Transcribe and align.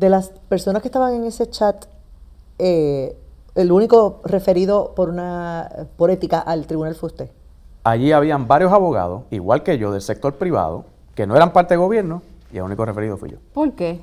De 0.00 0.08
las 0.08 0.30
personas 0.48 0.80
que 0.80 0.88
estaban 0.88 1.12
en 1.12 1.24
ese 1.24 1.50
chat, 1.50 1.84
eh, 2.58 3.14
el 3.54 3.70
único 3.70 4.22
referido 4.24 4.94
por 4.96 5.10
una 5.10 5.86
por 5.96 6.10
ética 6.10 6.40
al 6.40 6.66
tribunal 6.66 6.94
fue 6.94 7.08
usted. 7.08 7.30
Allí 7.84 8.10
habían 8.10 8.48
varios 8.48 8.72
abogados, 8.72 9.24
igual 9.30 9.62
que 9.62 9.76
yo, 9.76 9.92
del 9.92 10.00
sector 10.00 10.36
privado, 10.36 10.86
que 11.14 11.26
no 11.26 11.36
eran 11.36 11.52
parte 11.52 11.74
del 11.74 11.82
gobierno, 11.82 12.22
y 12.50 12.56
el 12.56 12.62
único 12.62 12.86
referido 12.86 13.18
fui 13.18 13.30
yo. 13.30 13.36
¿Por 13.52 13.72
qué? 13.72 14.00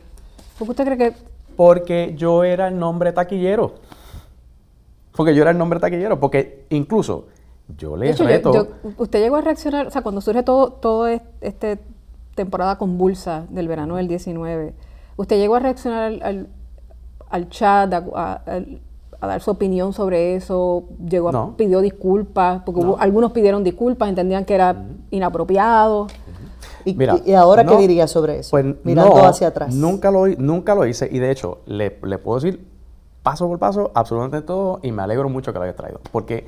¿Por 0.60 0.68
qué 0.68 0.71
usted 0.71 0.86
cree 0.86 0.97
que...? 0.97 1.13
Porque 1.55 2.14
yo 2.16 2.43
era 2.43 2.68
el 2.68 2.77
nombre 2.77 3.11
taquillero. 3.11 3.73
Porque 5.16 5.34
yo 5.34 5.41
era 5.41 5.50
el 5.50 5.57
nombre 5.57 5.79
taquillero. 5.79 6.20
Porque 6.20 6.68
incluso 6.70 7.25
yo 7.75 7.98
le 7.98 8.14
reto... 8.14 8.68
usted 8.98 9.20
llegó 9.20 9.38
a 9.38 9.41
reaccionar, 9.41 9.88
o 9.88 9.91
sea, 9.91 10.04
cuando 10.04 10.21
surge 10.21 10.43
todo, 10.43 10.71
todo 10.73 11.07
este 11.41 11.79
temporada 12.36 12.77
convulsa 12.77 13.48
del 13.50 13.68
verano 13.68 13.95
del 13.95 14.07
19, 14.07 14.75
¿usted 15.18 15.38
llegó 15.38 15.55
a 15.55 15.59
reaccionar 15.59 16.47
al, 17.29 17.49
chat, 17.49 17.94
a, 17.94 18.41
dar 19.20 19.41
su 19.41 19.52
opinión 19.52 19.91
sobre 19.91 20.35
eso? 20.35 20.85
¿Llegó 21.09 21.30
a, 21.30 21.58
pidió 21.58 21.81
disculpas? 21.81 22.62
Porque 22.66 22.81
algunos 22.99 23.34
pidieron 23.34 23.63
disculpas, 23.63 24.08
entendían 24.08 24.45
que 24.45 24.55
era 24.55 24.85
inapropiado. 25.11 26.08
¿Y, 26.85 27.34
ahora 27.34 27.66
qué 27.66 27.75
diría 27.75 28.08
sobre 28.08 28.39
eso? 28.39 28.52
Pues 28.52 28.66
Mirando 28.84 29.25
hacia 29.25 29.48
atrás. 29.48 29.75
Nunca 29.75 30.09
lo, 30.09 30.27
nunca 30.27 30.73
lo 30.73 30.85
hice 30.85 31.09
y 31.11 31.20
de 31.20 31.31
hecho 31.31 31.59
le, 31.66 31.99
le, 32.02 32.17
puedo 32.17 32.39
decir 32.39 32.66
paso 33.23 33.45
por 33.47 33.59
paso 33.59 33.91
absolutamente 33.94 34.41
todo 34.41 34.80
y 34.81 34.94
me 34.94 35.02
alegro 35.02 35.27
mucho 35.27 35.52
que 35.52 35.59
lo 35.59 35.66
haya 35.66 35.75
traído. 35.75 35.99
Porque 36.13 36.47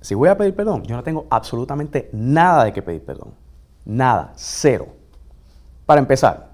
si 0.00 0.14
voy 0.14 0.30
a 0.30 0.38
pedir 0.38 0.54
perdón, 0.54 0.82
yo 0.84 0.96
no 0.96 1.02
tengo 1.02 1.26
absolutamente 1.28 2.08
nada 2.12 2.64
de 2.64 2.72
que 2.72 2.80
pedir 2.80 3.04
perdón. 3.04 3.34
Nada, 3.84 4.32
cero. 4.34 4.86
Para 5.84 6.00
empezar, 6.00 6.47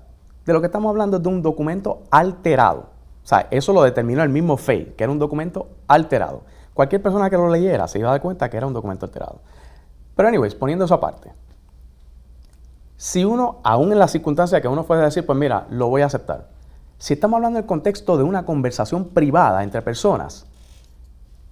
de 0.44 0.52
lo 0.52 0.60
que 0.60 0.66
estamos 0.66 0.90
hablando 0.90 1.16
es 1.18 1.22
de 1.22 1.28
un 1.28 1.42
documento 1.42 2.02
alterado. 2.10 2.90
O 3.22 3.26
sea, 3.26 3.48
eso 3.50 3.72
lo 3.72 3.82
determinó 3.82 4.22
el 4.22 4.28
mismo 4.28 4.56
FEI, 4.56 4.94
que 4.96 5.04
era 5.04 5.12
un 5.12 5.18
documento 5.18 5.68
alterado. 5.88 6.42
Cualquier 6.74 7.02
persona 7.02 7.30
que 7.30 7.36
lo 7.36 7.48
leyera 7.48 7.88
se 7.88 7.98
iba 7.98 8.08
a 8.08 8.12
dar 8.12 8.20
cuenta 8.20 8.50
que 8.50 8.56
era 8.56 8.66
un 8.66 8.74
documento 8.74 9.06
alterado. 9.06 9.40
Pero, 10.14 10.28
anyways, 10.28 10.54
poniendo 10.54 10.84
eso 10.84 10.94
aparte, 10.94 11.32
si 12.96 13.24
uno, 13.24 13.60
aún 13.64 13.92
en 13.92 13.98
las 13.98 14.12
circunstancias 14.12 14.60
que 14.60 14.68
uno 14.68 14.84
puede 14.84 15.02
decir, 15.02 15.24
pues 15.24 15.38
mira, 15.38 15.66
lo 15.70 15.88
voy 15.88 16.02
a 16.02 16.06
aceptar. 16.06 16.48
Si 16.98 17.14
estamos 17.14 17.38
hablando 17.38 17.58
del 17.58 17.66
contexto 17.66 18.16
de 18.16 18.22
una 18.22 18.44
conversación 18.44 19.06
privada 19.06 19.62
entre 19.62 19.82
personas, 19.82 20.46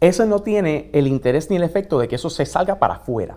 eso 0.01 0.27
no 0.27 0.41
tiene 0.41 0.91
el 0.93 1.07
interés 1.07 1.51
ni 1.51 1.57
el 1.57 1.63
efecto 1.63 1.99
de 1.99 2.09
que 2.09 2.17
eso 2.17 2.31
se 2.31 2.47
salga 2.47 2.79
para 2.79 2.95
afuera. 2.95 3.37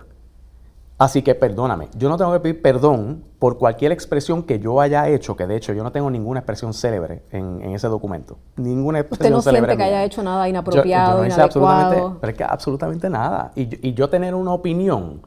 Así 0.98 1.20
que 1.20 1.34
perdóname, 1.34 1.88
yo 1.96 2.08
no 2.08 2.16
tengo 2.16 2.32
que 2.32 2.40
pedir 2.40 2.62
perdón 2.62 3.22
por 3.38 3.58
cualquier 3.58 3.92
expresión 3.92 4.42
que 4.42 4.58
yo 4.58 4.80
haya 4.80 5.08
hecho, 5.08 5.36
que 5.36 5.46
de 5.46 5.56
hecho 5.56 5.74
yo 5.74 5.82
no 5.82 5.92
tengo 5.92 6.10
ninguna 6.10 6.40
expresión 6.40 6.72
célebre 6.72 7.22
en, 7.32 7.62
ese 7.74 7.88
documento. 7.88 8.38
Ninguna 8.56 9.00
expresión 9.00 9.34
¿Usted 9.34 9.52
no 9.52 9.58
siente 9.58 9.76
que 9.76 9.82
haya 9.82 10.04
hecho 10.04 10.22
nada 10.22 10.48
inapropiado, 10.48 11.26
yo, 11.26 11.36
no 11.36 11.42
absolutamente, 11.42 12.16
pero 12.20 12.30
es 12.30 12.38
que 12.38 12.44
absolutamente 12.44 13.10
nada. 13.10 13.52
Y, 13.54 13.88
y 13.88 13.92
yo 13.92 14.08
tener 14.08 14.34
una 14.34 14.52
opinión 14.52 15.20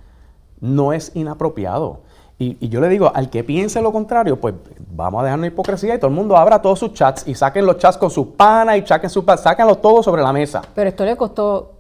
no 0.60 0.92
es 0.92 1.12
inapropiado. 1.16 2.02
Y, 2.42 2.70
yo 2.70 2.80
le 2.80 2.88
digo, 2.88 3.12
al 3.14 3.30
que 3.30 3.44
piense 3.44 3.82
lo 3.82 3.92
contrario, 3.92 4.40
pues 4.40 4.56
vamos 4.92 5.20
a 5.20 5.24
dejar 5.26 5.40
una 5.40 5.48
hipocresía 5.48 5.96
y 5.96 5.98
todo 5.98 6.08
el 6.08 6.16
mundo 6.16 6.38
abra 6.38 6.62
todos 6.62 6.80
sus 6.80 6.94
chats 6.94 7.28
y 7.28 7.36
saquen 7.36 7.66
los 7.66 7.78
chats 7.78 7.98
con 7.98 8.10
sus 8.10 8.28
panas 8.28 8.78
y 8.78 8.88
saquen 8.88 9.10
sus 9.10 9.26
sáquenlo 9.26 9.76
todo 9.76 10.02
sobre 10.02 10.22
la 10.22 10.32
mesa. 10.32 10.62
Pero 10.74 10.88
esto 10.88 11.04
le 11.04 11.18
costó, 11.18 11.79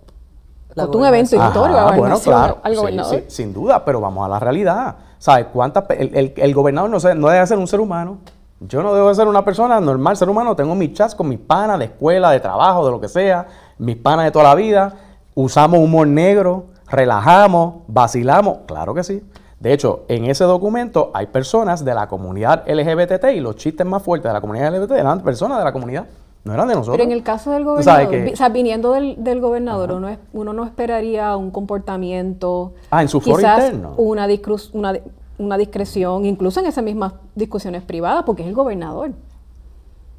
costó 0.75 0.97
un 0.97 1.05
evento 1.05 1.35
histórico 1.35 1.77
a 1.77 1.95
bueno, 1.95 2.19
claro, 2.19 2.57
al 2.63 2.75
gobernador. 2.75 3.23
sin 3.27 3.53
duda, 3.53 3.83
pero 3.83 3.99
vamos 3.99 4.25
a 4.25 4.29
la 4.29 4.39
realidad. 4.39 4.95
¿Sabes 5.17 5.47
cuántas? 5.51 5.83
El, 5.89 6.33
el, 6.35 6.53
gobernador 6.53 6.89
no, 6.89 7.15
no 7.15 7.29
debe 7.29 7.45
ser 7.45 7.57
un 7.57 7.67
ser 7.67 7.79
humano. 7.79 8.19
Yo 8.61 8.83
no 8.83 8.93
debo 8.93 9.13
ser 9.13 9.27
una 9.27 9.43
persona 9.43 9.79
normal, 9.79 10.17
ser 10.17 10.29
humano. 10.29 10.55
Tengo 10.55 10.75
mis 10.75 10.93
chats 10.93 11.15
con 11.15 11.29
mis 11.29 11.39
panas 11.39 11.79
de 11.79 11.85
escuela, 11.85 12.31
de 12.31 12.39
trabajo, 12.39 12.85
de 12.85 12.91
lo 12.91 12.99
que 12.99 13.07
sea, 13.07 13.47
mis 13.77 13.95
panas 13.95 14.25
de 14.25 14.31
toda 14.31 14.45
la 14.45 14.55
vida. 14.55 14.93
Usamos 15.33 15.79
humor 15.79 16.07
negro, 16.07 16.65
relajamos, 16.89 17.83
vacilamos. 17.87 18.59
Claro 18.65 18.93
que 18.93 19.03
sí. 19.03 19.23
De 19.59 19.73
hecho, 19.73 20.05
en 20.07 20.25
ese 20.25 20.45
documento 20.45 21.11
hay 21.13 21.27
personas 21.27 21.83
de 21.83 21.93
la 21.93 22.07
comunidad 22.07 22.63
LGBT 22.67 23.25
y 23.35 23.41
los 23.41 23.57
chistes 23.57 23.85
más 23.85 24.01
fuertes 24.01 24.29
de 24.29 24.33
la 24.33 24.41
comunidad 24.41 24.73
LGBT 24.73 24.91
eran 24.91 25.21
personas 25.21 25.57
de 25.57 25.65
la 25.65 25.73
comunidad, 25.73 26.05
no 26.43 26.53
eran 26.53 26.67
de 26.67 26.75
nosotros. 26.75 26.97
Pero 26.97 27.03
en 27.03 27.11
el 27.11 27.23
caso 27.23 27.51
del 27.51 27.63
gobernador, 27.65 28.31
o 28.33 28.35
sea, 28.35 28.49
viniendo 28.49 28.91
del, 28.93 29.41
gobernador, 29.41 29.91
uno, 29.91 30.17
uno, 30.33 30.53
no 30.53 30.65
esperaría 30.65 31.35
un 31.35 31.51
comportamiento. 31.51 32.73
Ah, 32.89 33.01
en 33.01 33.09
su 33.09 33.19
foro 33.19 33.41
interno. 33.41 33.93
Una, 33.97 34.27
una, 34.73 34.93
una 35.37 35.57
discreción, 35.57 36.25
incluso 36.25 36.59
en 36.59 36.67
esas 36.67 36.83
mismas 36.83 37.13
discusiones 37.35 37.83
privadas, 37.83 38.23
porque 38.23 38.43
es 38.43 38.47
el 38.47 38.55
gobernador. 38.55 39.11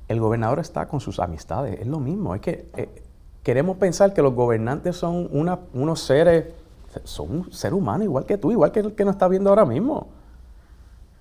El 0.08 0.20
gobernador 0.20 0.58
está 0.58 0.86
con 0.88 1.00
sus 1.00 1.20
amistades, 1.20 1.80
es 1.80 1.86
lo 1.86 2.00
mismo. 2.00 2.34
Es 2.34 2.40
que 2.40 2.66
eh, 2.76 2.88
queremos 3.42 3.76
pensar 3.78 4.12
que 4.12 4.22
los 4.22 4.34
gobernantes 4.34 4.96
son 4.96 5.28
una, 5.32 5.58
unos 5.72 6.00
seres 6.00 6.46
son 7.04 7.30
un 7.30 7.52
ser 7.52 7.74
humano 7.74 8.04
igual 8.04 8.26
que 8.26 8.36
tú, 8.36 8.50
igual 8.50 8.72
que 8.72 8.80
el 8.80 8.94
que 8.94 9.04
nos 9.04 9.14
está 9.14 9.28
viendo 9.28 9.50
ahora 9.50 9.64
mismo. 9.64 10.08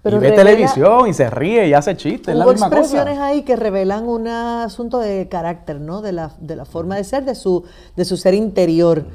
Pero 0.01 0.17
y 0.17 0.19
ve 0.21 0.31
televisión 0.31 1.07
y 1.09 1.13
se 1.13 1.29
ríe 1.29 1.67
y 1.67 1.73
hace 1.73 1.97
chistes. 1.97 2.33
Hubo 2.33 2.51
expresiones 2.51 3.19
ahí 3.19 3.43
que 3.43 3.55
revelan 3.55 4.07
un 4.07 4.27
asunto 4.27 4.99
de 4.99 5.27
carácter, 5.27 5.81
¿no? 5.81 6.01
De 6.01 6.13
la, 6.13 6.31
de 6.39 6.55
la 6.55 6.65
forma 6.65 6.95
de 6.95 7.03
ser, 7.03 7.25
de 7.25 7.35
su, 7.35 7.65
de 7.95 8.05
su 8.05 8.15
ser 8.15 8.33
interior. 8.33 9.05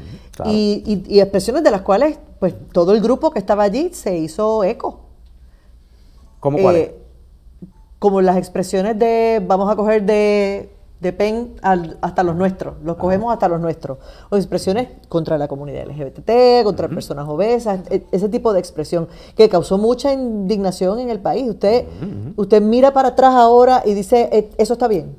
y, 0.45 1.05
y, 1.09 1.21
expresiones 1.21 1.63
de 1.63 1.71
las 1.71 1.83
cuales, 1.83 2.19
pues, 2.39 2.55
todo 2.73 2.93
el 2.93 3.01
grupo 3.01 3.31
que 3.31 3.39
estaba 3.39 3.63
allí 3.63 3.91
se 3.95 4.19
hizo 4.19 4.63
eco. 4.65 5.01
¿Cómo 6.41 6.59
cuáles? 6.59 6.89
Eh, 6.89 6.99
como 7.99 8.21
las 8.21 8.37
expresiones 8.37 8.99
de, 8.99 9.43
vamos 9.47 9.73
a 9.73 9.77
coger 9.77 10.03
de 10.03 10.74
de 11.05 11.13
PEN 11.13 11.55
hasta 11.63 12.23
los 12.23 12.35
nuestros, 12.35 12.75
los 12.83 12.97
cogemos 12.97 13.33
hasta 13.33 13.47
los 13.47 13.61
nuestros. 13.61 13.99
O 14.31 14.37
expresiones 14.37 14.89
contra 15.09 15.39
la 15.39 15.47
comunidad 15.47 15.87
LGBT, 15.87 16.65
contra 16.65 16.89
personas 16.89 17.29
obesas, 17.29 17.81
e, 17.91 18.05
ese 18.11 18.29
tipo 18.29 18.53
de 18.53 18.59
expresión 18.59 19.07
que 19.37 19.49
causó 19.49 19.79
mucha 19.79 20.13
indignación 20.13 20.99
en 20.99 21.11
el 21.11 21.21
país. 21.21 21.49
Usted, 21.49 21.85
usted 22.37 22.63
mira 22.63 22.93
para 22.93 23.09
atrás 23.09 23.35
ahora 23.35 23.83
y 23.85 23.95
dice, 23.95 24.29
e, 24.33 24.51
eso 24.59 24.73
está 24.73 24.89
bien. 24.89 25.15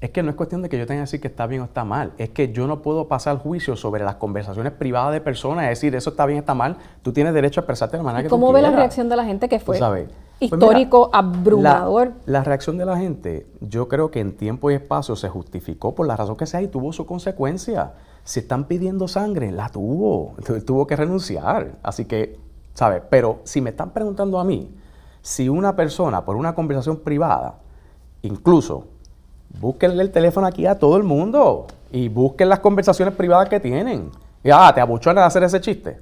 Es 0.00 0.10
que 0.10 0.22
no 0.22 0.30
es 0.30 0.36
cuestión 0.36 0.62
de 0.62 0.68
que 0.68 0.78
yo 0.78 0.86
tenga 0.86 1.00
que 1.00 1.02
decir 1.02 1.20
que 1.20 1.28
está 1.28 1.46
bien 1.46 1.62
o 1.62 1.66
está 1.66 1.84
mal. 1.84 2.12
Es 2.16 2.30
que 2.30 2.52
yo 2.52 2.66
no 2.66 2.80
puedo 2.80 3.06
pasar 3.06 3.38
juicio 3.38 3.76
sobre 3.76 4.02
las 4.02 4.16
conversaciones 4.16 4.72
privadas 4.72 5.12
de 5.12 5.20
personas, 5.20 5.64
es 5.64 5.78
decir, 5.78 5.94
eso 5.94 6.10
está 6.10 6.26
bien 6.26 6.38
o 6.38 6.40
está 6.40 6.54
mal. 6.54 6.76
Tú 7.02 7.12
tienes 7.12 7.34
derecho 7.34 7.60
a 7.60 7.62
expresarte 7.62 7.96
de 7.96 8.02
la 8.02 8.04
manera 8.04 8.22
que 8.24 8.28
¿Cómo 8.30 8.52
ve 8.52 8.62
la 8.62 8.70
reacción 8.70 9.08
de 9.08 9.16
la 9.16 9.24
gente 9.24 9.48
que 9.48 9.60
fue? 9.60 9.78
Pues 9.78 10.08
histórico, 10.40 11.10
abrumador. 11.12 12.12
La, 12.26 12.42
reacción 12.42 12.78
de 12.78 12.86
la 12.86 12.96
gente, 12.96 13.46
yo 13.60 13.88
creo 13.88 14.10
que 14.10 14.20
en 14.20 14.36
tiempo 14.36 14.70
y 14.70 14.74
espacio 14.74 15.14
se 15.16 15.28
justificó 15.28 15.94
por 15.94 16.06
la 16.06 16.16
razón 16.16 16.36
que 16.36 16.46
sea 16.46 16.62
y 16.62 16.68
tuvo 16.68 16.92
su 16.92 17.06
consecuencia. 17.06 17.92
Si 18.24 18.40
están 18.40 18.64
pidiendo 18.64 19.06
sangre, 19.08 19.52
la 19.52 19.68
tuvo, 19.68 20.34
tuvo 20.66 20.86
que 20.86 20.96
renunciar. 20.96 21.76
Así 21.82 22.04
que, 22.04 22.38
¿sabes? 22.74 23.02
Pero 23.10 23.40
si 23.44 23.60
me 23.60 23.70
están 23.70 23.90
preguntando 23.90 24.38
a 24.38 24.44
mí, 24.44 24.74
si 25.22 25.48
una 25.48 25.76
persona 25.76 26.24
por 26.24 26.36
una 26.36 26.54
conversación 26.54 26.98
privada, 26.98 27.58
incluso, 28.22 28.86
búsquenle 29.60 30.02
el 30.02 30.10
teléfono 30.10 30.46
aquí 30.46 30.66
a 30.66 30.78
todo 30.78 30.96
el 30.96 31.02
mundo 31.02 31.66
y 31.90 32.08
busquen 32.08 32.48
las 32.48 32.60
conversaciones 32.60 33.14
privadas 33.14 33.48
que 33.48 33.60
tienen. 33.60 34.10
Y, 34.42 34.50
ah, 34.50 34.72
te 34.74 34.80
abuchones 34.80 35.22
de 35.22 35.26
hacer 35.26 35.42
ese 35.42 35.60
chiste. 35.60 36.00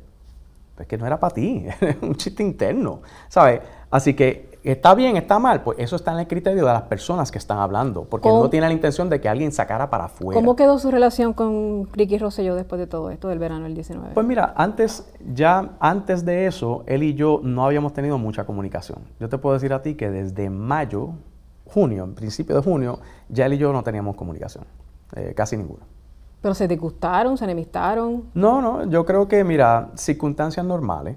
Pues 0.77 0.87
que 0.87 0.97
no 0.97 1.07
era 1.07 1.19
para 1.19 1.35
ti, 1.35 1.67
es 1.81 1.97
un 2.01 2.15
chiste 2.15 2.43
interno, 2.43 3.03
¿sabes? 3.29 3.61
Así 3.91 4.15
que 4.15 4.49
está 4.65 4.95
bien, 4.95 5.17
está 5.17 5.39
mal, 5.39 5.63
pues 5.63 5.79
eso 5.79 5.97
está 5.97 6.13
en 6.13 6.21
el 6.21 6.29
criterio 6.29 6.67
de 6.67 6.73
las 6.73 6.83
personas 6.83 7.31
que 7.31 7.39
están 7.39 7.59
hablando, 7.59 8.05
porque 8.05 8.29
no 8.29 8.51
tiene 8.51 8.67
la 8.67 8.73
intención 8.73 9.09
de 9.09 9.21
que 9.21 9.29
alguien 9.29 9.51
sacara 9.53 9.89
para 9.89 10.05
afuera. 10.05 10.39
¿Cómo 10.39 10.57
quedó 10.57 10.79
su 10.79 10.91
relación 10.91 11.33
con 11.33 11.89
Ricky 11.93 12.19
Rosselló 12.19 12.55
después 12.55 12.79
de 12.79 12.87
todo 12.87 13.11
esto 13.11 13.29
del 13.29 13.39
verano 13.39 13.65
del 13.65 13.75
19? 13.75 14.15
Pues 14.15 14.27
mira, 14.27 14.53
antes, 14.57 15.11
ya 15.33 15.71
antes 15.81 16.25
de 16.25 16.47
eso, 16.47 16.83
él 16.87 17.03
y 17.03 17.15
yo 17.15 17.41
no 17.43 17.65
habíamos 17.65 17.95
tenido 17.95 18.19
mucha 18.19 18.45
comunicación. 18.45 18.99
Yo 19.21 19.29
te 19.29 19.39
puedo 19.39 19.55
decir 19.55 19.73
a 19.73 19.81
ti 19.81 19.95
que 19.95 20.11
desde 20.11 20.51
mayo, 20.51 21.11
junio, 21.65 22.05
en 22.05 22.15
principio 22.15 22.57
de 22.57 22.63
junio, 22.63 22.99
ya 23.29 23.47
él 23.47 23.55
y 23.55 23.59
yo 23.59 23.73
no 23.73 23.83
teníamos 23.83 24.17
comunicación, 24.17 24.65
eh, 25.15 25.33
casi 25.35 25.57
ninguna. 25.57 25.85
¿Pero 26.43 26.55
se 26.55 26.69
disgustaron, 26.69 27.37
se 27.37 27.45
enemistaron? 27.45 28.25
No, 28.35 28.61
no, 28.61 28.85
yo 28.85 29.05
creo 29.05 29.27
que, 29.27 29.43
mira, 29.45 29.91
circunstancias 29.95 30.65
normales 30.65 31.17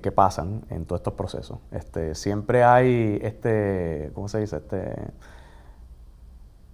que, 0.00 0.12
pasan 0.12 0.62
en 0.70 0.84
todos 0.84 1.00
estos 1.00 1.14
procesos. 1.14 1.58
Este, 1.72 2.14
siempre 2.14 2.62
hay 2.62 3.18
este, 3.20 4.12
¿cómo 4.14 4.28
se 4.28 4.38
dice? 4.38 4.58
Este, 4.58 4.94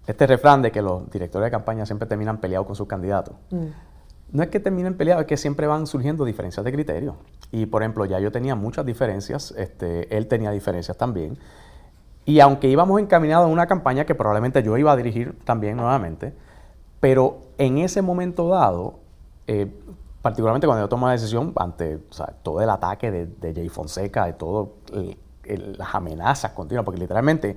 este 0.07 0.27
refrán 0.27 0.61
de 0.61 0.71
que 0.71 0.83
los 0.83 1.11
directores 1.11 1.47
de 1.47 1.51
campaña 1.51 1.87
siempre 1.87 2.07
terminan 2.07 2.39
peleados 2.39 2.67
con 2.67 2.77
sus 2.77 2.87
candidatos. 2.87 3.35
Mm. 3.51 3.67
No 4.33 4.43
es 4.43 4.51
que 4.51 4.61
terminen 4.61 4.95
peleados, 4.95 5.23
es 5.23 5.27
que 5.27 5.37
siempre 5.39 5.67
van 5.67 5.87
surgiendo 5.87 6.25
diferencias 6.27 6.65
de 6.65 6.73
criterio. 6.73 7.17
Y 7.51 7.65
por 7.67 7.83
ejemplo, 7.83 8.05
ya 8.05 8.19
yo 8.21 8.31
tenía 8.31 8.55
muchas 8.57 8.85
diferencias, 8.85 9.55
este, 9.57 10.15
él 10.15 10.27
tenía 10.27 10.51
diferencias 10.51 10.97
también. 10.99 11.39
Y 12.27 12.41
aunque 12.41 12.69
íbamos 12.69 13.01
encaminados 13.01 13.47
a 13.47 13.49
una 13.51 13.67
campaña 13.67 14.05
que 14.05 14.15
probablemente 14.15 14.63
yo 14.63 14.77
iba 14.77 14.93
a 14.93 14.97
dirigir 14.97 15.39
también 15.45 15.77
nuevamente, 15.79 16.35
pero 17.01 17.41
en 17.57 17.79
ese 17.79 18.03
momento 18.03 18.49
dado, 18.49 19.01
eh, 19.47 19.73
particularmente 20.23 20.67
cuando 20.67 20.85
yo 20.85 20.89
tomo 20.89 21.07
la 21.07 21.13
decisión 21.13 21.53
ante 21.57 21.99
todo 22.43 22.61
el 22.61 22.71
ataque 22.71 23.11
de, 23.11 23.55
Jay 23.55 23.69
Fonseca, 23.69 24.27
de 24.27 24.33
todas 24.35 24.69
las 25.45 25.95
amenazas 25.95 26.53
continuas, 26.53 26.85
porque 26.85 27.01
literalmente 27.01 27.57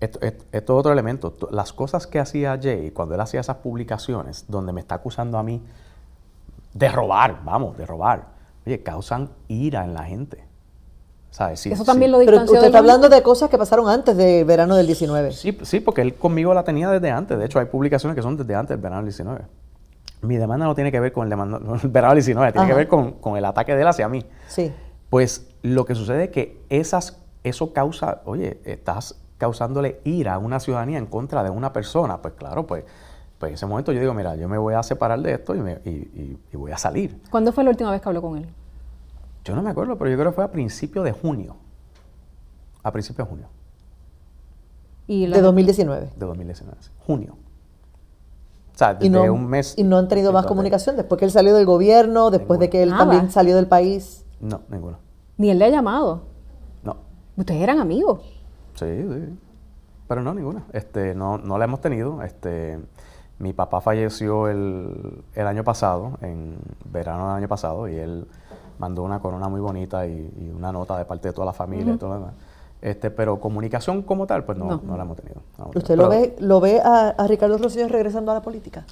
esto, 0.00 0.18
esto, 0.22 0.44
esto, 0.50 0.72
es 0.72 0.78
otro 0.78 0.92
elemento. 0.92 1.36
Las 1.50 1.72
cosas 1.72 2.06
que 2.06 2.18
hacía 2.18 2.58
Jay 2.60 2.90
cuando 2.90 3.14
él 3.14 3.20
hacía 3.20 3.40
esas 3.40 3.56
publicaciones, 3.56 4.46
donde 4.48 4.72
me 4.72 4.80
está 4.80 4.96
acusando 4.96 5.38
a 5.38 5.42
mí 5.42 5.62
de 6.72 6.88
robar, 6.88 7.44
vamos, 7.44 7.76
de 7.76 7.86
robar, 7.86 8.28
oye, 8.66 8.82
causan 8.82 9.30
ira 9.48 9.84
en 9.84 9.94
la 9.94 10.04
gente. 10.04 10.46
¿sabes? 11.30 11.66
Eso 11.66 11.84
también 11.84 12.10
lo 12.10 12.18
Pero 12.18 12.42
usted 12.42 12.64
está 12.64 12.78
hablando 12.78 13.10
de 13.10 13.22
cosas 13.22 13.50
que 13.50 13.58
pasaron 13.58 13.88
antes 13.88 14.16
del 14.16 14.46
verano 14.46 14.74
del 14.74 14.86
19. 14.86 15.32
Sí, 15.32 15.56
sí, 15.62 15.80
porque 15.80 16.00
él 16.00 16.14
conmigo 16.14 16.54
la 16.54 16.64
tenía 16.64 16.88
desde 16.88 17.10
antes. 17.10 17.38
De 17.38 17.44
hecho, 17.44 17.58
hay 17.58 17.66
publicaciones 17.66 18.16
que 18.16 18.22
son 18.22 18.38
desde 18.38 18.54
antes 18.54 18.70
del 18.70 18.80
verano 18.80 19.02
del 19.02 19.06
19. 19.06 19.44
Mi 20.22 20.36
demanda 20.36 20.66
no 20.66 20.74
tiene 20.74 20.90
que 20.90 21.00
ver 21.00 21.12
con 21.12 21.24
el, 21.24 21.30
demanda, 21.30 21.58
el 21.82 21.88
verano 21.88 22.14
del 22.14 22.24
19, 22.24 22.52
tiene 22.52 22.66
que 22.66 22.74
ver 22.74 22.88
con, 22.88 23.12
con, 23.12 23.36
el 23.36 23.44
ataque 23.44 23.74
de 23.74 23.82
él 23.82 23.88
hacia 23.88 24.08
mí. 24.08 24.24
Sí. 24.48 24.72
Pues 25.10 25.48
lo 25.62 25.84
que 25.84 25.94
sucede 25.94 26.24
es 26.24 26.30
que 26.30 26.60
esas, 26.68 27.18
eso 27.44 27.72
causa, 27.72 28.22
oye, 28.24 28.60
estás 28.64 29.20
causándole 29.38 30.00
ira 30.04 30.34
a 30.34 30.38
una 30.38 30.60
ciudadanía 30.60 30.98
en 30.98 31.06
contra 31.06 31.42
de 31.42 31.50
una 31.50 31.72
persona. 31.72 32.22
Pues 32.22 32.34
claro, 32.34 32.66
pues 32.66 32.84
pues 33.38 33.50
en 33.50 33.54
ese 33.54 33.66
momento 33.66 33.92
yo 33.92 34.00
digo, 34.00 34.14
mira, 34.14 34.34
yo 34.36 34.48
me 34.48 34.56
voy 34.56 34.74
a 34.74 34.82
separar 34.82 35.20
de 35.20 35.34
esto 35.34 35.54
y, 35.54 35.60
me, 35.60 35.72
y, 35.84 36.38
y, 36.50 36.56
voy 36.56 36.72
a 36.72 36.78
salir. 36.78 37.20
¿Cuándo 37.30 37.52
fue 37.52 37.64
la 37.64 37.70
última 37.70 37.90
vez 37.90 38.00
que 38.00 38.08
habló 38.08 38.22
con 38.22 38.38
él? 38.38 38.48
Yo 39.44 39.54
no 39.54 39.62
me 39.62 39.70
acuerdo, 39.70 39.98
pero 39.98 40.10
yo 40.10 40.16
creo 40.16 40.30
que 40.30 40.34
fue 40.34 40.44
a 40.44 40.50
principios 40.50 41.04
de 41.04 41.12
junio. 41.12 41.56
A 42.82 42.90
principios 42.92 43.26
de 43.26 43.30
junio. 43.30 43.48
¿Y 45.06 45.26
de 45.26 45.40
2019. 45.40 46.12
De 46.16 46.26
2019, 46.26 46.78
junio. 46.98 47.36
O 48.76 48.78
sea, 48.78 48.92
desde 48.92 49.30
un 49.30 49.46
mes. 49.46 49.72
¿Y 49.78 49.84
no 49.84 49.96
han 49.96 50.06
tenido 50.06 50.34
más 50.34 50.44
comunicación 50.44 50.96
después 50.96 51.18
que 51.18 51.24
él 51.24 51.30
salió 51.30 51.54
del 51.54 51.64
gobierno, 51.64 52.30
después 52.30 52.60
de 52.60 52.68
que 52.68 52.82
él 52.82 52.90
también 52.90 53.30
salió 53.30 53.56
del 53.56 53.68
país? 53.68 54.26
No, 54.38 54.60
ninguno. 54.68 54.98
¿Ni 55.38 55.50
él 55.50 55.58
le 55.58 55.64
ha 55.64 55.70
llamado? 55.70 56.24
No. 56.82 56.98
¿Ustedes 57.38 57.62
eran 57.62 57.80
amigos? 57.80 58.20
Sí, 58.74 58.84
sí. 58.86 59.38
Pero 60.06 60.22
no, 60.22 60.34
ninguna. 60.34 60.64
Este, 60.74 61.14
no, 61.14 61.38
no 61.38 61.56
la 61.56 61.64
hemos 61.64 61.80
tenido. 61.80 62.22
Este, 62.22 62.78
mi 63.38 63.54
papá 63.54 63.80
falleció 63.80 64.46
el, 64.48 65.24
el, 65.34 65.46
año 65.46 65.64
pasado, 65.64 66.18
en 66.20 66.58
verano 66.84 67.28
del 67.28 67.36
año 67.38 67.48
pasado, 67.48 67.88
y 67.88 67.96
él 67.96 68.26
mandó 68.78 69.04
una 69.04 69.20
corona 69.20 69.48
muy 69.48 69.60
bonita 69.60 70.06
y, 70.06 70.52
una 70.54 70.70
nota 70.70 70.98
de 70.98 71.06
parte 71.06 71.28
de 71.28 71.34
toda 71.34 71.46
la 71.46 71.54
familia 71.54 71.94
y 71.94 71.96
todo 71.96 72.10
lo 72.10 72.14
demás. 72.16 72.34
Este, 72.86 73.10
pero 73.10 73.40
comunicación 73.40 74.00
como 74.02 74.28
tal, 74.28 74.44
pues 74.44 74.56
no, 74.56 74.80
no. 74.80 74.96
la 74.96 75.02
hemos 75.02 75.16
tenido. 75.16 75.42
¿Usted 75.74 75.96
lo 75.96 76.08
ve, 76.08 76.36
lo 76.38 76.60
ve 76.60 76.80
a, 76.80 77.16
Ricardo 77.26 77.58
Rosselló 77.58 77.88
regresando 77.88 78.30
a 78.30 78.34
la 78.34 78.42
política? 78.42 78.84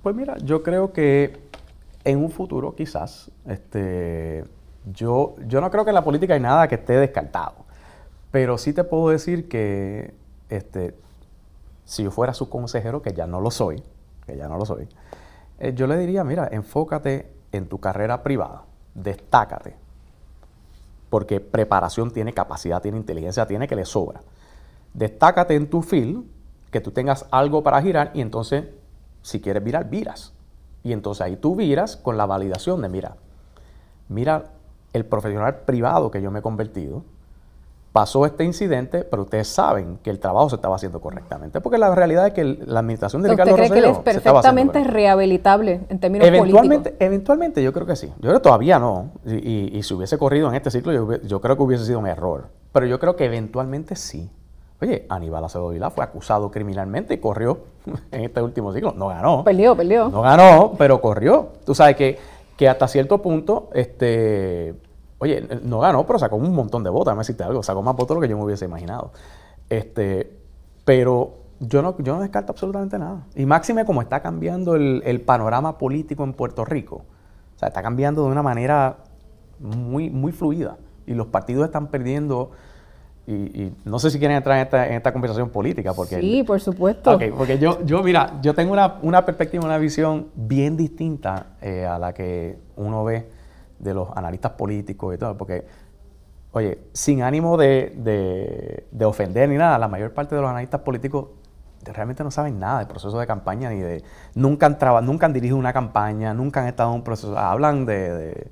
Pues 0.00 0.14
mira, 0.14 0.36
yo 0.38 0.62
creo 0.62 0.92
que 0.92 1.40
en 2.04 2.18
un 2.18 2.30
futuro 2.30 2.76
quizás, 2.76 3.32
este, 3.48 4.44
yo, 4.92 5.34
yo 5.48 5.60
no 5.60 5.72
creo 5.72 5.82
que 5.82 5.90
en 5.90 5.96
la 5.96 6.04
política 6.04 6.34
hay 6.34 6.40
nada 6.40 6.68
que 6.68 6.76
esté 6.76 6.92
descartado, 6.92 7.54
pero 8.30 8.56
sí 8.58 8.72
te 8.72 8.84
puedo 8.84 9.08
decir 9.08 9.48
que 9.48 10.14
este, 10.48 10.94
si 11.84 12.04
yo 12.04 12.12
fuera 12.12 12.32
su 12.32 12.48
consejero, 12.48 13.02
que 13.02 13.12
ya 13.12 13.26
no 13.26 13.40
lo 13.40 13.50
soy, 13.50 13.82
que 14.24 14.36
ya 14.36 14.46
no 14.46 14.56
lo 14.56 14.64
soy, 14.64 14.86
eh, 15.58 15.72
yo 15.74 15.88
le 15.88 15.96
diría, 15.96 16.22
mira, 16.22 16.48
enfócate 16.52 17.28
en 17.50 17.66
tu 17.66 17.80
carrera 17.80 18.22
privada, 18.22 18.62
destácate, 18.94 19.74
porque 21.10 21.40
preparación 21.40 22.12
tiene, 22.12 22.32
capacidad 22.32 22.80
tiene, 22.80 22.96
inteligencia 22.96 23.46
tiene, 23.46 23.68
que 23.68 23.76
le 23.76 23.84
sobra. 23.84 24.22
Destácate 24.94 25.56
en 25.56 25.68
tu 25.68 25.82
field, 25.82 26.24
que 26.70 26.80
tú 26.80 26.92
tengas 26.92 27.26
algo 27.30 27.62
para 27.62 27.82
girar 27.82 28.12
y 28.14 28.20
entonces, 28.20 28.66
si 29.22 29.40
quieres 29.40 29.62
virar, 29.62 29.90
viras. 29.90 30.32
Y 30.82 30.92
entonces 30.92 31.22
ahí 31.22 31.36
tú 31.36 31.56
viras 31.56 31.96
con 31.96 32.16
la 32.16 32.26
validación 32.26 32.80
de, 32.80 32.88
mira, 32.88 33.16
mira 34.08 34.52
el 34.92 35.04
profesional 35.04 35.60
privado 35.66 36.10
que 36.10 36.22
yo 36.22 36.30
me 36.30 36.38
he 36.38 36.42
convertido, 36.42 37.04
pasó 37.92 38.24
este 38.24 38.44
incidente, 38.44 39.04
pero 39.04 39.22
ustedes 39.22 39.48
saben 39.48 39.98
que 40.02 40.10
el 40.10 40.20
trabajo 40.20 40.48
se 40.48 40.56
estaba 40.56 40.76
haciendo 40.76 41.00
correctamente, 41.00 41.60
porque 41.60 41.78
la 41.78 41.92
realidad 41.94 42.28
es 42.28 42.32
que 42.32 42.44
la 42.44 42.80
administración 42.80 43.22
de 43.22 43.30
Ricardo 43.30 43.52
¿Usted 43.52 43.68
cree 43.68 43.80
que 43.80 43.86
él 43.86 43.92
es 43.92 43.98
perfectamente 43.98 44.84
rehabilitable 44.84 45.80
en 45.88 45.98
términos 45.98 46.26
eventualmente, 46.26 46.90
políticos? 46.90 46.96
Eventualmente 47.00 47.62
yo 47.62 47.72
creo 47.72 47.86
que 47.86 47.96
sí. 47.96 48.06
Yo 48.16 48.28
creo 48.28 48.34
que 48.34 48.40
todavía 48.40 48.78
no. 48.78 49.10
Y, 49.26 49.82
si 49.82 49.94
hubiese 49.94 50.18
corrido 50.18 50.48
en 50.48 50.54
este 50.54 50.70
ciclo, 50.70 51.18
yo, 51.22 51.40
creo 51.40 51.56
que 51.56 51.62
hubiese 51.62 51.84
sido 51.84 51.98
un 51.98 52.06
error. 52.06 52.48
Pero 52.72 52.86
yo 52.86 53.00
creo 53.00 53.16
que 53.16 53.24
eventualmente 53.24 53.96
sí. 53.96 54.30
Oye, 54.80 55.04
Aníbal 55.08 55.44
Acevedo 55.44 55.70
Vilá 55.70 55.90
fue 55.90 56.04
acusado 56.04 56.50
criminalmente 56.50 57.14
y 57.14 57.18
corrió 57.18 57.64
en 58.12 58.24
este 58.24 58.40
último 58.40 58.72
ciclo. 58.72 58.94
No 58.96 59.08
ganó. 59.08 59.42
Perdió, 59.42 59.76
perdió. 59.76 60.08
No 60.08 60.22
ganó, 60.22 60.74
pero 60.78 61.00
corrió. 61.00 61.48
Tú 61.66 61.74
sabes 61.74 61.96
que, 61.96 62.18
que 62.56 62.68
hasta 62.68 62.86
cierto 62.86 63.20
punto, 63.20 63.68
este 63.74 64.76
Oye, 65.20 65.46
no 65.62 65.80
ganó, 65.80 66.06
pero 66.06 66.18
sacó 66.18 66.36
un 66.36 66.54
montón 66.54 66.82
de 66.82 66.88
votos, 66.88 67.12
me 67.14 67.18
decirte 67.18 67.44
algo, 67.44 67.62
sacó 67.62 67.82
más 67.82 67.94
votos 67.94 68.08
de 68.08 68.14
lo 68.14 68.20
que 68.22 68.28
yo 68.28 68.38
me 68.38 68.44
hubiese 68.44 68.64
imaginado. 68.64 69.12
Este, 69.68 70.34
pero 70.86 71.34
yo 71.60 71.82
no, 71.82 71.94
yo 71.98 72.14
no 72.14 72.22
descarto 72.22 72.52
absolutamente 72.52 72.98
nada. 72.98 73.26
Y 73.36 73.44
máxime 73.44 73.84
como 73.84 74.00
está 74.00 74.20
cambiando 74.20 74.76
el, 74.76 75.20
panorama 75.20 75.76
político 75.76 76.24
en 76.24 76.32
Puerto 76.32 76.64
Rico. 76.64 77.04
O 77.54 77.58
sea, 77.58 77.68
está 77.68 77.82
cambiando 77.82 78.24
de 78.24 78.30
una 78.30 78.42
manera 78.42 78.96
muy, 79.58 80.08
muy 80.08 80.32
fluida. 80.32 80.78
Y 81.06 81.12
los 81.12 81.26
partidos 81.26 81.66
están 81.66 81.88
perdiendo... 81.88 82.52
Y, 83.26 83.72
no 83.84 83.98
sé 83.98 84.10
si 84.10 84.18
quieren 84.18 84.38
entrar 84.38 84.56
en 84.56 84.62
esta, 84.64 84.88
en 84.88 84.94
esta 84.94 85.12
conversación 85.12 85.50
política. 85.50 85.92
Porque 85.92 86.18
sí, 86.18 86.42
por 86.44 86.60
supuesto. 86.60 87.18
porque 87.36 87.58
yo, 87.58 87.84
yo, 87.84 88.02
mira, 88.02 88.40
yo 88.40 88.54
tengo 88.54 88.72
una, 88.72 88.98
una 89.02 89.26
perspectiva, 89.26 89.64
una 89.66 89.76
visión 89.76 90.28
bien 90.34 90.78
distinta 90.78 91.48
eh, 91.60 91.84
a 91.84 91.98
la 91.98 92.14
que 92.14 92.58
uno 92.76 93.04
ve 93.04 93.39
de 93.80 93.94
los 93.94 94.08
analistas 94.14 94.52
políticos 94.52 95.14
y 95.14 95.18
todo, 95.18 95.36
porque, 95.36 95.64
oye, 96.52 96.78
sin 96.92 97.22
ánimo 97.22 97.56
de, 97.56 98.84
ofender 99.04 99.48
ni 99.48 99.56
nada, 99.56 99.78
la 99.78 99.88
mayor 99.88 100.12
parte 100.12 100.34
de 100.34 100.40
los 100.40 100.50
analistas 100.50 100.82
políticos 100.82 101.26
realmente 101.84 102.22
no 102.22 102.30
saben 102.30 102.60
nada 102.60 102.78
del 102.78 102.88
proceso 102.88 103.18
de 103.18 103.26
campaña, 103.26 103.70
ni 103.70 103.80
de, 103.80 104.04
nunca 104.34 104.66
han, 104.66 105.06
nunca 105.06 105.26
han 105.26 105.32
dirigido 105.32 105.56
una 105.56 105.72
campaña, 105.72 106.34
nunca 106.34 106.60
han 106.60 106.68
estado 106.68 106.90
en 106.90 106.96
un 106.96 107.02
proceso, 107.02 107.36
hablan 107.38 107.86
de, 107.86 108.50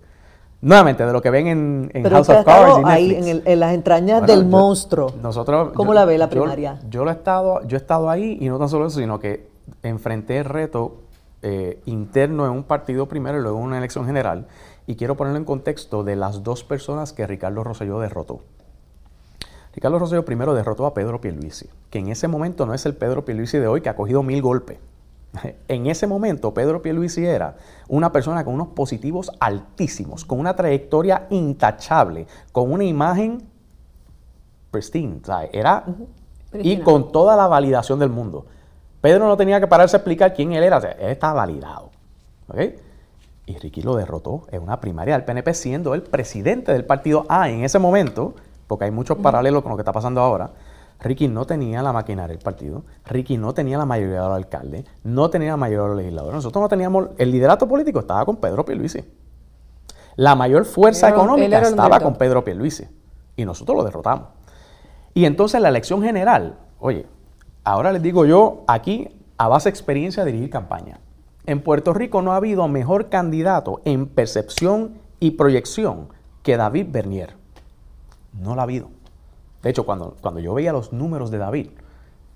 nuevamente, 0.62 1.04
de 1.04 1.12
lo 1.12 1.20
que 1.20 1.30
ven 1.30 1.90
en, 1.92 2.10
House 2.10 2.30
of 2.30 2.44
Cards 2.44 2.80
y 2.80 2.88
ahí 2.88 3.42
en, 3.44 3.60
las 3.60 3.74
entrañas 3.74 4.26
del 4.26 4.46
monstruo. 4.46 5.12
Nosotros, 5.22 5.72
¿Cómo 5.74 5.92
la 5.92 6.06
ve 6.06 6.16
la 6.16 6.30
primaria? 6.30 6.80
Yo, 6.88 7.04
lo 7.04 7.10
he 7.10 7.14
estado, 7.14 7.62
yo 7.66 7.76
he 7.76 7.80
estado 7.80 8.08
ahí 8.08 8.38
y 8.40 8.48
no 8.48 8.58
tan 8.58 8.68
solo 8.68 8.86
eso, 8.86 8.98
sino 8.98 9.20
que 9.20 9.48
enfrenté 9.82 10.38
el 10.38 10.46
reto 10.46 11.02
eh, 11.42 11.80
interno 11.84 12.46
en 12.46 12.52
un 12.52 12.64
partido 12.64 13.06
primero 13.06 13.38
y 13.38 13.42
luego 13.42 13.58
en 13.58 13.64
una 13.64 13.78
elección 13.78 14.06
general 14.06 14.46
y 14.88 14.96
quiero 14.96 15.18
ponerlo 15.18 15.38
en 15.38 15.44
contexto 15.44 16.02
de 16.02 16.16
las 16.16 16.42
dos 16.42 16.64
personas 16.64 17.12
que 17.12 17.26
Ricardo 17.26 17.62
Rosselló 17.62 18.00
derrotó. 18.00 18.40
Ricardo 19.74 19.98
Rosselló 19.98 20.24
primero 20.24 20.54
derrotó 20.54 20.86
a 20.86 20.94
Pedro 20.94 21.20
Pierluisi, 21.20 21.68
que 21.90 21.98
en 21.98 22.08
ese 22.08 22.26
momento 22.26 22.64
no 22.64 22.72
es 22.72 22.86
el 22.86 22.96
Pedro 22.96 23.22
Pierluisi 23.22 23.58
de 23.58 23.68
hoy 23.68 23.82
que 23.82 23.90
ha 23.90 23.96
cogido 23.96 24.22
mil 24.22 24.40
golpes. 24.40 24.78
En 25.68 25.86
ese 25.88 26.06
momento 26.06 26.54
Pedro 26.54 26.80
Pierluisi 26.80 27.26
era 27.26 27.58
una 27.86 28.10
persona 28.12 28.46
con 28.46 28.54
unos 28.54 28.68
positivos 28.68 29.30
altísimos, 29.40 30.24
con 30.24 30.40
una 30.40 30.56
trayectoria 30.56 31.26
intachable, 31.28 32.26
con 32.50 32.72
una 32.72 32.84
imagen 32.84 33.42
pristine, 34.70 35.20
era 35.52 35.84
y 36.54 36.78
con 36.80 37.12
toda 37.12 37.36
la 37.36 37.46
validación 37.46 37.98
del 37.98 38.08
mundo. 38.08 38.46
Pedro 39.02 39.28
no 39.28 39.36
tenía 39.36 39.60
que 39.60 39.66
pararse 39.66 39.96
a 39.96 39.98
explicar 39.98 40.32
quién 40.32 40.54
él 40.54 40.64
era, 40.64 40.78
él 40.78 41.10
estaba 41.10 41.34
validado. 41.34 41.90
¿okay? 42.48 42.87
Y 43.48 43.56
Ricky 43.56 43.80
lo 43.80 43.96
derrotó 43.96 44.42
en 44.50 44.62
una 44.62 44.78
primaria 44.78 45.14
del 45.14 45.24
PNP 45.24 45.54
siendo 45.54 45.94
el 45.94 46.02
presidente 46.02 46.70
del 46.70 46.84
partido 46.84 47.24
A 47.30 47.48
en 47.48 47.64
ese 47.64 47.78
momento, 47.78 48.34
porque 48.66 48.84
hay 48.84 48.90
muchos 48.90 49.16
paralelos 49.16 49.62
con 49.62 49.70
lo 49.70 49.76
que 49.76 49.80
está 49.80 49.92
pasando 49.92 50.20
ahora. 50.20 50.50
Ricky 51.00 51.28
no 51.28 51.46
tenía 51.46 51.82
la 51.82 51.94
maquinaria 51.94 52.36
del 52.36 52.44
partido, 52.44 52.84
Ricky 53.06 53.38
no 53.38 53.54
tenía 53.54 53.78
la 53.78 53.86
mayoría 53.86 54.20
de 54.20 54.28
los 54.28 54.36
alcaldes, 54.36 54.84
no 55.02 55.30
tenía 55.30 55.52
la 55.52 55.56
mayoría 55.56 55.84
de 55.84 55.88
los 55.88 55.96
legisladores. 55.96 56.34
Nosotros 56.34 56.60
no 56.60 56.68
teníamos, 56.68 57.08
el 57.16 57.30
liderato 57.30 57.66
político 57.66 58.00
estaba 58.00 58.26
con 58.26 58.36
Pedro 58.36 58.66
Pierluisi. 58.66 59.02
La 60.16 60.34
mayor 60.34 60.66
fuerza 60.66 61.08
económica 61.08 61.60
estaba 61.60 62.00
con 62.00 62.16
Pedro 62.16 62.44
Pierluisi. 62.44 62.86
Y 63.34 63.46
nosotros 63.46 63.78
lo 63.78 63.84
derrotamos. 63.84 64.28
Y 65.14 65.24
entonces 65.24 65.58
la 65.62 65.70
elección 65.70 66.02
general, 66.02 66.58
oye, 66.80 67.06
ahora 67.64 67.92
les 67.92 68.02
digo 68.02 68.26
yo 68.26 68.64
aquí 68.66 69.08
a 69.38 69.48
base 69.48 69.70
de 69.70 69.70
experiencia 69.70 70.22
de 70.22 70.32
dirigir 70.32 70.50
campaña. 70.50 71.00
En 71.48 71.62
Puerto 71.62 71.94
Rico 71.94 72.20
no 72.20 72.34
ha 72.34 72.36
habido 72.36 72.68
mejor 72.68 73.08
candidato 73.08 73.80
en 73.86 74.06
percepción 74.06 74.98
y 75.18 75.30
proyección 75.30 76.08
que 76.42 76.58
David 76.58 76.88
Bernier. 76.90 77.36
No 78.34 78.54
lo 78.54 78.60
ha 78.60 78.64
habido. 78.64 78.90
De 79.62 79.70
hecho, 79.70 79.86
cuando, 79.86 80.14
cuando 80.20 80.40
yo 80.40 80.52
veía 80.52 80.74
los 80.74 80.92
números 80.92 81.30
de 81.30 81.38
David, 81.38 81.70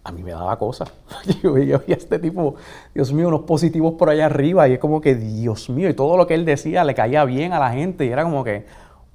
a 0.02 0.12
mí 0.12 0.22
me 0.22 0.30
daba 0.30 0.58
cosa. 0.58 0.86
Yo 1.42 1.52
veía 1.52 1.76
a 1.76 1.82
este 1.88 2.18
tipo, 2.18 2.54
Dios 2.94 3.12
mío, 3.12 3.28
unos 3.28 3.42
positivos 3.42 3.96
por 3.98 4.08
allá 4.08 4.24
arriba 4.24 4.66
y 4.66 4.72
es 4.72 4.78
como 4.78 5.02
que, 5.02 5.14
Dios 5.14 5.68
mío, 5.68 5.90
y 5.90 5.94
todo 5.94 6.16
lo 6.16 6.26
que 6.26 6.32
él 6.32 6.46
decía 6.46 6.82
le 6.82 6.94
caía 6.94 7.26
bien 7.26 7.52
a 7.52 7.58
la 7.58 7.70
gente 7.70 8.06
y 8.06 8.08
era 8.08 8.24
como 8.24 8.42
que, 8.42 8.64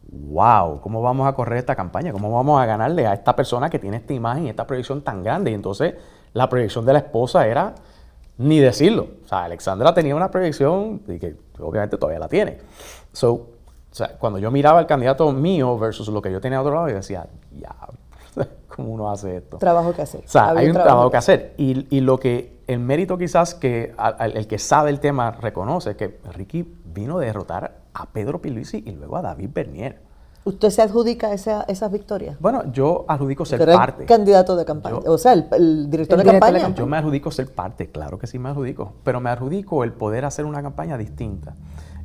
wow, 0.10 0.80
¿cómo 0.80 1.02
vamos 1.02 1.28
a 1.28 1.34
correr 1.34 1.58
esta 1.58 1.76
campaña? 1.76 2.12
¿Cómo 2.12 2.32
vamos 2.32 2.62
a 2.62 2.68
ganarle 2.68 3.08
a 3.08 3.16
esta 3.16 3.36
persona 3.36 3.72
que 3.72 3.80
tiene 3.80 3.98
esta 3.98 4.14
imagen 4.14 4.46
y 4.46 4.50
esta 4.50 4.68
proyección 4.68 5.02
tan 5.02 5.24
grande? 5.24 5.50
Y 5.50 5.56
entonces 5.56 5.96
la 6.34 6.48
proyección 6.48 6.86
de 6.86 6.94
la 6.94 7.00
esposa 7.00 7.48
era 7.48 7.74
ni 8.38 8.60
decirlo. 8.60 9.08
O 9.26 9.28
sea, 9.28 9.46
Alexandra 9.46 9.94
tenía 9.94 10.16
una 10.16 10.30
proyección 10.30 11.02
y 11.08 11.20
que 11.20 11.36
obviamente 11.60 11.98
todavía 11.98 12.20
la 12.20 12.28
tiene. 12.28 12.60
So, 13.12 13.32
o 13.34 13.96
sea, 13.96 14.18
cuando 14.18 14.40
yo 14.40 14.52
miraba 14.52 14.80
el 14.80 14.86
candidato 14.86 15.32
mío 15.32 15.78
versus 15.78 16.08
lo 16.10 16.22
que 16.22 16.32
yo 16.32 16.40
tenía 16.40 16.60
a 16.60 16.62
otro 16.62 16.76
lado, 16.76 16.90
yo 16.90 16.96
decía, 16.96 17.28
ya, 17.52 17.76
cómo 18.68 18.90
uno 18.90 19.10
hace 19.10 19.38
esto. 19.38 19.58
Trabajo 19.58 19.94
que 19.94 20.04
hacer. 20.04 20.22
O 20.26 20.30
sea, 20.30 20.50
hay 20.50 20.68
un 20.68 20.74
trabajo, 20.74 21.10
que 21.10 21.18
hacer. 21.18 21.54
Y, 21.58 21.88
y, 21.96 22.02
lo 22.02 22.20
que, 22.20 22.60
el 22.68 22.80
mérito 22.80 23.18
quizás 23.18 23.56
que 23.56 23.96
el 24.20 24.48
que 24.48 24.60
sabe 24.60 24.92
el 24.92 25.00
tema 25.00 25.32
reconoce, 25.32 25.96
que 25.96 26.20
Ricky 26.34 26.76
vino 26.86 27.18
a 27.18 27.22
derrotar 27.22 27.78
a 27.94 28.06
Pedro 28.08 28.40
Piluisi 28.40 28.84
y 28.86 28.92
luego 28.92 29.18
a 29.18 29.22
David 29.22 29.50
Bernier. 29.54 30.07
¿Usted 30.48 30.70
se 30.70 30.82
adjudica 30.82 31.34
esa, 31.34 31.64
esas 31.64 31.92
victorias? 31.92 32.38
Bueno, 32.40 32.72
yo 32.72 33.04
adjudico 33.10 33.44
ser 33.44 33.66
parte. 33.66 34.06
candidato 34.06 34.56
de 34.56 34.64
campaña, 34.64 35.00
o 35.06 35.18
sea, 35.18 35.34
el, 35.34 35.90
director, 35.90 36.18
de, 36.18 36.24
campaña. 36.24 36.74
Yo 36.74 36.88
me 36.88 36.96
adjudico 36.96 37.32
ser 37.32 37.54
parte, 37.54 37.92
claro 37.92 38.18
que 38.18 38.28
sí 38.28 38.40
me 38.40 38.48
adjudico, 38.48 38.94
pero 39.04 39.20
me 39.20 39.30
adjudico 39.30 39.84
el 39.84 39.92
poder 39.92 40.24
hacer 40.24 40.46
una 40.46 40.62
campaña 40.62 40.98
distinta, 40.98 41.56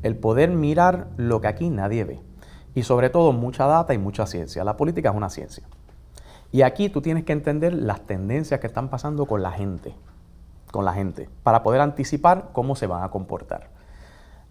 el 0.03 0.17
poder 0.17 0.51
mirar 0.51 1.07
lo 1.17 1.41
que 1.41 1.47
aquí 1.47 1.71
nadie 1.71 2.03
ve 2.03 2.21
y 2.75 2.83
sobre 2.83 3.11
todo 3.11 3.33
mucha 3.33 3.67
data 3.67 3.95
y 3.95 3.99
mucha 3.99 4.27
ciencia. 4.27 4.65
La 4.65 4.77
política 4.77 5.11
es 5.11 5.15
una 5.15 5.31
ciencia. 5.31 5.63
Y 6.51 6.63
aquí 6.63 6.89
tú 6.89 7.01
tienes 7.01 7.23
que 7.23 7.33
entender 7.33 7.73
las 7.73 8.01
tendencias 8.01 8.59
que 8.59 8.67
están 8.67 8.89
pasando 8.89 9.25
con 9.27 9.41
la 9.41 9.53
gente, 9.53 9.95
con 10.73 10.85
la 10.85 10.95
gente, 10.95 11.31
para 11.45 11.63
poder 11.63 11.81
anticipar 11.81 12.49
cómo 12.53 12.75
se 12.75 12.89
van 12.89 13.05
a 13.05 13.11
comportar. 13.11 13.69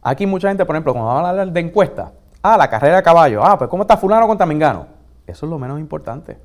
Aquí 0.02 0.28
mucha 0.28 0.48
gente, 0.48 0.66
por 0.66 0.78
ejemplo, 0.78 0.94
cuando 0.94 1.14
van 1.14 1.26
a 1.26 1.30
hablar 1.30 1.52
de 1.52 1.60
encuestas, 1.60 2.14
Ah, 2.44 2.58
la 2.58 2.70
carrera 2.70 2.98
de 2.98 3.04
caballo. 3.04 3.44
Ah, 3.44 3.58
pues 3.58 3.70
¿cómo 3.70 3.84
está 3.84 3.98
fulano 3.98 4.28
contra 4.28 4.46
Mengano? 4.46 4.88
Eso 5.28 5.46
es 5.46 5.50
lo 5.50 5.60
menos 5.60 5.80
importante. 5.80 6.40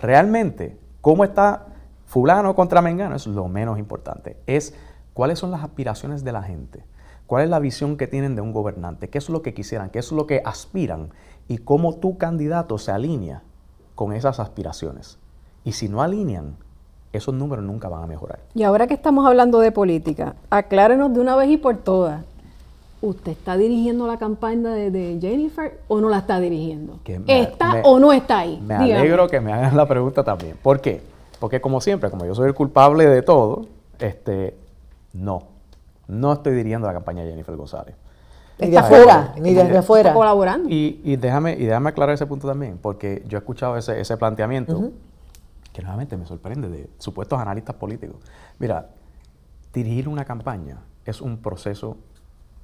Realmente, 0.00 0.76
¿cómo 1.00 1.22
está 1.22 1.66
fulano 2.06 2.54
contra 2.54 2.82
Mengano? 2.82 3.14
Es 3.14 3.26
lo 3.26 3.46
menos 3.46 3.78
importante. 3.78 4.36
Es 4.46 4.74
cuáles 5.14 5.38
son 5.38 5.52
las 5.52 5.62
aspiraciones 5.62 6.24
de 6.24 6.32
la 6.32 6.42
gente. 6.42 6.84
¿Cuál 7.26 7.44
es 7.44 7.50
la 7.50 7.60
visión 7.60 7.96
que 7.96 8.08
tienen 8.08 8.34
de 8.34 8.42
un 8.42 8.52
gobernante? 8.52 9.08
¿Qué 9.08 9.18
es 9.18 9.28
lo 9.30 9.42
que 9.42 9.54
quisieran? 9.54 9.90
¿Qué 9.90 10.00
es 10.00 10.10
lo 10.10 10.26
que 10.26 10.42
aspiran? 10.44 11.10
Y 11.46 11.58
cómo 11.58 11.94
tu 11.94 12.18
candidato 12.18 12.76
se 12.78 12.90
alinea 12.90 13.42
con 13.94 14.12
esas 14.12 14.40
aspiraciones. 14.40 15.18
Y 15.64 15.72
si 15.72 15.88
no 15.88 16.02
alinean, 16.02 16.56
esos 17.12 17.34
números 17.34 17.64
nunca 17.64 17.88
van 17.88 18.02
a 18.02 18.06
mejorar. 18.06 18.40
Y 18.54 18.64
ahora 18.64 18.86
que 18.88 18.94
estamos 18.94 19.24
hablando 19.26 19.60
de 19.60 19.70
política, 19.70 20.34
aclárenos 20.50 21.14
de 21.14 21.20
una 21.20 21.36
vez 21.36 21.50
y 21.50 21.56
por 21.58 21.76
todas. 21.76 22.24
¿Usted 23.02 23.32
está 23.32 23.56
dirigiendo 23.56 24.06
la 24.06 24.16
campaña 24.16 24.70
de, 24.70 25.18
Jennifer 25.20 25.80
o 25.88 26.00
no 26.00 26.08
la 26.08 26.18
está 26.18 26.40
dirigiendo? 26.40 27.00
¿Está 27.26 27.82
o 27.84 27.98
no 27.98 28.12
está 28.12 28.38
ahí? 28.38 28.60
Me 28.64 28.74
alegro 28.74 29.28
que 29.28 29.40
me 29.40 29.52
hagan 29.52 29.76
la 29.76 29.86
pregunta 29.86 30.24
también. 30.24 30.56
¿Por 30.62 30.80
qué? 30.80 31.02
Porque 31.38 31.60
como 31.60 31.80
siempre, 31.80 32.08
como 32.08 32.24
yo 32.24 32.34
soy 32.34 32.46
el 32.46 32.54
culpable 32.54 33.06
de 33.06 33.20
todo, 33.22 33.66
este, 33.98 34.56
no, 35.12 35.42
no 36.06 36.32
estoy 36.32 36.54
dirigiendo 36.54 36.86
la 36.86 36.92
campaña 36.92 37.24
de 37.24 37.30
Jennifer 37.30 37.56
González. 37.56 37.96
Ni 38.58 38.70
de 38.70 38.78
afuera, 38.78 39.34
ni 39.40 39.52
desde 39.52 39.76
afuera. 39.76 40.10
Está 40.10 40.14
colaborando. 40.14 40.68
Y, 40.70 41.16
déjame, 41.16 41.54
y 41.54 41.64
déjame 41.64 41.90
aclarar 41.90 42.14
ese 42.14 42.26
punto 42.26 42.46
también, 42.46 42.78
porque 42.80 43.24
yo 43.26 43.36
he 43.36 43.40
escuchado 43.40 43.76
ese, 43.76 44.00
ese 44.00 44.16
planteamiento, 44.16 44.92
que 45.72 45.82
nuevamente 45.82 46.16
me 46.16 46.26
sorprende, 46.26 46.68
de 46.68 46.88
supuestos 46.98 47.40
analistas 47.40 47.74
políticos. 47.74 48.16
Mira, 48.60 48.90
dirigir 49.74 50.08
una 50.08 50.24
campaña 50.24 50.78
es 51.04 51.20
un 51.20 51.38
proceso 51.38 51.96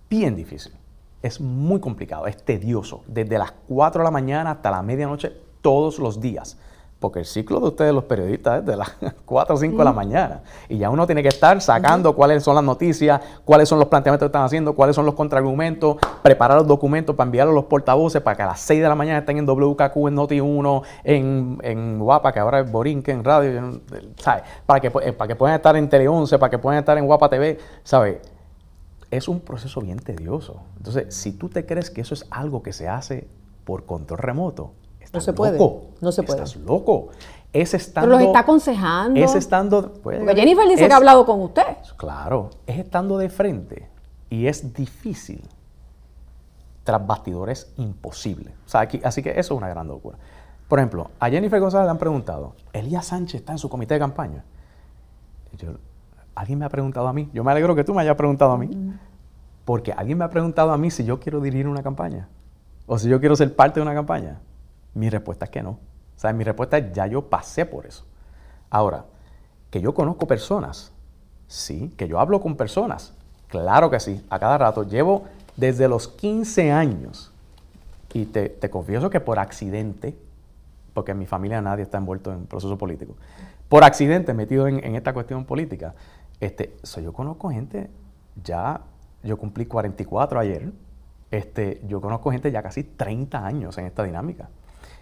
bien 0.09 0.37
difícil. 0.37 0.73
Es 1.23 1.41
muy 1.41 1.81
complicado, 1.81 2.27
es 2.27 2.37
tedioso. 2.37 3.03
Desde 3.07 3.39
las 3.39 3.53
4 3.69 4.01
de 4.01 4.05
la 4.05 4.11
mañana 4.11 4.53
hasta 4.53 4.71
la 4.71 4.83
medianoche, 4.83 5.33
todos 5.63 5.99
los 5.99 6.21
días. 6.21 6.57
Porque 7.01 7.21
el 7.21 7.27
ciclo 7.27 7.61
de 7.61 7.69
ustedes, 7.69 7.95
los 7.95 8.05
periodistas, 8.05 8.61
es 8.61 8.67
de 8.67 8.77
las 8.77 8.91
4 9.25 9.55
o 9.55 9.59
5 9.59 9.79
de 9.79 9.85
la 9.85 9.93
mañana. 9.93 10.43
Y 10.69 10.79
ya 10.79 10.91
uno 10.91 11.07
tiene 11.07 11.23
que 11.23 11.29
estar 11.29 11.61
sacando 11.61 12.15
cuáles 12.15 12.43
son 12.43 12.57
las 12.57 12.65
noticias, 12.65 13.21
cuáles 13.45 13.69
son 13.69 13.79
los 13.79 13.87
planteamientos 13.87 14.27
que 14.27 14.31
están 14.31 14.43
haciendo, 14.43 14.75
cuáles 14.75 14.97
son 14.97 15.07
los 15.07 15.15
contraargumentos, 15.15 15.97
preparar 16.23 16.59
los 16.59 16.67
documentos 16.67 17.15
para 17.15 17.27
enviarlos 17.27 17.53
a 17.53 17.55
los 17.55 17.65
portavoces 17.65 18.21
para 18.21 18.37
que 18.37 18.43
a 18.43 18.47
las 18.47 18.61
6 18.61 18.83
de 18.83 18.89
la 18.89 18.97
mañana 18.97 19.19
estén 19.19 19.39
en 19.39 19.47
WKQ, 19.47 19.97
en 20.09 20.17
Noti1, 20.17 20.83
en, 21.05 21.59
en 21.63 21.99
Guapa, 22.01 22.33
que 22.33 22.41
ahora 22.41 22.61
es 22.61 22.71
Borinque, 22.71 23.13
en 23.13 23.23
radio, 23.23 23.81
¿sabes? 24.17 24.43
Para 24.67 24.81
que, 24.81 24.91
para 24.91 25.29
que 25.29 25.37
puedan 25.37 25.55
estar 25.55 25.77
en 25.77 25.89
Tele 25.89 26.09
11, 26.09 26.37
para 26.39 26.51
que 26.51 26.59
puedan 26.59 26.81
estar 26.81 26.99
en 26.99 27.07
Guapa 27.07 27.29
TV, 27.29 27.59
¿sabes? 27.85 28.19
Es 29.11 29.29
un 29.29 29.41
proceso 29.41 29.81
bien 29.81 29.99
tedioso. 29.99 30.61
Entonces, 30.77 31.15
si 31.15 31.33
tú 31.33 31.49
te 31.49 31.65
crees 31.67 31.91
que 31.91 32.01
eso 32.01 32.15
es 32.15 32.27
algo 32.31 32.63
que 32.63 32.73
se 32.73 32.89
hace 32.89 33.29
por 33.65 33.87
control 33.87 34.19
remoto, 34.19 34.73
estás 35.01 35.23
no 35.23 35.25
se 35.25 35.33
puede. 35.33 35.59
No 36.01 36.13
se 36.13 36.23
puede. 36.23 36.43
Estás 36.43 36.57
loco. 36.57 37.09
Es 37.53 37.73
estando. 37.73 38.09
Pero 38.09 38.19
los 38.19 38.27
está 38.27 38.41
aconsejando. 38.41 39.19
Es 39.19 39.35
estando. 39.35 39.93
Porque 40.03 40.35
Jennifer 40.35 40.69
dice 40.69 40.87
que 40.87 40.93
ha 40.93 40.97
hablado 40.97 41.25
con 41.25 41.41
usted. 41.41 41.79
Claro, 41.97 42.51
es 42.67 42.79
estando 42.79 43.17
de 43.17 43.31
frente 43.31 43.89
y 44.29 44.47
es 44.47 44.75
difícil. 44.75 45.43
Tras 46.85 47.07
bastidores 47.07 47.73
imposible. 47.77 48.55
O 48.65 48.69
sea, 48.69 48.81
aquí, 48.81 49.01
así 49.05 49.23
que 49.23 49.31
eso 49.31 49.41
es 49.41 49.51
una 49.59 49.69
gran 49.69 49.89
locura. 49.89 50.17
Por 50.69 50.79
ejemplo, 50.79 51.11
a 51.19 51.31
Jennifer 51.31 51.61
González 51.61 51.87
le 51.87 51.91
han 51.91 51.99
preguntado, 51.99 52.55
Elías 52.73 53.07
Sánchez 53.07 53.41
está 53.41 53.53
en 53.53 53.59
su 53.59 53.71
comité 53.71 53.95
de 53.95 54.01
campaña. 54.01 54.45
yo, 55.57 55.73
alguien 56.39 56.59
me 56.59 56.65
ha 56.65 56.69
preguntado 56.69 57.09
a 57.09 57.13
mí, 57.13 57.29
yo 57.33 57.43
me 57.43 57.51
alegro 57.51 57.75
que 57.75 57.85
tú 57.85 57.95
me 57.95 58.03
hayas 58.03 58.17
preguntado 58.17 58.53
a 58.53 58.59
mí, 58.59 58.71
porque 59.65 59.93
alguien 59.93 60.19
me 60.19 60.25
ha 60.25 60.31
preguntado 60.31 60.73
a 60.73 60.79
mí 60.79 60.91
si 60.91 61.05
yo 61.05 61.19
quiero 61.19 61.41
dirigir 61.41 61.67
una 61.67 61.83
campaña 61.83 62.29
o 62.87 62.99
si 62.99 63.09
yo 63.09 63.19
quiero 63.21 63.37
ser 63.37 63.55
parte 63.55 63.81
de 63.81 63.83
una 63.83 63.95
campaña. 63.95 64.39
Mi 64.95 65.11
respuesta 65.11 65.45
es 65.45 65.51
que 65.51 65.63
no. 65.63 65.71
O 65.71 65.79
sea, 66.21 66.33
mi 66.33 66.45
respuesta 66.45 66.79
es 66.79 66.93
ya 66.93 67.07
yo 67.07 67.29
pasé 67.29 67.67
por 67.67 67.87
eso. 67.87 68.05
Ahora, 68.71 69.05
que 69.71 69.81
yo 69.81 69.93
conozco 69.95 70.27
personas, 70.27 70.93
sí, 71.49 71.93
que 71.97 72.09
yo 72.09 72.19
hablo 72.19 72.41
con 72.41 72.57
personas, 72.57 73.13
claro 73.49 73.91
que 73.91 74.01
sí, 74.01 74.25
a 74.31 74.39
cada 74.39 74.59
rato. 74.59 74.85
Llevo 74.85 75.25
desde 75.57 75.89
los 75.89 76.09
15 76.09 76.73
años 76.73 77.33
y 78.15 78.25
te, 78.27 78.71
confieso 78.71 79.11
que 79.11 79.21
por 79.21 79.39
accidente, 79.39 80.17
porque 80.95 81.13
en 81.13 81.19
mi 81.19 81.27
familia 81.27 81.61
nadie 81.61 81.83
está 81.83 81.99
envuelto 81.99 82.33
en 82.33 82.47
proceso 82.47 82.79
político, 82.79 83.17
por 83.69 83.85
accidente 83.85 84.33
metido 84.33 84.67
en, 84.67 84.83
en 84.83 84.95
esta 84.95 85.13
cuestión 85.13 85.45
política, 85.45 85.95
este, 86.41 86.75
yo 87.03 87.13
conozco 87.13 87.51
gente, 87.51 87.91
ya, 88.43 88.81
yo 89.23 89.37
cumplí 89.37 89.67
44 89.67 90.41
ayer, 90.41 90.73
este, 91.31 91.81
yo 91.87 92.01
conozco 92.01 92.31
gente 92.31 92.51
ya 92.51 92.63
casi 92.63 92.85
30 92.85 93.45
años 93.45 93.77
en 93.79 93.87
esta 93.87 94.05
dinámica. 94.05 94.49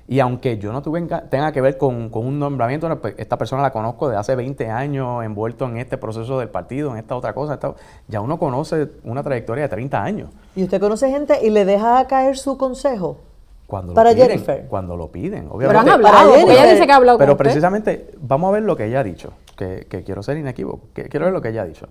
Y 0.08 0.20
aunque 0.20 0.58
yo 0.58 0.72
no 0.72 0.82
tuve, 0.82 1.02
tenga 1.02 1.50
que 1.50 1.60
ver 1.60 1.76
con, 1.76 2.10
un 2.12 2.38
nombramiento, 2.38 3.00
pues, 3.00 3.14
esta 3.18 3.36
persona 3.36 3.62
la 3.62 3.72
conozco 3.72 4.08
de 4.08 4.16
hace 4.16 4.36
20 4.36 4.70
años 4.70 5.24
envuelto 5.24 5.64
en 5.66 5.78
este 5.78 5.98
proceso 5.98 6.38
del 6.38 6.48
partido, 6.48 6.92
en 6.92 6.98
esta 6.98 7.16
otra 7.16 7.34
cosa, 7.34 7.58
ya 8.06 8.20
uno 8.20 8.38
conoce 8.38 8.88
una 9.02 9.24
trayectoria 9.24 9.64
de 9.64 9.68
30 9.68 10.02
años. 10.02 10.30
¿Y 10.54 10.62
usted 10.62 10.80
conoce 10.80 11.10
gente 11.10 11.44
y 11.44 11.50
le 11.50 11.64
deja 11.64 12.06
caer 12.06 12.36
su 12.36 12.56
consejo? 12.56 13.18
Cuando 13.66 13.94
para 13.94 14.10
lo 14.10 14.14
piden, 14.14 14.28
Jennifer. 14.28 14.66
Cuando 14.68 14.96
lo 14.96 15.08
piden, 15.08 15.48
obviamente. 15.50 15.66
Pero 15.66 15.78
han 15.80 15.88
hablado, 15.88 16.34
ella 16.36 16.70
dice 16.70 16.86
que 16.86 16.92
ha 16.92 16.96
hablado 16.96 17.18
Pero 17.18 17.36
precisamente, 17.36 18.12
vamos 18.20 18.50
a 18.50 18.52
ver 18.52 18.62
lo 18.62 18.76
que 18.76 18.84
ella 18.84 19.00
ha 19.00 19.04
dicho, 19.04 19.32
que, 19.56 20.02
quiero 20.04 20.22
ser 20.22 20.36
inequívoco, 20.36 20.88
quiero 20.92 21.26
ver 21.26 21.32
lo 21.32 21.40
que 21.40 21.48
ella 21.48 21.62
ha 21.62 21.66
dicho. 21.66 21.88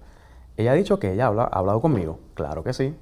Ella 0.58 0.72
ha 0.72 0.76
dicho 0.76 1.00
que 1.00 1.12
ella 1.12 1.26
ha 1.26 1.28
hablado 1.28 1.82
conmigo, 1.82 2.20
claro 2.34 2.64
que 2.64 2.74
sí. 2.74 2.96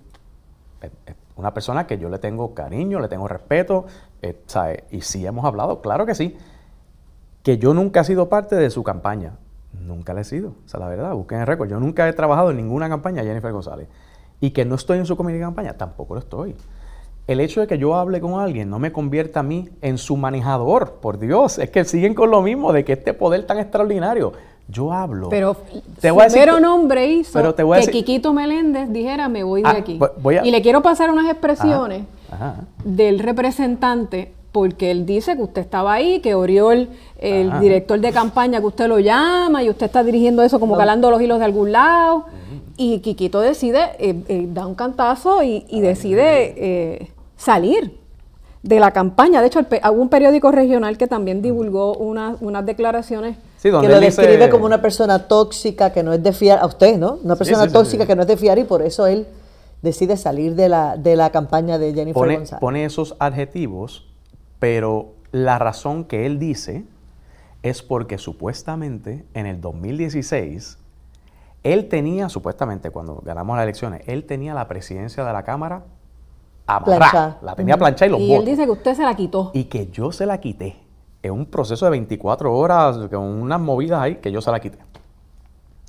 Es, 0.82 0.92
una 1.36 1.54
persona 1.54 1.88
que 1.88 1.98
yo 1.98 2.10
le 2.10 2.20
tengo 2.20 2.54
cariño, 2.54 3.00
le 3.00 3.08
tengo 3.08 3.28
respeto, 3.28 3.86
eh, 4.22 4.44
y 4.92 5.02
sí 5.02 5.26
hemos 5.26 5.46
hablado, 5.46 5.82
claro 5.82 6.06
que 6.06 6.16
sí. 6.16 6.38
Que 7.42 7.58
yo 7.58 7.74
nunca 7.74 8.02
he 8.02 8.04
sido 8.04 8.30
parte 8.30 8.56
de 8.56 8.70
su 8.70 8.84
campaña, 8.84 9.34
nunca 9.74 10.14
le 10.14 10.22
he 10.22 10.24
sido, 10.24 10.54
o 10.74 10.78
la 10.78 10.88
verdad, 10.88 11.14
busquen 11.14 11.40
el 11.40 11.48
récord. 11.48 11.70
Yo 11.70 11.80
nunca 11.80 12.08
he 12.08 12.14
trabajado 12.14 12.52
en 12.52 12.58
ninguna 12.58 12.88
campaña 12.90 13.24
Jennifer 13.24 13.52
González. 13.52 13.88
Y 14.40 14.52
que 14.52 14.66
no 14.66 14.76
estoy 14.76 15.00
en 15.00 15.06
su 15.06 15.16
comité 15.16 15.38
de 15.38 15.44
campaña, 15.44 15.74
tampoco 15.78 16.16
lo 16.16 16.20
estoy 16.20 16.56
el 17.28 17.40
hecho 17.40 17.62
de 17.62 17.68
que 17.68 17.78
yo 17.78 17.96
hable 17.96 18.20
con 18.20 18.40
alguien 18.40 18.70
no 18.70 18.80
me 18.80 18.92
convierta 18.92 19.40
a 19.40 19.44
mí 19.44 19.70
en 19.82 19.98
su 19.98 20.18
manejador, 20.18 20.96
por 21.02 21.20
Dios, 21.20 21.58
es 21.58 21.70
que 21.70 21.86
siguen 21.86 22.14
con 22.14 22.32
lo 22.32 22.42
mismo 22.42 22.74
de 22.74 22.84
que 22.84 22.94
este 22.94 23.14
poder 23.14 23.46
tan 23.46 23.60
extraordinario. 23.60 24.34
Yo 24.68 24.94
hablo. 24.94 25.30
Pero 25.30 25.58
te 26.00 26.12
voy 26.12 26.24
a 26.24 26.60
nombre 26.60 27.08
hizo 27.08 27.34
pero 27.34 27.54
te 27.54 27.64
voy 27.64 27.78
a 27.78 27.82
que 27.82 27.92
Quiquito 27.92 28.34
Meléndez 28.34 28.90
dijera 28.90 29.28
me 29.28 29.44
voy 29.44 29.62
de 29.62 29.68
ah, 29.68 29.76
aquí. 29.78 30.00
Y 30.44 30.52
le 30.52 30.62
quiero 30.62 30.82
pasar 30.82 31.12
unas 31.12 31.30
expresiones 31.30 32.04
del 32.84 33.20
representante 33.20 34.34
porque 34.54 34.92
él 34.92 35.06
dice 35.06 35.36
que 35.36 35.42
usted 35.42 35.62
estaba 35.62 35.94
ahí, 35.94 36.20
que 36.20 36.36
Oriol, 36.36 36.88
el 37.18 37.60
director 37.60 38.00
de 38.00 38.12
campaña, 38.12 38.60
que 38.60 38.68
usted 38.68 38.88
lo 38.88 39.00
llama 39.00 39.64
y 39.64 39.70
usted 39.70 39.88
está 39.88 40.04
dirigiendo 40.04 40.44
eso 40.44 40.60
como 40.60 40.78
calando 40.78 41.10
los 41.10 41.22
hilos 41.22 41.40
de 41.40 41.46
algún 41.46 41.72
lado. 41.72 42.26
Y 42.78 43.00
Quiquito 43.00 43.42
decide, 43.42 43.92
eh, 44.00 44.24
eh, 44.28 44.48
da 44.52 44.66
un 44.66 44.76
cantazo 44.76 45.44
y, 45.44 45.82
decide 45.82 46.54
eh, 46.56 47.12
salir 47.36 47.98
de 48.62 48.80
la 48.80 48.92
campaña. 48.92 49.42
De 49.42 49.48
hecho, 49.48 49.60
hubo 49.60 50.02
un 50.02 50.10
periódico 50.10 50.52
regional 50.52 50.98
que 50.98 51.08
también 51.08 51.42
divulgó 51.42 51.96
unas 51.96 52.66
declaraciones 52.66 53.38
que 53.72 53.88
lo 53.88 54.00
describe 54.00 54.50
como 54.50 54.66
una 54.66 54.82
persona 54.82 55.28
tóxica 55.28 55.92
que 55.92 56.04
no 56.04 56.14
es 56.14 56.22
de 56.22 56.34
fiar, 56.34 56.60
a 56.60 56.66
usted, 56.66 56.98
¿no? 56.98 57.20
Una 57.24 57.36
persona 57.36 57.68
tóxica 57.68 58.06
que 58.06 58.16
no 58.16 58.24
es 58.24 58.28
de 58.28 58.38
fiar 58.38 58.60
y 58.60 58.64
por 58.64 58.82
eso 58.82 59.08
él 59.08 59.28
decide 59.82 60.18
salir 60.18 60.56
de 60.56 60.70
la, 60.70 60.98
de 60.98 61.16
la 61.16 61.32
campaña 61.32 61.78
de 61.78 61.94
Jennifer 61.94 62.14
pone, 62.14 62.38
González. 62.38 62.60
Pone 62.60 62.86
esos 62.86 63.16
adjetivos, 63.20 64.08
pero 64.60 65.14
la 65.32 65.60
razón 65.60 66.06
que 66.06 66.26
él 66.26 66.40
dice 66.40 66.86
es 67.64 67.82
porque 67.82 68.18
supuestamente 68.18 69.26
en 69.34 69.46
el 69.46 69.62
2016 69.62 70.78
él 71.64 71.88
tenía, 71.88 72.28
supuestamente, 72.28 72.92
cuando 72.92 73.22
ganamos 73.24 73.56
las 73.56 73.64
elecciones, 73.64 74.02
él 74.06 74.26
tenía 74.26 74.54
la 74.54 74.68
presidencia 74.68 75.24
de 75.24 75.32
la 75.32 75.44
Cámara 75.44 75.84
amarrada. 76.68 77.40
La 77.42 77.56
tenía 77.56 77.78
planchada 77.78 78.08
y 78.08 78.12
los 78.12 78.20
Y 78.20 78.34
él 78.34 78.46
dice 78.46 78.66
que 78.66 78.72
usted 78.72 78.96
se 78.96 79.04
la 79.04 79.16
quitó. 79.16 79.52
Y 79.54 79.66
que 79.66 79.88
yo 79.88 80.12
se 80.12 80.26
la 80.26 80.40
quité. 80.40 80.76
Es 81.24 81.32
un 81.32 81.46
proceso 81.46 81.86
de 81.86 81.92
24 81.92 82.54
horas 82.54 82.98
con 83.10 83.24
unas 83.24 83.60
movidas 83.60 84.02
ahí 84.02 84.16
que 84.18 84.32
yo 84.32 84.42
se 84.42 84.52
la 84.52 84.60
quité. 84.60 84.78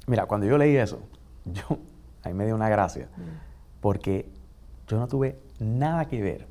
Mira, 0.07 0.27
cuando 0.27 0.47
yo 0.47 0.57
leí 0.57 0.77
eso, 0.77 1.01
yo, 1.45 1.79
ahí 2.23 2.33
me 2.33 2.47
dio 2.47 2.55
una 2.55 2.69
gracia, 2.69 3.09
porque 3.81 4.31
yo 4.87 4.99
no 4.99 5.09
tuve 5.09 5.39
nada 5.59 6.07
que 6.07 6.23
ver 6.23 6.47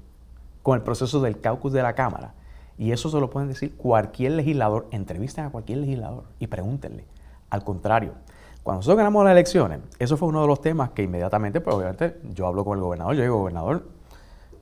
con 0.61 0.75
el 0.75 0.83
proceso 0.83 1.21
del 1.21 1.39
caucus 1.39 1.71
de 1.71 1.81
la 1.81 1.93
Cámara. 1.93 2.33
Y 2.77 2.91
eso 2.91 3.09
se 3.09 3.19
lo 3.19 3.29
pueden 3.29 3.49
decir 3.49 3.75
cualquier 3.77 4.33
legislador, 4.33 4.87
entrevisten 4.91 5.45
a 5.45 5.51
cualquier 5.51 5.77
legislador 5.79 6.25
y 6.39 6.47
pregúntenle. 6.47 7.05
Al 7.51 7.63
contrario, 7.63 8.13
cuando 8.63 8.79
nosotros 8.79 8.97
ganamos 8.97 9.23
las 9.23 9.31
elecciones, 9.31 9.79
eso 9.99 10.17
fue 10.17 10.27
uno 10.27 10.41
de 10.41 10.47
los 10.47 10.59
temas 10.59 10.89
que 10.89 11.03
inmediatamente, 11.03 11.61
pues 11.61 11.75
obviamente, 11.75 12.19
yo 12.33 12.47
hablo 12.47 12.65
con 12.65 12.77
el 12.77 12.83
gobernador, 12.83 13.15
yo 13.15 13.21
digo, 13.21 13.37
gobernador, 13.37 13.87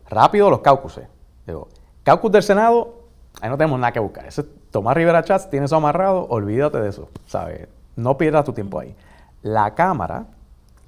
rápido 0.10 0.50
los 0.50 0.60
caucuses. 0.60 1.08
Digo, 1.48 1.70
caucus 2.04 2.32
del 2.32 2.44
Senado, 2.44 3.01
ahí 3.40 3.50
no 3.50 3.58
tenemos 3.58 3.80
nada 3.80 3.92
que 3.92 4.00
buscar. 4.00 4.26
Ese 4.26 4.44
Tomás 4.44 4.96
Rivera 4.96 5.24
Chats 5.24 5.50
tiene 5.50 5.66
eso 5.66 5.76
amarrado, 5.76 6.28
olvídate 6.30 6.80
de 6.80 6.90
eso, 6.90 7.10
¿sabes? 7.26 7.68
No 7.96 8.18
pierdas 8.18 8.46
tu 8.46 8.54
tiempo 8.54 8.80
ahí. 8.80 8.96
La 9.42 9.76
Cámara, 9.76 10.26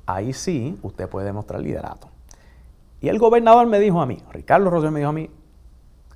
ahí 0.06 0.34
sí, 0.34 0.78
usted 0.82 1.10
puede 1.10 1.26
demostrar 1.26 1.62
liderato. 1.62 2.10
Y 3.02 3.10
el 3.10 3.20
gobernador 3.20 3.68
me 3.68 3.80
dijo 3.80 4.02
a 4.02 4.06
mí, 4.06 4.24
Ricardo 4.32 4.70
Rosselló 4.70 4.92
me 4.92 5.00
dijo 5.00 5.10
a 5.10 5.14
mí, 5.14 5.30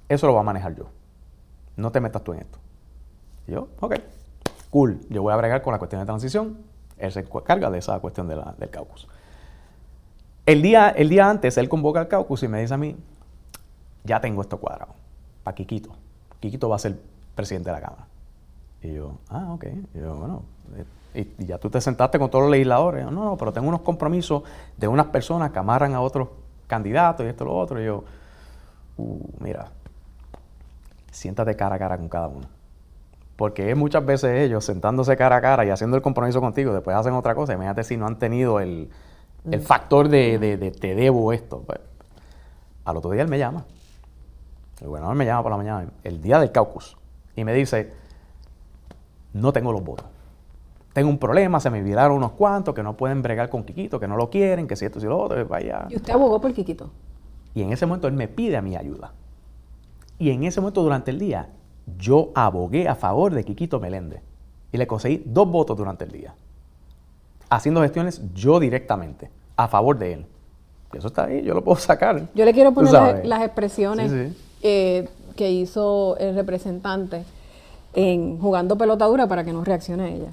eso 0.07 0.27
lo 0.27 0.34
voy 0.34 0.39
a 0.39 0.43
manejar 0.43 0.75
yo. 0.75 0.86
No 1.75 1.91
te 1.91 2.00
metas 2.00 2.24
tú 2.24 2.34
en 2.34 2.39
esto. 2.39 2.57
Y 3.48 3.51
yo, 3.51 3.67
ok, 3.81 3.96
cool, 4.69 5.01
yo 5.10 5.22
voy 5.22 5.34
a 5.34 5.36
bregar 5.36 5.62
con 5.62 5.74
la 5.74 5.79
cuestión 5.79 6.01
de 6.01 6.05
transición. 6.05 6.57
Él 6.98 7.12
se 7.12 7.19
encarga 7.19 7.69
de 7.69 7.79
esa 7.79 8.00
cuestión 8.00 8.27
del 8.27 8.69
caucus. 8.69 9.07
El 10.46 10.62
día, 10.62 10.89
el 10.89 11.10
día 11.10 11.29
antes, 11.29 11.57
él 11.57 11.67
convoca 11.67 12.00
al 12.00 12.07
caucus 12.07 12.43
y 12.43 12.48
me 12.48 12.62
dice 12.62 12.74
a 12.74 12.77
mí, 12.77 12.96
ya 14.05 14.22
tengo 14.22 14.41
esto 14.41 14.57
cuadrado, 14.57 14.96
para 15.43 15.55
Quiquito. 16.39 16.70
Va 16.70 16.75
a 16.75 16.79
ser 16.79 17.00
presidente 17.36 17.70
de 17.70 17.75
la 17.75 17.82
Cámara. 17.82 18.08
Y 18.82 18.94
yo, 18.94 19.17
ah, 19.29 19.53
ok. 19.53 19.65
Y 19.94 20.00
yo, 20.00 20.15
bueno, 20.15 20.44
eh, 21.13 21.34
y, 21.39 21.46
ya 21.46 21.58
tú 21.58 21.70
te 21.70 21.82
sentaste 21.82 22.20
con 22.20 22.29
todos 22.29 22.44
los 22.44 22.51
legisladores. 22.51 23.06
no, 23.06 23.12
no, 23.12 23.38
pero 23.38 23.51
tengo 23.51 23.67
unos 23.67 23.82
compromisos 23.82 24.44
de 24.77 24.88
unas 24.88 25.08
personas 25.08 25.51
que 25.51 25.60
amarran 25.60 25.94
a 25.94 26.01
otros 26.01 26.29
candidato 26.67 27.24
y 27.24 27.27
esto 27.27 27.44
y 27.44 27.48
lo 27.48 27.58
otro. 27.58 27.82
Y 27.82 27.86
yo, 27.86 28.03
uh, 28.98 29.29
mira, 29.39 29.72
siéntate 31.12 31.56
cara 31.56 31.75
a 31.75 31.79
cara 31.79 31.98
con 31.98 32.10
cada 32.10 32.27
uno. 32.27 32.48
Porque 33.36 33.72
es 33.72 33.77
muchas 33.77 34.06
veces 34.06 34.41
ellos 34.41 34.65
sentándose 34.65 35.15
cara 35.15 35.38
a 35.38 35.41
cara 35.41 35.65
y 35.65 35.70
haciendo 35.70 35.96
el 35.96 36.03
compromiso 36.03 36.41
contigo, 36.41 36.74
después 36.74 36.96
hacen 36.96 37.13
otra 37.13 37.36
cosa. 37.36 37.53
Imagínate 37.53 37.84
si 37.84 37.96
no 37.96 38.08
han 38.08 38.17
tenido 38.20 38.60
el, 38.60 38.89
el 39.50 39.60
mm. 39.60 39.63
factor 39.63 40.10
de, 40.10 40.39
de, 40.39 40.72
te 40.72 40.96
debo 40.96 41.32
esto. 41.34 41.63
Pues, 41.65 41.79
al 42.84 42.98
otro 42.98 43.12
día 43.12 43.22
él 43.22 43.27
me 43.27 43.38
llama. 43.38 43.65
El 44.81 44.88
gobernador 44.88 45.15
me 45.15 45.25
llama 45.25 45.43
por 45.43 45.51
la 45.51 45.57
mañana, 45.57 45.89
el 46.03 46.22
día 46.22 46.39
del 46.39 46.51
caucus, 46.51 46.98
y 47.36 47.43
me 47.43 47.53
dice, 47.53 47.91
no 49.34 49.51
tengo 49.51 49.72
los 49.72 49.84
votos. 49.84 50.05
Tengo 50.93 51.10
un 51.10 51.17
problema, 51.17 51.60
se 51.60 51.69
me 51.69 51.79
olvidaron 51.79 52.17
unos 52.17 52.31
cuantos 52.31 52.74
que 52.74 52.81
no 52.81 52.98
pueden 52.98 53.22
bregar 53.22 53.50
con 53.50 53.63
Quiquito, 53.63 54.00
que 54.00 54.07
no 54.07 54.17
lo 54.17 54.29
quieren, 54.29 54.67
que 54.67 54.75
si 54.75 54.86
esto, 54.86 55.00
si 55.00 55.05
lo 55.05 55.19
otro, 55.19 55.46
vaya. 55.48 55.88
¿Y 55.89 55.96
usted 55.96 56.13
abogó 56.13 56.41
por 56.41 56.53
Quiquito? 56.53 56.89
Y 57.53 57.62
en 57.62 57.72
ese 57.72 57.86
momento 57.86 58.07
él 58.07 58.13
me 58.13 58.27
pide 58.27 58.57
a 58.57 58.62
mi 58.62 58.75
ayuda. 58.75 59.13
Y 60.17 60.31
en 60.31 60.43
ese 60.43 60.60
momento 60.60 60.81
durante 60.81 61.12
el 61.12 61.19
día, 61.19 61.50
yo 61.98 62.31
abogué 62.34 62.88
a 62.88 62.96
favor 62.96 63.34
de 63.34 63.43
Quiquito 63.43 63.79
Meléndez. 63.79 64.22
Y 64.72 64.77
le 64.77 64.88
conseguí 64.88 65.24
dos 65.25 65.50
votos 65.50 65.77
durante 65.77 66.05
el 66.05 66.12
día. 66.12 66.34
Haciendo 67.50 67.81
gestiones 67.81 68.22
yo 68.34 68.60
directamente, 68.60 69.29
a 69.55 69.67
favor 69.67 69.98
de 69.98 70.13
él. 70.13 70.25
Eso 70.93 71.07
está 71.07 71.25
ahí, 71.25 71.43
yo 71.43 71.53
lo 71.53 71.63
puedo 71.63 71.77
sacar. 71.77 72.27
Yo 72.34 72.43
le 72.43 72.53
quiero 72.53 72.74
poner 72.74 73.25
las, 73.25 73.43
expresiones 73.43 74.36
eh, 74.62 75.08
que 75.36 75.52
hizo 75.52 76.18
el 76.18 76.36
representante 76.36 77.24
en 77.94 78.40
jugando 78.40 78.78
pelotadura 78.78 79.28
para 79.28 79.44
que 79.44 79.54
no 79.54 79.64
reaccione 79.64 80.04
a 80.04 80.10
ella 80.10 80.32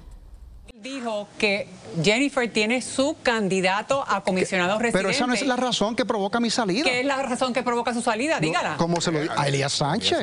dijo 0.85 1.27
que 1.39 1.67
Jennifer 2.03 2.49
tiene 2.53 2.83
su 2.83 3.17
candidato 3.23 4.05
a 4.07 4.23
comisionado 4.23 4.79
residente. 4.79 4.99
Pero 4.99 5.09
esa 5.09 5.27
no 5.27 5.33
es 5.33 5.45
la 5.47 5.57
razón 5.57 5.97
que 5.97 6.05
provoca 6.05 6.41
mi 6.41 6.51
salida. 6.51 6.85
¿Qué 6.85 7.01
es 7.01 7.07
la 7.07 7.23
razón 7.23 7.55
que 7.55 7.63
provoca 7.63 7.95
su 7.95 8.03
salida? 8.03 8.39
Dígala. 8.39 8.77
¿Cómo 8.77 9.01
se 9.01 9.11
lo 9.11 9.21
dice? 9.21 9.33
A 9.35 9.49
Elías 9.49 9.73
Sánchez. 9.73 10.19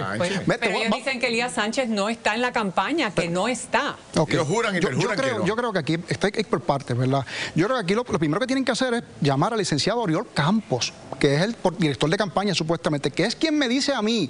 pero 0.48 0.78
ellos 0.78 0.96
dicen 0.96 1.20
que 1.20 1.28
Elías 1.28 1.54
Sánchez 1.54 1.90
no 1.90 2.10
está 2.10 2.36
en 2.36 2.42
la 2.42 2.54
campaña, 2.54 3.12
que 3.12 3.28
no 3.28 3.48
está. 3.48 3.98
Okay. 4.16 4.40
juran 4.40 4.76
y 4.76 4.80
yo, 4.80 4.92
yo 4.92 5.10
creo, 5.10 5.46
yo 5.46 5.56
creo 5.56 5.74
que 5.74 5.80
aquí, 5.80 5.98
está 6.08 6.30
por 6.48 6.62
partes, 6.62 6.96
¿verdad? 6.96 7.26
Yo 7.56 7.66
creo 7.66 7.78
que 7.78 7.84
aquí 7.84 7.96
lo, 7.96 8.04
primero 8.04 8.40
que 8.40 8.48
tienen 8.48 8.64
que 8.64 8.72
hacer 8.72 8.94
es 8.94 9.04
llamar 9.20 9.54
al 9.54 9.60
licenciado 9.60 10.00
Oriol 10.02 10.28
Campos, 10.34 10.94
que 11.22 11.36
es 11.36 11.42
el 11.44 11.56
director 11.78 12.10
de 12.10 12.18
campaña 12.18 12.56
supuestamente, 12.56 13.12
que 13.12 13.26
es 13.26 13.36
quien 13.36 13.56
me 13.56 13.70
dice 13.70 13.94
a 13.94 14.02
mí 14.02 14.28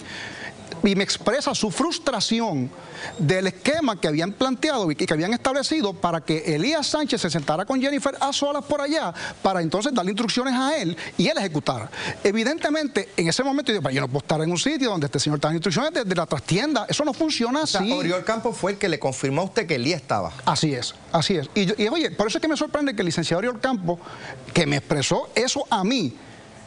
y 0.84 0.96
me 0.96 1.06
expresa 1.06 1.56
su 1.56 1.72
frustración 1.72 2.70
del 3.18 3.48
esquema 3.48 4.00
que 4.00 4.10
habían 4.10 4.34
planteado 4.34 4.92
y 4.92 4.96
que 4.96 5.14
habían 5.14 5.34
establecido 5.34 5.94
para 5.94 6.20
que 6.20 6.54
Elías 6.54 6.88
Sánchez 6.88 7.22
se 7.22 7.30
sentara 7.30 7.64
con 7.64 7.82
Jennifer 7.82 8.14
a 8.20 8.34
solas 8.34 8.66
por 8.66 8.82
allá 8.82 9.14
para 9.42 9.62
entonces 9.62 9.94
darle 9.94 10.12
instrucciones 10.12 10.54
a 10.54 10.76
él 10.78 10.98
y 11.18 11.28
él 11.28 11.38
ejecutara. 11.38 11.90
Evidentemente, 12.26 13.10
en 13.16 13.30
ese 13.30 13.42
momento 13.42 13.72
yo, 13.72 13.82
yo 13.90 14.02
no 14.02 14.08
puedo 14.10 14.24
estar 14.24 14.42
en 14.42 14.52
un 14.52 14.58
sitio 14.58 14.90
donde 14.90 15.06
este 15.06 15.20
señor 15.20 15.38
está 15.38 15.48
dando 15.48 15.60
instrucciones 15.60 15.94
desde 15.94 16.14
la 16.14 16.26
trastienda. 16.26 16.86
Eso 16.90 17.06
no 17.06 17.14
funciona 17.14 17.64
así. 17.64 17.90
Oriol 17.90 18.26
Campos 18.26 18.58
fue 18.58 18.74
el 18.74 18.78
que 18.78 18.90
le 18.90 19.00
confirmó 19.00 19.44
a 19.44 19.46
usted 19.46 19.66
que 19.66 19.76
Elías 19.76 20.02
estaba. 20.02 20.34
Así 20.44 20.74
es, 20.74 20.94
así 21.14 21.38
es. 21.38 21.50
Y, 21.56 21.82
y 21.82 21.88
oye, 21.88 22.12
por 22.12 22.28
eso 22.28 22.38
es 22.38 22.42
que 22.42 22.50
me 22.50 22.58
sorprende 22.58 22.94
que 22.94 23.02
el 23.02 23.06
licenciado 23.06 23.40
Oriol 23.40 23.62
Campos, 23.62 24.00
que 24.54 24.66
me 24.66 24.76
expresó 24.76 25.30
eso 25.36 25.66
a 25.70 25.86
mí, 25.86 26.14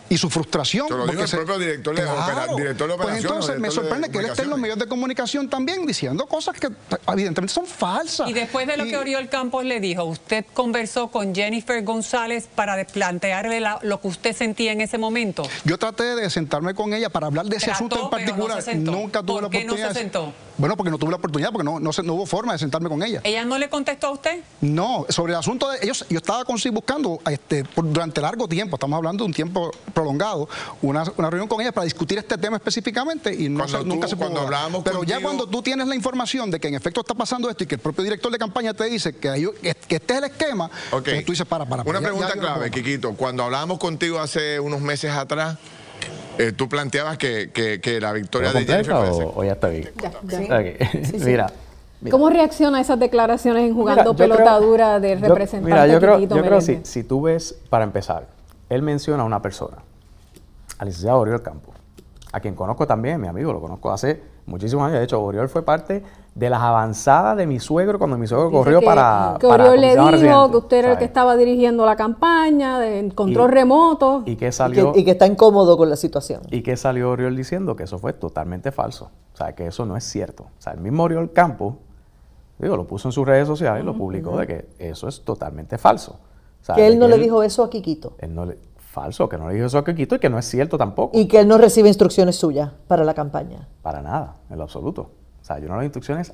y 0.08 0.18
su 0.18 0.30
frustración. 0.30 0.86
lo 0.88 1.06
porque 1.06 1.22
el 1.22 1.30
propio 1.30 1.58
director, 1.58 1.94
de, 1.94 2.56
director 2.56 2.96
Pues 2.96 3.16
entonces 3.18 3.58
me 3.58 3.70
sorprende 3.70 4.10
que 4.10 4.18
él 4.18 4.26
esté 4.26 4.42
en 4.42 4.50
los 4.50 4.58
medios 4.58 4.78
de 4.78 4.86
comunicación 4.86 5.48
también 5.48 5.86
diciendo 5.86 6.26
cosas 6.26 6.58
que 6.58 6.68
evidentemente 7.08 7.52
son 7.52 7.66
falsas. 7.66 8.28
Y 8.28 8.32
después 8.32 8.66
de 8.66 8.76
lo 8.76 8.84
que 8.84 8.96
Oriol 8.96 9.28
Campos 9.28 9.64
le 9.64 9.80
dijo, 9.80 10.04
¿usted 10.04 10.44
conversó 10.52 11.08
con 11.08 11.34
Jennifer 11.34 11.82
González 11.82 12.48
para 12.54 12.84
plantearle 12.84 13.62
lo 13.82 14.00
que 14.00 14.08
usted 14.08 14.36
sentía 14.36 14.72
en 14.72 14.80
ese 14.80 14.98
momento? 14.98 15.48
Yo 15.64 15.78
traté 15.78 16.14
de 16.14 16.30
sentarme 16.30 16.74
con 16.74 16.92
ella 16.92 17.08
para 17.08 17.26
hablar 17.26 17.46
de 17.46 17.56
ese 17.56 17.70
asunto 17.70 18.04
en 18.04 18.10
particular. 18.10 18.62
Nunca 18.76 19.22
tuve 19.22 19.40
la 19.40 19.46
oportunidad. 19.46 19.68
¿Por 19.68 19.76
qué 19.76 19.86
no 19.86 19.92
se 19.94 20.00
sentó? 20.00 20.32
Bueno, 20.56 20.76
porque 20.76 20.90
no 20.90 20.98
tuve 20.98 21.10
la 21.10 21.16
oportunidad, 21.16 21.50
porque 21.50 21.64
no, 21.64 21.80
no, 21.80 21.90
no, 22.02 22.14
hubo 22.14 22.26
forma 22.26 22.52
de 22.52 22.58
sentarme 22.58 22.88
con 22.88 23.02
ella. 23.02 23.20
¿Ella 23.24 23.44
no 23.44 23.58
le 23.58 23.68
contestó 23.68 24.08
a 24.08 24.10
usted? 24.12 24.42
No, 24.60 25.06
sobre 25.08 25.32
el 25.32 25.38
asunto 25.38 25.70
de 25.70 25.78
ellos, 25.82 26.04
yo 26.08 26.18
estaba 26.18 26.44
con 26.44 26.58
sí 26.58 26.70
buscando 26.70 27.20
este, 27.28 27.64
durante 27.76 28.20
largo 28.20 28.46
tiempo, 28.48 28.76
estamos 28.76 28.96
hablando 28.96 29.24
de 29.24 29.28
un 29.28 29.34
tiempo 29.34 29.70
prolongado, 29.92 30.48
una, 30.82 31.04
reunión 31.04 31.48
con 31.48 31.60
ella 31.60 31.72
para 31.72 31.84
discutir 31.84 32.18
este 32.18 32.38
tema 32.38 32.56
específicamente 32.56 33.34
y 33.34 33.48
no 33.48 33.66
nunca 33.84 34.06
se 34.06 34.16
pudo. 34.16 34.24
Cuando 34.24 34.40
hablábamos 34.40 34.82
Pero 34.84 35.04
ya 35.04 35.20
cuando 35.20 35.46
tú 35.46 35.60
tienes 35.62 35.86
la 35.86 35.94
información 35.94 36.50
de 36.50 36.58
que 36.58 36.68
en 36.68 36.74
efecto 36.74 37.00
está 37.00 37.14
pasando 37.14 37.50
esto 37.50 37.64
y 37.64 37.66
que 37.66 37.74
el 37.74 37.80
propio 37.80 38.04
director 38.04 38.30
de 38.32 38.38
campaña 38.38 38.72
te 38.72 38.84
dice 38.84 39.14
que, 39.16 39.50
que 39.88 39.96
este 39.96 40.12
es 40.14 40.18
el 40.18 40.24
esquema, 40.24 40.70
pues 40.90 41.24
tú 41.24 41.32
dices, 41.32 41.46
para, 41.46 41.66
para. 41.66 41.82
Una 41.82 42.00
pregunta 42.00 42.32
clave, 42.32 42.70
Quiquito. 42.70 43.14
Cuando 43.14 43.42
hablábamos 43.42 43.78
contigo 43.78 44.20
hace 44.20 44.60
unos 44.60 44.80
meses 44.80 45.10
atrás, 45.10 45.58
eh, 46.38 46.52
tú 46.52 46.68
planteabas 46.68 47.18
que, 47.18 47.50
que, 47.52 48.00
la 48.00 48.12
victoria 48.12 48.52
de 48.52 48.64
Jennifer 48.64 48.94
o, 48.94 49.32
o, 49.36 49.44
ya 49.44 49.52
está 49.52 49.68
bien? 49.68 49.90
Mira. 51.24 51.52
¿Cómo 52.10 52.28
reacciona 52.28 52.78
a 52.78 52.80
esas 52.80 52.98
declaraciones 52.98 53.64
en 53.64 53.74
jugando 53.74 54.14
pelotadura 54.14 55.00
de 55.00 55.14
representante? 55.14 55.72
Mira, 55.72 55.86
yo 55.86 55.98
creo, 56.00 56.18
yo 56.18 56.28
creo 56.28 56.60
si, 56.60 56.80
si 56.82 57.02
tú 57.02 57.22
ves, 57.22 57.56
para 57.70 57.84
empezar, 57.84 58.26
él 58.68 58.82
menciona 58.82 59.22
a 59.22 59.26
una 59.26 59.40
persona, 59.40 59.78
al 60.78 60.88
licenciado 60.88 61.18
Oriol 61.18 61.42
Campo, 61.42 61.72
a 62.32 62.40
quien 62.40 62.54
conozco 62.54 62.86
también, 62.86 63.20
mi 63.20 63.28
amigo, 63.28 63.52
lo 63.52 63.60
conozco 63.60 63.90
hace 63.90 64.20
muchísimos 64.46 64.86
años. 64.86 64.98
De 64.98 65.04
hecho, 65.04 65.22
Oriol 65.22 65.48
fue 65.48 65.64
parte 65.64 66.02
de 66.34 66.50
las 66.50 66.60
avanzadas 66.60 67.36
de 67.36 67.46
mi 67.46 67.60
suegro 67.60 67.98
cuando 67.98 68.18
mi 68.18 68.26
suegro 68.26 68.50
corrió 68.50 68.82
para. 68.82 69.36
Que 69.38 69.46
Oriol 69.46 69.80
le 69.80 69.96
dijo 69.96 70.50
que 70.50 70.56
usted 70.56 70.76
era 70.78 70.92
el 70.92 70.98
que 70.98 71.04
estaba 71.04 71.36
dirigiendo 71.36 71.86
la 71.86 71.94
campaña 71.94 72.80
de 72.80 73.12
control 73.14 73.52
remoto. 73.52 74.22
Y 74.26 74.36
que 74.36 74.50
salió. 74.50 74.92
Y 74.96 75.04
que, 75.04 75.12
está 75.12 75.26
incómodo 75.26 75.76
con 75.76 75.88
la 75.88 75.96
situación. 75.96 76.42
Y 76.50 76.62
que 76.62 76.76
salió 76.76 77.10
Oriol 77.10 77.36
diciendo 77.36 77.76
que 77.76 77.84
eso 77.84 77.98
fue 77.98 78.12
totalmente 78.12 78.72
falso. 78.72 79.10
O 79.32 79.36
sea, 79.36 79.54
que 79.54 79.66
eso 79.66 79.86
no 79.86 79.96
es 79.96 80.04
cierto. 80.04 80.44
O 80.44 80.62
sea, 80.62 80.72
el 80.72 80.80
mismo 80.80 81.04
Oriol 81.04 81.32
Campo, 81.32 81.78
digo, 82.58 82.76
lo 82.76 82.86
puso 82.86 83.08
en 83.08 83.12
sus 83.12 83.26
redes 83.26 83.46
sociales 83.46 83.84
y 83.84 83.86
lo 83.86 83.94
publicó 83.96 84.36
de 84.36 84.46
que 84.46 84.68
eso 84.78 85.06
es 85.06 85.24
totalmente 85.24 85.78
falso. 85.78 86.18
que 86.74 86.86
él 86.86 86.98
no 86.98 87.06
le 87.06 87.16
dijo 87.18 87.44
eso 87.44 87.62
a 87.62 87.70
Quiquito. 87.70 88.14
Él 88.18 88.34
no 88.34 88.44
le 88.44 88.58
falso, 88.76 89.28
que 89.28 89.36
no 89.38 89.48
le 89.48 89.54
dijo 89.54 89.66
eso 89.66 89.78
a 89.78 89.84
Quiquito 89.84 90.16
y 90.16 90.18
que 90.18 90.30
no 90.30 90.38
es 90.38 90.46
cierto 90.46 90.78
tampoco. 90.78 91.16
Y 91.16 91.26
que 91.28 91.40
él 91.40 91.48
no 91.48 91.58
recibe 91.58 91.88
instrucciones 91.88 92.34
suyas 92.36 92.72
para 92.88 93.04
la 93.04 93.14
campaña. 93.14 93.68
Para 93.82 94.02
nada, 94.02 94.36
en 94.50 94.58
lo 94.58 94.64
absoluto. 94.64 95.10
O 95.44 95.46
sea, 95.46 95.58
yo 95.58 95.68
no 95.68 95.74
doy 95.74 95.84
instrucciones. 95.84 96.32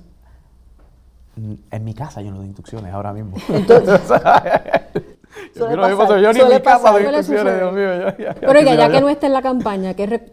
En 1.36 1.84
mi 1.84 1.94
casa 1.94 2.22
yo 2.22 2.30
no 2.30 2.36
doy 2.36 2.46
instrucciones 2.46 2.94
ahora 2.94 3.12
mismo. 3.12 3.36
Entonces, 3.48 4.00
yo, 5.56 6.16
yo 6.16 6.32
ni 6.32 6.40
en 6.40 6.48
mi 6.48 6.60
casa 6.60 6.92
doy 6.92 7.02
instrucciones, 7.02 7.58
Dios 7.58 7.72
mío. 7.72 8.34
Pero 8.40 8.60
ya, 8.60 8.76
ya 8.76 8.88
que 8.88 9.00
no 9.00 9.08
está 9.08 9.26
en 9.26 9.32
la 9.32 9.42
campaña, 9.42 9.94
que, 9.94 10.30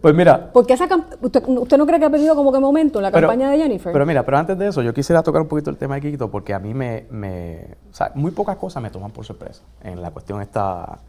pues 0.00 0.14
mira. 0.14 0.48
Porque 0.52 0.74
esa 0.74 0.86
usted, 1.20 1.42
usted, 1.44 1.76
no 1.76 1.86
cree 1.86 1.98
que 1.98 2.04
ha 2.04 2.10
perdido 2.10 2.36
como 2.36 2.52
que 2.52 2.60
momento 2.60 3.00
la 3.00 3.10
campaña 3.10 3.50
de 3.50 3.58
Jennifer? 3.58 3.92
Pero 3.92 4.06
mira, 4.06 4.24
pero 4.24 4.38
antes 4.38 4.56
de 4.56 4.68
eso, 4.68 4.80
yo 4.80 4.94
quisiera 4.94 5.24
tocar 5.24 5.42
un 5.42 5.48
poquito 5.48 5.70
el 5.70 5.76
tema 5.76 5.96
de 5.96 6.02
Quiquito, 6.02 6.30
porque 6.30 6.54
a 6.54 6.60
mí 6.60 6.72
me, 6.72 7.06
me. 7.10 7.78
O 7.90 7.94
sea, 7.94 8.12
muy 8.14 8.30
pocas 8.30 8.56
cosas 8.58 8.80
me 8.80 8.90
toman 8.90 9.10
por 9.10 9.24
sorpresa 9.24 9.62
en 9.82 10.00
la 10.00 10.12
cuestión 10.12 10.40
esta 10.40 11.00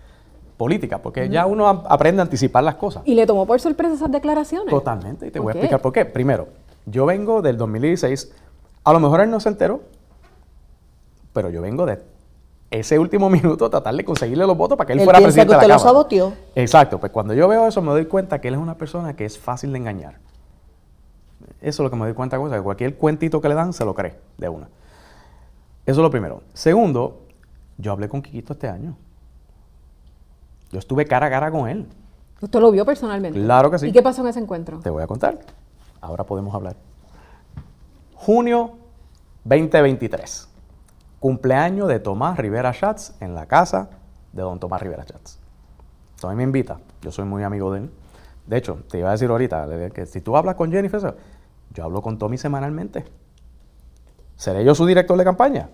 política, 0.58 1.00
porque 1.00 1.30
ya 1.30 1.46
uno 1.48 1.68
aprende 1.68 2.22
a 2.22 2.24
anticipar 2.24 2.64
las 2.64 2.76
cosas. 2.76 3.04
¿Y 3.06 3.16
le 3.16 3.28
tomó 3.28 3.46
por 3.48 3.60
sorpresa 3.60 3.96
esas 3.96 4.12
declaraciones? 4.12 4.70
Totalmente, 4.70 5.28
y 5.28 5.32
te 5.32 5.40
voy 5.40 5.52
a 5.52 5.54
explicar 5.54 5.82
por 5.82 5.92
qué. 5.92 6.06
Primero, 6.06 6.48
yo 6.86 7.06
vengo 7.06 7.42
del 7.42 7.58
2016. 7.58 8.32
A 8.84 8.94
lo 8.94 9.00
mejor 9.00 9.22
él 9.22 9.30
no 9.30 9.40
se 9.40 9.50
enteró, 9.50 9.82
pero 11.34 11.50
yo 11.50 11.62
vengo 11.62 11.86
de 11.86 12.02
ese 12.72 12.98
último 12.98 13.30
minuto 13.30 13.70
tratar 13.70 13.96
de 13.96 14.04
conseguirle 14.06 14.46
los 14.46 14.58
votos 14.58 14.78
para 14.78 14.88
que 14.88 14.94
él, 14.94 15.02
fuera 15.02 15.20
presidente 15.20 15.54
que 15.54 15.62
de 15.62 15.68
la 15.68 15.76
usted 15.76 15.86
lo 15.86 15.92
saboteó. 15.92 16.34
Exacto, 16.56 17.00
pues 17.00 17.12
cuando 17.12 17.34
yo 17.34 17.48
veo 17.48 17.68
eso 17.68 17.82
me 17.82 17.92
doy 17.92 18.06
cuenta 18.06 18.40
que 18.42 18.48
él 18.48 18.56
es 18.56 18.60
una 18.60 18.78
persona 18.78 19.16
que 19.16 19.26
es 19.26 19.38
fácil 19.38 19.72
de 19.72 19.78
engañar. 19.80 20.20
Eso 21.60 21.84
es 21.84 21.86
lo 21.86 21.90
que 21.90 21.96
me 21.96 22.06
doy 22.06 22.14
cuenta, 22.14 22.38
que 22.38 22.62
cualquier 22.62 22.96
cuentito 22.96 23.40
que 23.42 23.50
le 23.50 23.56
dan 23.56 23.74
se 23.74 23.86
lo 23.86 23.94
cree 23.94 24.16
de 24.38 24.50
una. 24.50 24.68
Eso 25.86 26.00
es 26.00 26.04
lo 26.04 26.10
primero. 26.10 26.42
Segundo, 26.54 27.22
yo 27.78 27.92
hablé 27.92 28.10
con 28.10 28.22
Quiquito 28.22 28.54
este 28.54 28.68
año. 28.68 28.96
Yo 30.72 30.80
estuve 30.80 31.06
cara 31.06 31.28
a 31.28 31.30
cara 31.30 31.52
con 31.52 31.68
él. 31.68 31.88
¿Usted 32.40 32.60
lo 32.60 32.72
vio 32.72 32.86
personalmente? 32.86 33.40
Claro 33.40 33.70
que 33.70 33.78
sí. 33.78 33.88
¿Y 33.88 33.92
qué 33.92 34.02
pasó 34.02 34.22
en 34.22 34.30
ese 34.30 34.40
encuentro? 34.40 34.80
Te 34.80 34.90
voy 34.90 35.04
a 35.04 35.08
contar. 35.08 35.40
Ahora 36.02 36.26
podemos 36.26 36.54
hablar. 36.54 36.76
Junio 38.16 38.74
2023. 39.44 40.50
Cumpleaños 41.20 41.88
de 41.88 42.00
Tomás 42.00 42.38
Rivera 42.38 42.74
Schatz 42.74 43.14
en 43.22 43.36
la 43.36 43.46
casa 43.46 43.92
de 44.34 44.42
don 44.42 44.60
Tomás 44.60 44.82
Rivera 44.82 45.04
Schatz. 45.04 45.40
Tomás 46.20 46.36
me 46.36 46.44
invita. 46.44 46.80
Yo 47.02 47.12
soy 47.12 47.26
muy 47.26 47.44
amigo 47.44 47.72
de 47.72 47.82
él. 47.82 47.92
De 48.48 48.58
hecho, 48.58 48.80
te 48.90 48.98
iba 48.98 49.10
a 49.10 49.12
decir 49.12 49.30
ahorita 49.30 49.68
que 49.94 50.06
si 50.08 50.22
tú 50.22 50.36
hablas 50.36 50.56
con 50.56 50.72
Jennifer, 50.72 51.16
yo 51.74 51.84
hablo 51.84 52.02
con 52.02 52.18
Tommy 52.18 52.38
semanalmente. 52.38 53.06
¿Seré 54.36 54.66
yo 54.66 54.74
su 54.74 54.86
director 54.88 55.18
de 55.18 55.24
campaña? 55.24 55.70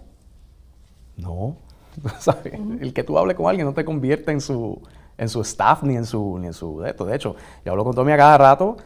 No. 1.16 1.56
El 2.82 2.94
que 2.94 3.04
tú 3.04 3.18
hables 3.18 3.36
con 3.38 3.48
alguien 3.48 3.66
no 3.66 3.74
te 3.74 3.86
convierte 3.86 4.32
en 4.32 4.42
su, 4.42 4.82
en 5.18 5.30
su 5.30 5.42
staff 5.42 5.84
ni 5.84 5.96
en 5.96 6.06
su, 6.06 6.38
ni 6.38 6.48
en 6.48 6.54
su 6.54 6.82
de 6.82 6.90
esto. 6.90 7.06
De 7.06 7.16
hecho, 7.16 7.36
yo 7.64 7.72
hablo 7.72 7.84
con 7.84 7.96
Tommy 7.96 8.12
a 8.12 8.18
cada 8.18 8.38
rato, 8.38 8.78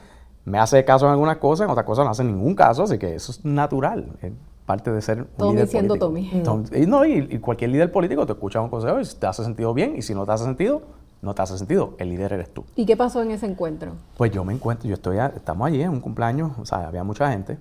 me 0.46 0.60
hace 0.60 0.84
caso 0.84 1.06
en 1.06 1.12
algunas 1.12 1.38
cosas, 1.38 1.66
en 1.66 1.72
otras 1.72 1.86
cosas 1.86 2.06
no 2.06 2.12
hace 2.12 2.24
ningún 2.24 2.56
caso, 2.56 2.84
así 2.84 2.98
que 2.98 3.16
eso 3.16 3.32
es 3.32 3.46
natural. 3.46 4.08
Es 4.22 4.32
parte 4.66 4.92
de 4.92 5.02
ser 5.02 5.22
un 5.22 5.28
Tommy 5.38 5.54
líder 5.54 5.68
siendo 5.68 5.96
político. 5.98 6.44
Tommy. 6.44 6.68
Y, 6.74 6.86
no, 6.86 7.06
y, 7.06 7.40
cualquier 7.40 7.72
líder 7.72 7.92
político 7.92 8.26
te 8.26 8.34
escucha 8.34 8.62
un 8.62 8.70
consejo 8.70 9.00
y 9.00 9.06
si 9.06 9.18
te 9.18 9.28
hace 9.28 9.44
sentido 9.44 9.74
bien, 9.74 9.96
y 9.98 10.02
si 10.02 10.16
no 10.16 10.26
te 10.26 10.32
hace 10.32 10.46
sentido, 10.46 10.82
no 11.22 11.36
te 11.36 11.42
hace 11.42 11.58
sentido. 11.58 11.96
El 12.00 12.10
líder 12.10 12.34
eres 12.34 12.54
tú. 12.54 12.66
¿Y 12.76 12.86
qué 12.86 12.98
pasó 12.98 13.22
en 13.22 13.32
ese 13.32 13.46
encuentro? 13.46 13.94
Pues 14.18 14.32
yo 14.32 14.44
me 14.44 14.54
encuentro, 14.54 14.88
yo 14.88 14.96
estoy, 14.96 15.18
estamos 15.36 15.68
allí 15.68 15.82
en 15.82 15.90
un 15.90 16.00
cumpleaños, 16.00 16.52
o 16.60 16.66
sea, 16.66 16.88
había 16.88 17.04
mucha 17.04 17.32
gente. 17.32 17.58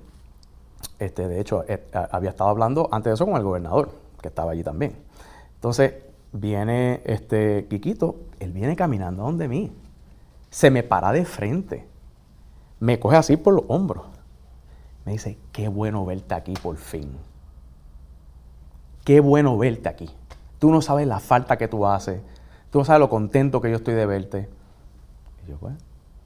Este, 0.99 1.29
de 1.29 1.40
hecho, 1.40 1.64
eh, 1.69 1.83
había 2.11 2.31
estado 2.31 2.51
hablando 2.51 2.88
antes 2.93 3.11
de 3.11 3.14
eso 3.14 3.27
con 3.27 3.37
el 3.37 3.43
gobernador, 3.43 3.90
que 4.21 4.29
estaba 4.29 4.53
allí 4.53 4.62
también. 4.62 4.95
Entonces, 5.57 5.95
viene 6.33 7.03
este 7.05 7.66
Quiquito, 7.69 8.16
él 8.38 8.53
viene 8.53 8.77
caminando 8.77 9.25
donde 9.25 9.49
mí. 9.49 9.73
Se 10.51 10.71
me 10.71 10.83
para 10.83 11.12
de 11.12 11.25
frente. 11.25 11.89
Me 12.81 12.99
coge 12.99 13.16
así 13.16 13.37
por 13.37 13.55
los 13.55 13.64
hombros. 13.69 14.05
Me 15.05 15.12
dice, 15.12 15.38
qué 15.53 15.69
bueno 15.69 16.05
verte 16.05 16.35
aquí 16.35 16.55
por 16.55 16.77
fin. 16.77 17.11
Qué 19.05 19.21
bueno 19.21 19.57
verte 19.57 19.88
aquí. 19.88 20.11
Tú 20.59 20.71
no 20.71 20.83
sabes 20.83 21.07
la 21.07 21.21
falta 21.21 21.57
que 21.57 21.69
tú 21.69 21.87
haces. 21.87 22.21
Tú 22.71 22.79
no 22.79 22.85
sabes 22.85 23.01
lo 23.01 23.09
contento 23.09 23.61
que 23.61 23.71
yo 23.71 23.77
estoy 23.77 23.95
de 23.95 24.07
verte. 24.07 24.49
Y 25.47 25.51
yo, 25.51 25.57
pues, 25.57 25.75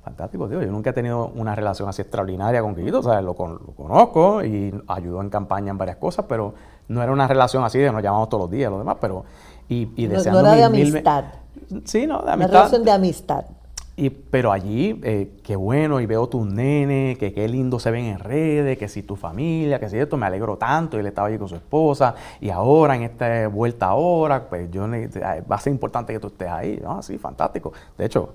fantástico, 0.03 0.49
tío. 0.49 0.63
Yo 0.63 0.71
nunca 0.71 0.91
he 0.91 0.93
tenido 0.93 1.29
una 1.29 1.55
relación 1.55 1.89
así 1.89 2.03
extraordinaria 2.03 2.61
con 2.63 2.75
Quiquito. 2.75 2.99
O 2.99 3.03
sea, 3.03 3.21
lo, 3.21 3.35
lo 3.35 3.75
conozco 3.77 4.45
y 4.45 4.75
ayudó 4.89 5.21
en 5.23 5.31
campaña 5.31 5.71
en 5.71 5.79
varias 5.79 5.97
cosas, 5.97 6.27
pero 6.29 6.55
no 6.89 7.03
era 7.03 7.13
una 7.13 7.27
relación 7.27 7.65
así 7.65 7.79
de 7.79 7.91
nos 7.91 8.03
llamamos 8.03 8.29
todos 8.29 8.43
los 8.43 8.51
días, 8.51 8.71
lo 8.71 8.79
demás, 8.79 8.97
pero 9.01 9.25
y, 9.69 9.89
y 9.97 10.07
deseando 10.07 10.43
no, 10.43 10.49
era 10.49 10.57
de 10.57 10.65
amistad. 10.65 11.25
sí, 11.85 12.07
no, 12.07 12.23
de 12.23 12.33
amistad. 12.33 12.37
Una 12.37 12.47
relación 12.47 12.85
de 12.85 12.91
amistad. 12.91 13.45
Y, 13.97 14.11
pero 14.11 14.51
allí, 14.51 15.01
eh, 15.05 15.31
qué 15.45 15.55
bueno, 15.55 16.01
y 16.01 16.07
veo 16.07 16.27
tus 16.29 16.45
nenes, 16.45 17.17
que 17.17 17.33
qué 17.33 17.47
lindo 17.47 17.79
se 17.79 17.93
ven 17.93 18.07
en 18.07 18.19
redes, 18.19 18.77
que 18.77 18.89
si 18.89 19.05
tu 19.05 19.15
familia, 19.15 19.79
que 19.79 19.89
si 19.89 19.97
esto, 19.97 20.17
me 20.17 20.27
alegro 20.27 20.57
tanto, 20.57 20.97
y 20.97 21.01
él 21.01 21.07
estaba 21.07 21.29
allí 21.29 21.39
con 21.39 21.49
su 21.49 21.55
esposa, 21.55 22.15
y 22.41 22.51
ahora, 22.51 22.97
en 22.97 23.03
esta 23.03 23.47
vuelta 23.47 23.87
ahora, 23.87 24.49
pues 24.49 24.69
yo 24.73 24.89
va 24.89 25.57
a 25.57 25.61
ser 25.61 25.73
importante 25.73 26.13
que 26.13 26.19
tú 26.19 26.27
estés 26.27 26.49
ahí, 26.49 26.81
¿no? 26.83 27.03
Sí, 27.03 27.19
fantástico. 27.19 27.73
De 27.97 28.07
hecho, 28.07 28.31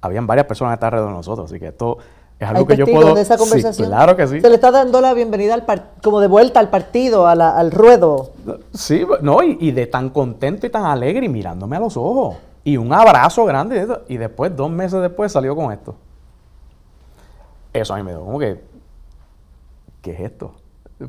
habían 0.00 0.28
varias 0.28 0.46
personas 0.46 0.72
que 0.72 0.74
estaban 0.74 0.94
alrededor 0.94 1.10
de 1.10 1.16
nosotros, 1.16 1.50
así 1.50 1.58
que 1.58 1.68
esto 1.68 1.98
es 2.38 2.48
algo 2.48 2.66
que 2.66 2.76
yo 2.76 2.86
puedo... 2.86 3.14
de 3.14 3.22
esa 3.22 3.36
conversación? 3.36 3.88
claro 3.88 4.16
que 4.16 4.26
sí. 4.26 4.40
Se 4.40 4.48
le 4.48 4.56
está 4.56 4.70
dando 4.70 5.00
la 5.00 5.14
bienvenida 5.14 5.54
al 5.54 5.64
como 6.02 6.20
de 6.20 6.26
vuelta 6.26 6.60
al 6.60 6.68
partido, 6.68 7.26
al 7.26 7.70
ruedo. 7.70 8.30
Sí, 8.72 9.04
no, 9.22 9.42
y, 9.42 9.70
de 9.70 9.86
tan 9.86 10.10
contento 10.10 10.66
y 10.66 10.70
tan 10.70 10.84
alegre 10.84 11.26
y 11.26 11.28
mirándome 11.28 11.76
a 11.76 11.80
los 11.80 11.96
ojos. 11.96 12.36
Y 12.64 12.76
un 12.76 12.92
abrazo 12.92 13.44
grande. 13.44 13.86
Y 14.08 14.16
después, 14.16 14.56
dos 14.56 14.70
meses 14.70 15.00
después, 15.00 15.30
salió 15.30 15.54
con 15.54 15.72
esto. 15.72 15.94
Eso 17.72 17.94
a 17.94 17.98
mí 17.98 18.02
me 18.02 18.12
dio 18.12 18.24
como 18.24 18.38
que... 18.38 18.64
¿Qué 20.02 20.12
es 20.12 20.20
esto? 20.20 20.54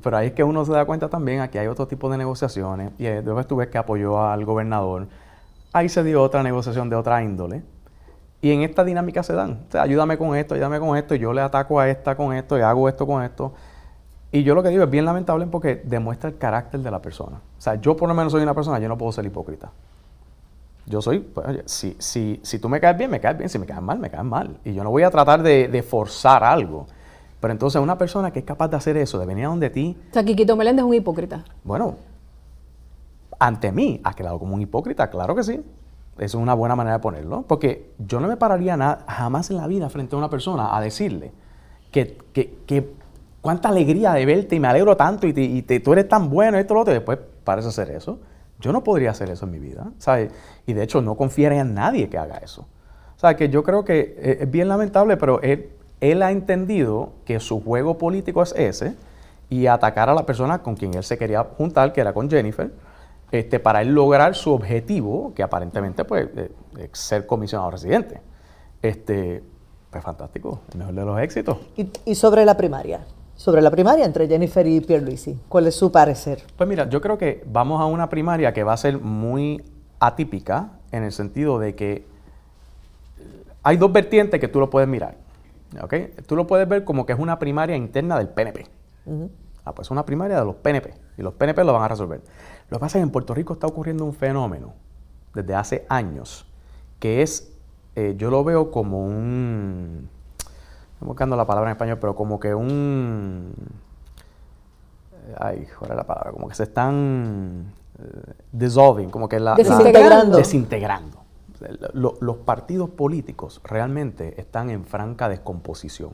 Pero 0.04 0.18
ahí 0.18 0.28
es 0.28 0.34
que 0.34 0.44
uno 0.44 0.66
se 0.66 0.72
da 0.72 0.86
cuenta 0.86 1.10
también, 1.10 1.42
aquí 1.42 1.58
hay 1.58 1.68
otro 1.68 1.88
tipo 1.88 2.10
de 2.10 2.18
negociaciones. 2.18 2.92
Y 2.98 3.04
después 3.04 3.48
tú 3.48 3.56
ves 3.56 3.68
que 3.68 3.78
apoyó 3.78 4.22
al 4.22 4.46
gobernador. 4.46 5.08
Ahí 5.74 5.90
se 5.90 6.04
dio 6.04 6.22
otra 6.22 6.44
negociación 6.44 6.90
de 6.90 6.96
otra 6.96 7.22
índole 7.24 7.64
y 8.46 8.52
en 8.52 8.62
esta 8.62 8.84
dinámica 8.84 9.24
se 9.24 9.34
dan. 9.34 9.66
Ayúdame 9.74 10.20
con 10.20 10.36
esto, 10.36 10.54
ayúdame 10.54 10.80
con 10.80 10.96
esto, 10.96 11.16
y 11.16 11.20
yo 11.20 11.34
le 11.34 11.42
ataco 11.42 11.80
a 11.80 11.90
esta 11.90 12.16
con 12.16 12.32
esto, 12.32 12.56
y 12.60 12.62
hago 12.62 12.88
esto 12.88 13.08
con 13.08 13.24
esto. 13.24 13.54
Y 14.32 14.44
yo 14.44 14.54
lo 14.54 14.62
que 14.62 14.70
digo 14.70 14.84
es 14.84 14.90
bien 14.92 15.04
lamentable 15.04 15.48
porque 15.48 15.82
demuestra 15.84 16.30
el 16.30 16.38
carácter 16.38 16.82
de 16.82 16.92
la 16.92 17.02
persona. 17.02 17.38
O 17.38 17.62
sea, 17.62 17.74
yo 17.82 17.98
por 17.98 18.08
lo 18.08 18.14
menos 18.14 18.32
soy 18.32 18.44
una 18.44 18.54
persona, 18.54 18.78
yo 18.78 18.88
no 18.88 19.00
puedo 19.00 19.12
ser 19.12 19.26
hipócrita. 19.26 19.72
Yo 20.88 21.02
soy, 21.02 21.20
pues, 21.20 21.48
oye, 21.48 21.64
si, 21.66 21.96
si, 22.00 22.40
si 22.44 22.60
tú 22.60 22.70
me 22.70 22.80
caes 22.80 22.98
bien, 22.98 23.10
me 23.10 23.20
caes 23.20 23.38
bien. 23.38 23.50
Si 23.50 23.58
me 23.58 23.66
caes 23.66 23.82
mal, 23.82 24.00
me 24.00 24.10
caes 24.10 24.24
mal. 24.24 24.58
Y 24.64 24.74
yo 24.74 24.84
no 24.84 24.92
voy 24.92 25.04
a 25.04 25.10
tratar 25.10 25.42
de, 25.42 25.68
de 25.68 25.84
forzar 25.84 26.44
algo. 26.44 26.86
Pero 27.40 27.52
entonces 27.52 27.82
una 27.82 27.98
persona 27.98 28.32
que 28.32 28.40
es 28.40 28.46
capaz 28.46 28.70
de 28.70 28.78
hacer 28.78 28.98
eso, 28.98 29.20
de 29.20 29.26
venir 29.26 29.46
a 29.46 29.50
donde 29.50 29.70
ti... 29.70 29.98
O 30.10 30.14
sea, 30.14 30.24
Quiquito 30.24 30.56
Meléndez 30.56 30.84
es 30.84 30.88
un 30.88 30.96
hipócrita. 30.96 31.44
Bueno, 31.64 31.96
ante 33.40 33.72
mí 33.72 34.02
ha 34.04 34.14
quedado 34.14 34.40
como 34.40 34.56
un 34.56 34.62
hipócrita, 34.62 35.10
claro 35.10 35.36
que 35.36 35.44
sí. 35.44 35.62
Esa 36.18 36.26
es 36.26 36.36
una 36.36 36.54
buena 36.54 36.76
manera 36.76 36.98
de 36.98 37.02
ponerlo. 37.02 37.44
Porque 37.44 37.92
yo 38.00 38.20
no 38.20 38.28
me 38.28 38.38
pararía 38.38 38.78
nada, 38.78 39.06
jamás 39.08 39.50
en 39.52 39.58
la 39.58 39.68
vida 39.68 39.90
frente 39.90 40.16
a 40.16 40.18
una 40.20 40.30
persona 40.30 40.76
a 40.76 40.82
decirle 40.82 41.34
que, 41.92 42.18
que, 42.34 42.94
cuánta 43.42 43.70
alegría 43.70 44.14
de 44.14 44.26
verte 44.26 44.56
y 44.56 44.60
me 44.60 44.68
alegro 44.68 44.98
tanto 44.98 45.28
y, 45.28 45.62
tú 45.62 45.94
eres 45.94 46.10
tan 46.10 46.30
bueno, 46.30 46.58
esto, 46.58 46.74
lo 46.74 46.82
otro, 46.82 46.94
y 46.94 46.96
después 46.96 47.20
parece 47.44 47.68
hacer 47.68 47.92
eso. 47.92 48.20
Yo 48.60 48.72
no 48.72 48.84
podría 48.84 49.12
hacer 49.12 49.30
eso 49.30 49.46
en 49.46 49.52
mi 49.52 49.60
vida, 49.60 49.92
¿sabes? 49.98 50.32
Y 50.66 50.74
de 50.74 50.84
hecho 50.84 51.02
no 51.02 51.16
confiaría 51.16 51.62
en 51.62 51.74
nadie 51.74 52.10
que 52.10 52.18
haga 52.18 52.38
eso. 52.38 52.68
O 53.16 53.20
sea, 53.20 53.36
que 53.36 53.50
yo 53.50 53.64
creo 53.64 53.86
que 53.86 54.16
e, 54.18 54.44
es 54.44 54.52
bien 54.52 54.68
lamentable, 54.68 55.18
pero 55.18 55.42
él, 55.42 56.22
ha 56.22 56.32
entendido 56.32 57.14
que 57.26 57.40
su 57.40 57.64
juego 57.64 57.98
político 57.98 58.44
es 58.44 58.54
ese 58.58 58.96
y 59.50 59.68
atacar 59.68 60.10
a 60.10 60.14
la 60.14 60.26
persona 60.26 60.62
con 60.62 60.76
quien 60.76 60.94
él 60.94 61.04
se 61.04 61.18
quería 61.18 61.44
juntar, 61.44 61.94
que 61.94 62.02
era 62.02 62.14
con 62.14 62.30
Jennifer, 62.30 62.72
este, 63.32 63.60
para 63.60 63.82
él 63.82 63.94
lograr 63.94 64.36
su 64.36 64.54
objetivo, 64.54 65.34
que 65.36 65.44
aparentemente 65.44 66.06
pues, 66.06 66.30
ser 66.94 67.26
comisionado 67.26 67.72
residente. 67.72 68.22
Este, 68.82 69.44
pues 69.90 70.04
fantástico, 70.04 70.60
el 70.74 70.80
mejor 70.80 70.94
de 70.94 71.06
los 71.06 71.20
éxitos. 71.22 71.58
¿Y, 72.06 72.16
sobre 72.16 72.44
la 72.46 72.58
primaria? 72.58 73.06
Sobre 73.36 73.62
la 73.62 73.70
primaria 73.70 74.06
entre 74.06 74.28
Jennifer 74.28 74.66
y 74.66 74.80
Pierluisi, 74.80 75.38
¿cuál 75.50 75.68
es 75.68 75.76
su 75.76 75.92
parecer? 75.92 76.42
Pues 76.56 76.70
mira, 76.70 76.90
yo 76.90 77.02
creo 77.02 77.18
que 77.18 77.44
vamos 77.46 77.82
a 77.82 77.86
una 77.86 78.10
primaria 78.10 78.54
que 78.54 78.64
va 78.64 78.74
a 78.74 78.78
ser 78.78 79.00
muy 79.00 79.62
atípica 80.00 80.72
en 80.92 81.04
el 81.04 81.12
sentido 81.12 81.60
de 81.60 81.76
que 81.76 82.06
hay 83.62 83.76
dos 83.76 83.92
vertientes 83.92 84.40
que 84.40 84.48
tú 84.48 84.60
lo 84.60 84.70
puedes 84.70 84.88
mirar. 84.88 85.18
¿okay? 85.82 86.14
Tú 86.28 86.36
lo 86.36 86.48
puedes 86.48 86.68
ver 86.68 86.86
como 86.86 87.06
que 87.06 87.12
es 87.14 87.20
una 87.20 87.38
primaria 87.38 87.76
interna 87.76 88.18
del 88.18 88.30
PNP. 88.30 88.68
Ah, 89.66 89.74
pues 89.74 89.88
es 89.88 89.92
una 89.92 90.06
primaria 90.06 90.40
de 90.40 90.46
los 90.46 90.56
PNP 90.56 90.94
y 91.18 91.22
los 91.22 91.34
PNP 91.34 91.64
lo 91.64 91.74
van 91.74 91.84
a 91.84 91.88
resolver. 91.90 92.22
Lo 92.70 92.78
que 92.78 92.80
pasa 92.80 92.98
es 92.98 93.02
que 93.02 93.04
en 93.04 93.12
Puerto 93.12 93.34
Rico 93.34 93.54
está 93.54 93.68
ocurriendo 93.68 94.06
un 94.06 94.14
fenómeno 94.14 94.74
desde 95.34 95.56
hace 95.56 95.86
años, 95.90 96.48
que 97.00 97.22
es, 97.22 97.52
eh, 97.96 98.16
yo 98.18 98.30
lo 98.30 98.44
veo 98.44 98.72
como 98.72 99.06
un, 99.06 100.10
estoy 100.96 101.08
buscando 101.08 101.36
la 101.36 101.46
palabra 101.46 101.70
en 101.70 101.76
español, 101.76 101.98
pero 102.00 102.16
como 102.16 102.40
que 102.40 102.56
un, 102.56 103.54
eh, 105.28 105.36
ay, 105.38 105.68
¿cuál 105.78 105.92
es 105.92 105.98
la 105.98 106.04
palabra? 106.06 106.32
Como 106.32 106.48
que 106.48 106.56
se 106.56 106.64
están 106.64 107.74
eh, 108.00 108.34
dissolving, 108.52 109.10
como 109.10 109.28
que 109.28 109.40
la... 109.40 109.56
Desintegrando. 109.56 110.38
desintegrando. 110.38 111.18
los 111.94 112.38
partidos 112.38 112.90
políticos 112.90 113.62
realmente 113.64 114.40
están 114.40 114.70
en 114.70 114.86
franca 114.86 115.30
descomposición. 115.30 116.12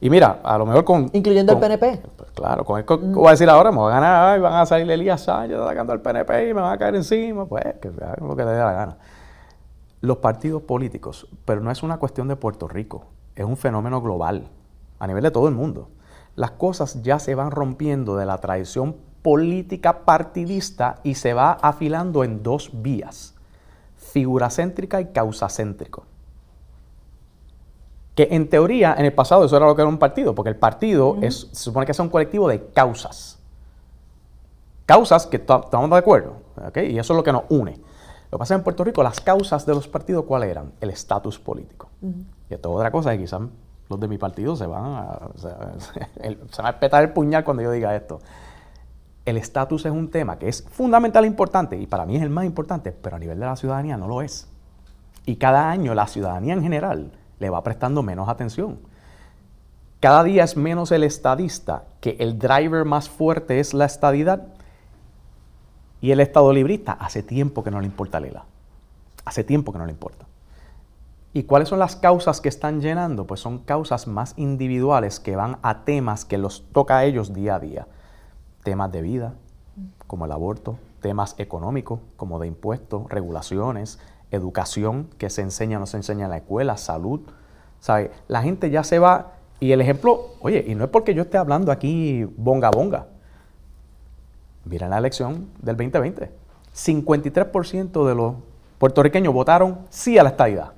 Y 0.00 0.10
mira, 0.10 0.40
a 0.44 0.56
lo 0.58 0.64
mejor 0.64 0.84
con... 0.84 1.10
Incluyendo 1.12 1.54
el 1.54 1.58
PNP. 1.58 2.02
Pues 2.16 2.30
claro, 2.30 2.64
con 2.64 2.78
esto 2.78 2.98
mm. 2.98 3.14
voy 3.14 3.26
a 3.26 3.30
decir 3.32 3.50
ahora, 3.50 3.72
me 3.72 3.78
voy 3.78 3.90
a 3.90 3.96
ganar, 3.96 4.40
van 4.40 4.54
a 4.54 4.66
salir 4.66 4.88
Elías 4.88 5.22
Sánchez 5.22 5.58
atacando 5.58 5.92
al 5.92 6.00
PNP 6.00 6.50
y 6.50 6.54
me 6.54 6.60
van 6.60 6.72
a 6.72 6.78
caer 6.78 6.94
encima, 6.94 7.46
pues 7.46 7.64
que 7.80 7.88
hagan 7.88 8.28
lo 8.28 8.36
que 8.36 8.44
les 8.44 8.52
dé 8.52 8.58
la 8.58 8.72
gana. 8.72 8.96
Los 10.00 10.18
partidos 10.18 10.62
políticos, 10.62 11.26
pero 11.44 11.60
no 11.60 11.72
es 11.72 11.82
una 11.82 11.98
cuestión 11.98 12.28
de 12.28 12.36
Puerto 12.36 12.68
Rico, 12.68 13.06
es 13.38 13.44
un 13.44 13.56
fenómeno 13.56 14.02
global, 14.02 14.48
a 14.98 15.06
nivel 15.06 15.22
de 15.22 15.30
todo 15.30 15.48
el 15.48 15.54
mundo. 15.54 15.88
Las 16.34 16.52
cosas 16.52 17.02
ya 17.02 17.18
se 17.20 17.34
van 17.34 17.52
rompiendo 17.52 18.16
de 18.16 18.26
la 18.26 18.38
tradición 18.38 18.96
política 19.22 20.04
partidista 20.04 20.96
y 21.04 21.14
se 21.14 21.34
va 21.34 21.52
afilando 21.52 22.24
en 22.24 22.42
dos 22.42 22.70
vías, 22.72 23.34
figura 23.96 24.50
céntrica 24.50 25.00
y 25.00 25.06
causa 25.06 25.48
céntrico. 25.48 26.04
Que 28.16 28.28
en 28.32 28.48
teoría, 28.48 28.96
en 28.98 29.04
el 29.04 29.12
pasado, 29.12 29.44
eso 29.44 29.56
era 29.56 29.66
lo 29.66 29.76
que 29.76 29.82
era 29.82 29.88
un 29.88 29.98
partido, 29.98 30.34
porque 30.34 30.50
el 30.50 30.56
partido 30.56 31.18
es, 31.20 31.48
se 31.52 31.64
supone 31.64 31.86
que 31.86 31.92
es 31.92 31.98
un 32.00 32.08
colectivo 32.08 32.48
de 32.48 32.66
causas. 32.66 33.38
Causas 34.84 35.26
que 35.26 35.36
estamos 35.36 35.90
de 35.90 35.96
acuerdo, 35.96 36.34
y 36.74 36.98
eso 36.98 37.12
es 37.12 37.16
lo 37.16 37.22
que 37.22 37.32
nos 37.32 37.44
une. 37.50 37.78
Lo 38.30 38.36
que 38.36 38.40
pasa 38.40 38.54
en 38.54 38.62
Puerto 38.62 38.84
Rico, 38.84 39.02
las 39.02 39.20
causas 39.20 39.64
de 39.64 39.74
los 39.74 39.88
partidos, 39.88 40.24
¿cuáles 40.24 40.50
eran? 40.50 40.72
El 40.80 40.90
estatus 40.90 41.38
político. 41.38 41.88
Y 42.50 42.54
esto 42.54 42.70
es 42.70 42.76
otra 42.76 42.90
cosa 42.90 43.12
que 43.12 43.18
quizás 43.18 43.40
los 43.88 44.00
de 44.00 44.08
mi 44.08 44.18
partido 44.18 44.54
se 44.54 44.66
van 44.66 44.84
a, 44.84 45.18
se 45.38 46.62
van 46.62 46.74
a 46.74 46.78
petar 46.78 47.02
el 47.02 47.12
puñal 47.12 47.42
cuando 47.44 47.62
yo 47.62 47.70
diga 47.70 47.96
esto. 47.96 48.20
El 49.24 49.36
estatus 49.36 49.86
es 49.86 49.92
un 49.92 50.10
tema 50.10 50.38
que 50.38 50.48
es 50.48 50.62
fundamental 50.70 51.24
e 51.24 51.26
importante, 51.26 51.76
y 51.78 51.86
para 51.86 52.06
mí 52.06 52.16
es 52.16 52.22
el 52.22 52.30
más 52.30 52.44
importante, 52.44 52.92
pero 52.92 53.16
a 53.16 53.18
nivel 53.18 53.38
de 53.38 53.46
la 53.46 53.56
ciudadanía 53.56 53.96
no 53.96 54.08
lo 54.08 54.22
es. 54.22 54.46
Y 55.24 55.36
cada 55.36 55.70
año 55.70 55.94
la 55.94 56.06
ciudadanía 56.06 56.54
en 56.54 56.62
general 56.62 57.12
le 57.38 57.50
va 57.50 57.62
prestando 57.62 58.02
menos 58.02 58.28
atención. 58.28 58.78
Cada 60.00 60.22
día 60.22 60.44
es 60.44 60.56
menos 60.56 60.92
el 60.92 61.02
estadista, 61.02 61.84
que 62.00 62.16
el 62.20 62.38
driver 62.38 62.84
más 62.84 63.08
fuerte 63.08 63.58
es 63.58 63.74
la 63.74 63.84
estadidad, 63.84 64.46
y 66.00 66.10
el 66.10 66.20
Estado 66.20 66.52
librista 66.52 66.92
hace 66.92 67.22
tiempo 67.22 67.62
que 67.62 67.70
no 67.70 67.80
le 67.80 67.86
importa 67.86 68.20
Lela. 68.20 68.44
Hace 69.24 69.44
tiempo 69.44 69.72
que 69.72 69.78
no 69.78 69.86
le 69.86 69.92
importa. 69.92 70.26
¿Y 71.32 71.42
cuáles 71.42 71.68
son 71.68 71.78
las 71.78 71.96
causas 71.96 72.40
que 72.40 72.48
están 72.48 72.80
llenando? 72.80 73.26
Pues 73.26 73.40
son 73.40 73.58
causas 73.58 74.06
más 74.06 74.34
individuales 74.36 75.20
que 75.20 75.36
van 75.36 75.58
a 75.62 75.84
temas 75.84 76.24
que 76.24 76.38
los 76.38 76.64
toca 76.72 76.98
a 76.98 77.04
ellos 77.04 77.34
día 77.34 77.56
a 77.56 77.60
día. 77.60 77.86
Temas 78.62 78.90
de 78.90 79.02
vida, 79.02 79.34
como 80.06 80.24
el 80.24 80.32
aborto, 80.32 80.78
temas 81.00 81.34
económicos, 81.38 82.00
como 82.16 82.38
de 82.38 82.46
impuestos, 82.46 83.08
regulaciones, 83.08 83.98
educación, 84.30 85.08
que 85.18 85.30
se 85.30 85.42
enseña 85.42 85.76
o 85.76 85.80
no 85.80 85.86
se 85.86 85.98
enseña 85.98 86.24
en 86.24 86.30
la 86.30 86.38
escuela, 86.38 86.76
salud. 86.76 87.20
¿Sabe? 87.80 88.10
La 88.26 88.42
gente 88.42 88.70
ya 88.70 88.82
se 88.82 88.98
va, 88.98 89.34
y 89.60 89.72
el 89.72 89.80
ejemplo, 89.80 90.34
oye, 90.40 90.64
y 90.66 90.74
no 90.74 90.84
es 90.84 90.90
porque 90.90 91.14
yo 91.14 91.22
esté 91.22 91.36
hablando 91.36 91.72
aquí 91.72 92.24
bonga 92.36 92.70
bonga. 92.70 93.06
Miren 94.68 94.90
la 94.90 94.98
elección 94.98 95.48
del 95.60 95.76
2020. 95.76 96.30
53% 96.74 98.06
de 98.06 98.14
los 98.14 98.34
puertorriqueños 98.78 99.32
votaron 99.32 99.80
sí 99.88 100.18
a 100.18 100.22
la 100.22 100.30
estadidad 100.30 100.72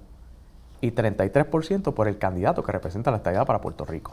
y 0.81 0.93
33% 0.93 1.93
por 1.93 2.09
el 2.09 2.19
candidato 2.19 2.63
que 2.63 2.73
representa 2.73 3.11
la 3.11 3.19
estadidad 3.19 3.47
para 3.47 3.61
Puerto 3.61 3.85
Rico. 3.85 4.13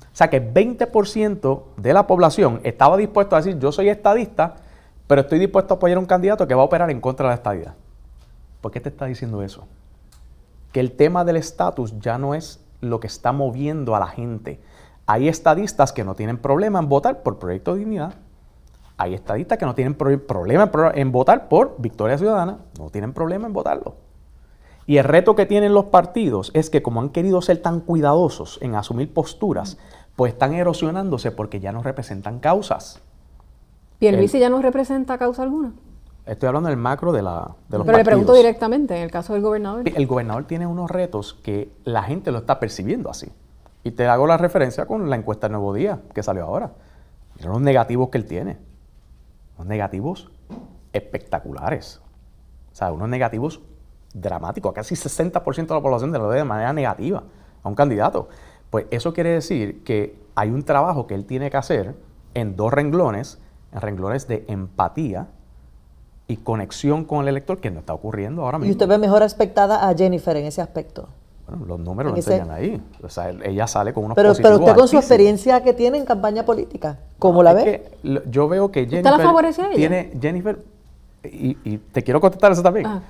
O 0.00 0.16
sea 0.16 0.30
que 0.30 0.42
20% 0.42 1.62
de 1.76 1.92
la 1.92 2.06
población 2.06 2.60
estaba 2.64 2.96
dispuesto 2.96 3.36
a 3.36 3.40
decir 3.40 3.58
yo 3.58 3.70
soy 3.70 3.90
estadista, 3.90 4.56
pero 5.06 5.20
estoy 5.20 5.38
dispuesto 5.38 5.74
a 5.74 5.76
apoyar 5.76 5.98
a 5.98 6.00
un 6.00 6.06
candidato 6.06 6.48
que 6.48 6.54
va 6.54 6.62
a 6.62 6.64
operar 6.64 6.90
en 6.90 7.00
contra 7.00 7.26
de 7.26 7.30
la 7.30 7.34
estadidad. 7.34 7.74
¿Por 8.62 8.72
qué 8.72 8.80
te 8.80 8.88
está 8.88 9.04
diciendo 9.04 9.42
eso? 9.42 9.68
Que 10.72 10.80
el 10.80 10.92
tema 10.92 11.24
del 11.24 11.36
estatus 11.36 12.00
ya 12.00 12.18
no 12.18 12.34
es 12.34 12.64
lo 12.80 12.98
que 12.98 13.06
está 13.06 13.32
moviendo 13.32 13.94
a 13.94 14.00
la 14.00 14.06
gente. 14.06 14.60
Hay 15.04 15.28
estadistas 15.28 15.92
que 15.92 16.02
no 16.02 16.14
tienen 16.14 16.38
problema 16.38 16.78
en 16.78 16.88
votar 16.88 17.22
por 17.22 17.38
Proyecto 17.38 17.74
de 17.74 17.80
Dignidad. 17.80 18.14
Hay 18.98 19.14
estadistas 19.14 19.58
que 19.58 19.66
no 19.66 19.74
tienen 19.74 19.94
problema 19.94 20.70
en 20.94 21.12
votar 21.12 21.48
por 21.48 21.76
Victoria 21.78 22.16
Ciudadana. 22.16 22.58
No 22.78 22.90
tienen 22.90 23.12
problema 23.12 23.46
en 23.46 23.52
votarlo. 23.52 23.96
Y 24.86 24.98
el 24.98 25.04
reto 25.04 25.34
que 25.34 25.46
tienen 25.46 25.74
los 25.74 25.86
partidos 25.86 26.50
es 26.54 26.70
que 26.70 26.82
como 26.82 27.00
han 27.00 27.10
querido 27.10 27.42
ser 27.42 27.58
tan 27.58 27.80
cuidadosos 27.80 28.58
en 28.62 28.74
asumir 28.74 29.12
posturas, 29.12 29.78
pues 30.14 30.32
están 30.32 30.54
erosionándose 30.54 31.32
porque 31.32 31.60
ya 31.60 31.72
no 31.72 31.82
representan 31.82 32.38
causas. 32.38 33.00
¿Pierluisi 33.98 34.38
ya 34.38 34.48
no 34.48 34.62
representa 34.62 35.18
causa 35.18 35.42
alguna? 35.42 35.72
Estoy 36.24 36.48
hablando 36.48 36.68
del 36.68 36.78
macro 36.78 37.12
de, 37.12 37.22
la, 37.22 37.54
de 37.68 37.78
los 37.78 37.86
Pero 37.86 37.98
le 37.98 38.04
pregunto 38.04 38.34
directamente, 38.34 38.96
en 38.96 39.02
el 39.02 39.10
caso 39.10 39.32
del 39.32 39.42
gobernador. 39.42 39.84
El 39.86 40.06
gobernador 40.06 40.44
tiene 40.44 40.66
unos 40.66 40.90
retos 40.90 41.34
que 41.42 41.70
la 41.84 42.02
gente 42.02 42.32
lo 42.32 42.38
está 42.38 42.58
percibiendo 42.58 43.10
así. 43.10 43.28
Y 43.84 43.92
te 43.92 44.06
hago 44.06 44.26
la 44.26 44.36
referencia 44.36 44.86
con 44.86 45.08
la 45.08 45.16
encuesta 45.16 45.48
Nuevo 45.48 45.72
Día, 45.72 46.00
que 46.12 46.22
salió 46.22 46.44
ahora. 46.44 46.72
Mira 47.36 47.50
los 47.50 47.60
negativos 47.60 48.08
que 48.08 48.18
él 48.18 48.24
tiene. 48.24 48.56
Unos 49.56 49.68
negativos 49.68 50.30
espectaculares. 50.92 52.00
O 52.72 52.74
sea, 52.74 52.92
unos 52.92 53.08
negativos 53.08 53.60
dramático. 54.12 54.72
Casi 54.72 54.94
60% 54.94 55.66
de 55.66 55.74
la 55.74 55.80
población 55.80 56.12
lo 56.12 56.28
ve 56.28 56.38
de 56.38 56.44
manera 56.44 56.72
negativa 56.72 57.22
a 57.62 57.68
un 57.68 57.74
candidato. 57.74 58.28
Pues 58.70 58.86
eso 58.90 59.12
quiere 59.12 59.30
decir 59.30 59.82
que 59.84 60.18
hay 60.34 60.50
un 60.50 60.62
trabajo 60.62 61.06
que 61.06 61.14
él 61.14 61.24
tiene 61.24 61.50
que 61.50 61.56
hacer 61.56 61.94
en 62.34 62.56
dos 62.56 62.72
renglones, 62.72 63.38
en 63.72 63.80
renglones 63.80 64.28
de 64.28 64.44
empatía 64.48 65.28
y 66.28 66.38
conexión 66.38 67.04
con 67.04 67.22
el 67.22 67.28
elector, 67.28 67.60
que 67.60 67.70
no 67.70 67.80
está 67.80 67.94
ocurriendo 67.94 68.42
ahora 68.42 68.58
mismo. 68.58 68.68
¿Y 68.68 68.72
usted 68.72 68.88
ve 68.88 68.98
mejor 68.98 69.22
aspectada 69.22 69.88
a 69.88 69.94
Jennifer 69.94 70.36
en 70.36 70.46
ese 70.46 70.60
aspecto? 70.60 71.08
Bueno, 71.48 71.64
los 71.66 71.78
números 71.78 72.12
lo 72.12 72.16
enseñan 72.16 72.50
ahí. 72.50 72.82
O 73.02 73.08
sea, 73.08 73.30
ella 73.30 73.66
sale 73.66 73.92
con 73.92 74.04
unos 74.04 74.16
pero, 74.16 74.34
Pero 74.34 74.56
usted 74.56 74.74
con 74.74 74.88
su 74.88 74.96
experiencia 74.96 75.62
que 75.62 75.72
tiene 75.72 75.98
en 75.98 76.04
campaña 76.04 76.44
política, 76.44 76.98
¿cómo 77.18 77.42
la 77.42 77.52
ve? 77.52 77.90
yo 78.02 78.48
veo 78.48 78.70
que 78.70 78.80
Jennifer... 78.80 79.12
¿Usted 79.12 79.18
la 79.18 79.24
favorece 79.24 79.62
a 79.62 79.66
ella? 79.66 79.76
Tiene 79.76 80.12
Jennifer... 80.20 80.58
Y, 81.24 81.78
te 81.78 82.04
quiero 82.04 82.20
contestar 82.20 82.52
eso 82.52 82.62
también. 82.62 82.86
Ah 82.86 83.02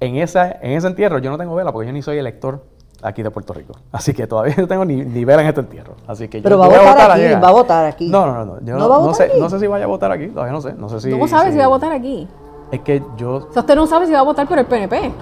en, 0.00 0.16
esa, 0.16 0.50
en 0.60 0.72
ese 0.72 0.86
entierro 0.86 1.18
yo 1.18 1.30
no 1.30 1.38
tengo 1.38 1.54
vela 1.54 1.72
porque 1.72 1.86
yo 1.86 1.92
ni 1.92 2.02
soy 2.02 2.18
elector 2.18 2.62
aquí 3.02 3.22
de 3.22 3.30
Puerto 3.30 3.52
Rico. 3.52 3.74
Así 3.92 4.12
que 4.12 4.26
todavía 4.26 4.54
no 4.56 4.66
tengo 4.66 4.84
ni, 4.84 5.24
vela 5.24 5.42
en 5.42 5.48
este 5.48 5.60
entierro. 5.60 5.94
Así 6.06 6.28
que 6.28 6.40
Pero 6.40 6.58
va, 6.58 6.66
a 6.66 6.68
votar, 6.68 7.10
aquí, 7.10 7.42
va 7.42 7.48
a 7.48 7.52
votar 7.52 7.86
aquí. 7.86 8.08
No, 8.08 8.26
no, 8.26 8.44
no. 8.44 8.60
Yo 8.64 8.76
no, 8.76 9.14
sé, 9.14 9.32
no 9.38 9.48
sé 9.48 9.58
si 9.58 9.66
vaya 9.66 9.84
a 9.84 9.88
votar 9.88 10.12
aquí, 10.12 10.28
todavía 10.28 10.52
no 10.52 10.60
sé. 10.60 10.74
No 10.74 10.88
sé 10.88 11.00
si, 11.00 11.10
¿Cómo 11.10 11.28
sabe 11.28 11.52
si, 11.52 11.58
va 11.58 11.64
a 11.64 11.68
votar 11.68 11.92
aquí? 11.92 12.28
Es 12.70 12.80
que 12.80 13.02
yo... 13.16 13.46
O 13.48 13.52
sea, 13.52 13.60
usted 13.60 13.76
no 13.76 13.86
sabe 13.86 14.06
si 14.06 14.12
va 14.12 14.20
a 14.20 14.24
votar 14.24 14.48
por 14.48 14.58
el 14.58 14.66
PNP. 14.66 15.12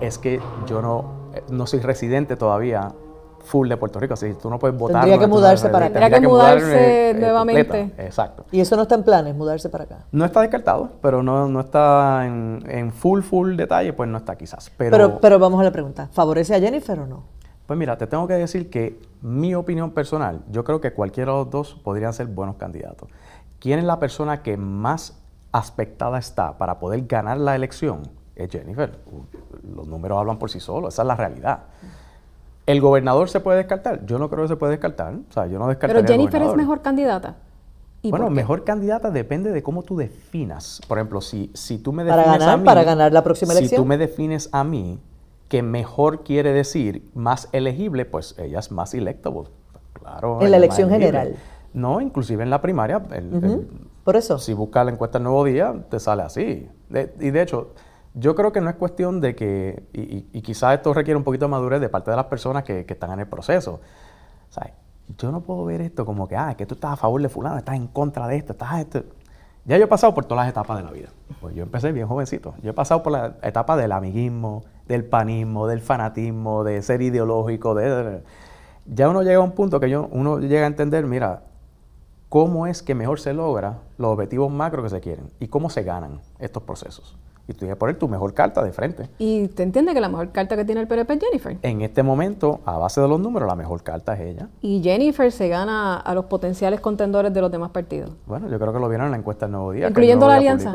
Es 0.00 0.18
que 0.18 0.40
yo 0.66 0.80
no, 0.80 1.04
no 1.50 1.66
soy 1.66 1.80
residente 1.80 2.36
todavía 2.36 2.92
full 3.44 3.68
de 3.68 3.76
Puerto 3.76 3.98
Rico, 3.98 4.14
así 4.14 4.34
tú 4.34 4.50
no 4.50 4.58
puedes 4.58 4.76
votar. 4.76 5.02
Tendría 5.02 5.18
que 5.18 5.26
mudarse 5.26 5.68
para 5.68 5.86
acá. 5.86 6.00
Tendría 6.00 6.20
que, 6.20 6.26
mudarse 6.26 7.16
nuevamente. 7.18 7.92
Exacto. 7.98 8.44
¿Y 8.52 8.60
eso 8.60 8.76
no 8.76 8.82
está 8.82 8.94
en 8.94 9.02
planes, 9.02 9.34
mudarse 9.34 9.68
para 9.68 9.84
acá? 9.84 9.98
No 10.12 10.24
está 10.24 10.42
descartado, 10.42 10.90
pero 11.00 11.22
no, 11.22 11.48
no 11.48 11.60
está 11.60 12.26
en, 12.26 12.62
en, 12.68 12.92
full, 12.92 13.22
full 13.22 13.56
detalle, 13.56 13.92
pues 13.92 14.08
no 14.08 14.18
está 14.18 14.36
quizás. 14.36 14.70
Pero, 14.76 14.90
pero, 14.90 15.20
pero 15.20 15.38
vamos 15.38 15.60
a 15.60 15.64
la 15.64 15.72
pregunta, 15.72 16.08
¿favorece 16.12 16.54
a 16.54 16.60
Jennifer 16.60 16.98
o 17.00 17.06
no? 17.06 17.24
Pues 17.66 17.78
mira, 17.78 17.96
te 17.96 18.06
tengo 18.06 18.26
que 18.26 18.34
decir 18.34 18.68
que 18.68 19.00
mi 19.22 19.54
opinión 19.54 19.92
personal, 19.92 20.40
yo 20.50 20.64
creo 20.64 20.80
que 20.80 20.92
cualquiera 20.92 21.32
de 21.32 21.38
los 21.38 21.50
dos 21.50 21.74
podrían 21.74 22.12
ser 22.12 22.26
buenos 22.26 22.56
candidatos. 22.56 23.08
¿Quién 23.60 23.78
es 23.78 23.84
la 23.84 23.98
persona 23.98 24.42
que 24.42 24.56
más 24.56 25.22
aspectada 25.52 26.18
está 26.18 26.58
para 26.58 26.80
poder 26.80 27.06
ganar 27.06 27.38
la 27.38 27.54
elección? 27.54 28.02
Es 28.34 28.50
Jennifer. 28.50 28.98
Los 29.62 29.86
números 29.86 30.18
hablan 30.18 30.38
por 30.38 30.50
sí 30.50 30.60
solos, 30.60 30.94
esa 30.94 31.02
es 31.02 31.08
la 31.08 31.16
realidad. 31.16 31.60
¿El 32.66 32.80
gobernador 32.80 33.28
se 33.28 33.40
puede 33.40 33.58
descartar? 33.58 34.06
Yo 34.06 34.18
no 34.18 34.30
creo 34.30 34.42
que 34.42 34.48
se 34.48 34.56
puede 34.56 34.72
descartar. 34.72 35.14
O 35.14 35.32
sea, 35.32 35.46
yo 35.46 35.58
no 35.58 35.66
Pero 35.78 36.04
Jennifer 36.04 36.42
es 36.42 36.54
mejor 36.54 36.82
candidata. 36.82 37.36
bueno, 38.04 38.30
mejor 38.30 38.64
candidata 38.64 39.10
depende 39.10 39.50
de 39.50 39.62
cómo 39.62 39.82
tú 39.82 39.96
definas. 39.96 40.80
Por 40.86 40.98
ejemplo, 40.98 41.20
si, 41.20 41.50
si 41.54 41.78
tú 41.78 41.92
me 41.92 42.04
defines 42.04 42.24
para 42.24 42.38
ganar, 42.38 42.54
a 42.54 42.56
mí, 42.56 42.64
para 42.64 42.84
ganar 42.84 43.12
la 43.12 43.24
próxima 43.24 43.52
elección. 43.52 43.70
Si 43.70 43.76
tú 43.76 43.84
me 43.84 43.98
defines 43.98 44.48
a 44.52 44.62
mí 44.62 45.00
que 45.48 45.62
mejor 45.62 46.22
quiere 46.22 46.52
decir 46.52 47.10
más 47.12 47.48
elegible, 47.52 48.04
pues 48.04 48.36
ella 48.38 48.60
es 48.60 48.70
más 48.70 48.94
electable. 48.94 49.48
Claro. 49.94 50.40
En 50.40 50.50
la 50.52 50.58
elección 50.58 50.90
general. 50.90 51.36
No, 51.72 52.00
inclusive 52.00 52.42
en 52.42 52.50
la 52.50 52.60
primaria. 52.62 53.02
Por 54.04 54.16
eso. 54.16 54.38
Si 54.38 54.54
buscas 54.54 54.84
la 54.84 54.92
encuesta 54.92 55.18
del 55.18 55.24
Nuevo 55.24 55.44
Día, 55.44 55.74
te 55.88 55.98
sale 55.98 56.22
así. 56.22 56.68
y 57.20 57.30
de 57.30 57.42
hecho, 57.42 57.70
yo 58.14 58.34
creo 58.34 58.52
que 58.52 58.60
no 58.60 58.70
es 58.70 58.76
cuestión 58.76 59.20
de 59.20 59.34
que, 59.36 59.84
y, 59.92 60.40
quizás 60.42 60.74
esto 60.74 60.92
requiere 60.92 61.16
un 61.16 61.24
poquito 61.24 61.44
de 61.44 61.50
madurez 61.50 61.80
de 61.80 61.88
parte 61.88 62.10
de 62.10 62.16
las 62.16 62.26
personas 62.26 62.64
que, 62.64 62.84
están 62.88 63.12
en 63.12 63.20
el 63.20 63.26
proceso. 63.26 63.80
Sea, 64.48 64.74
yo 65.16 65.30
no 65.30 65.42
puedo 65.42 65.64
ver 65.64 65.80
esto 65.80 66.04
como 66.04 66.26
que, 66.26 66.36
ah, 66.36 66.54
que 66.56 66.66
tú 66.66 66.74
estás 66.74 66.92
a 66.92 66.96
favor 66.96 67.22
de 67.22 67.28
fulano, 67.28 67.56
estás 67.56 67.76
en 67.76 67.86
contra 67.86 68.26
de 68.26 68.36
esto, 68.36 68.52
estás 68.52 68.80
esto. 68.80 69.04
Ya 69.64 69.76
yo 69.76 69.84
he 69.84 69.88
pasado 69.88 70.14
por 70.14 70.24
todas 70.24 70.44
las 70.44 70.50
etapas 70.50 70.78
de 70.78 70.84
la 70.84 70.90
vida. 70.90 71.08
Pues 71.40 71.54
yo 71.54 71.62
empecé 71.62 71.92
bien 71.92 72.08
jovencito. 72.08 72.54
Yo 72.62 72.70
he 72.70 72.74
pasado 72.74 73.02
por 73.02 73.12
la 73.12 73.36
etapa 73.42 73.76
del 73.76 73.92
amiguismo, 73.92 74.64
del 74.88 75.04
panismo, 75.04 75.66
del 75.66 75.80
fanatismo, 75.80 76.64
de 76.64 76.82
ser 76.82 77.02
ideológico, 77.02 77.74
de... 77.74 78.22
Ya 78.86 79.08
uno 79.08 79.22
llega 79.22 79.36
a 79.36 79.42
un 79.42 79.52
punto 79.52 79.78
que 79.78 79.88
yo, 79.88 80.08
uno 80.10 80.40
llega 80.40 80.64
a 80.64 80.66
entender, 80.66 81.06
mira, 81.06 81.42
cómo 82.28 82.66
es 82.66 82.82
que 82.82 82.94
mejor 82.94 83.20
se 83.20 83.34
logra 83.34 83.78
los 83.98 84.12
objetivos 84.12 84.50
macro 84.50 84.82
que 84.82 84.88
se 84.88 85.00
quieren 85.00 85.30
y 85.38 85.46
cómo 85.46 85.70
se 85.70 85.84
ganan 85.84 86.20
estos 86.40 86.62
procesos 86.64 87.16
y 87.50 87.52
tú 87.52 87.58
tienes 87.60 87.74
que 87.74 87.78
poner 87.78 87.98
tu 87.98 88.08
mejor 88.08 88.32
carta 88.32 88.62
de 88.62 88.72
frente. 88.72 89.08
¿Y 89.18 89.48
te 89.48 89.64
entiende 89.64 89.92
que 89.92 90.00
la 90.00 90.08
mejor 90.08 90.30
carta 90.30 90.56
que 90.56 90.64
tiene 90.64 90.80
el 90.80 90.86
PNP 90.86 91.14
es 91.14 91.20
Jennifer? 91.20 91.56
En 91.62 91.80
este 91.80 92.04
momento, 92.04 92.60
a 92.64 92.78
base 92.78 93.00
de 93.00 93.08
los 93.08 93.18
números, 93.18 93.48
la 93.48 93.56
mejor 93.56 93.82
carta 93.82 94.14
es 94.14 94.20
ella. 94.20 94.48
¿Y 94.62 94.80
Jennifer 94.82 95.32
se 95.32 95.48
gana 95.48 95.96
a 95.96 96.14
los 96.14 96.26
potenciales 96.26 96.80
contendores 96.80 97.34
de 97.34 97.40
los 97.40 97.50
demás 97.50 97.70
partidos? 97.70 98.12
Bueno, 98.26 98.48
yo 98.48 98.58
creo 98.58 98.72
que 98.72 98.78
lo 98.78 98.88
vieron 98.88 99.06
en 99.06 99.12
la 99.12 99.18
encuesta 99.18 99.46
del 99.46 99.52
Nuevo 99.52 99.72
Día. 99.72 99.88
¿Incluyendo 99.88 100.28
la 100.28 100.36
alianza? 100.36 100.72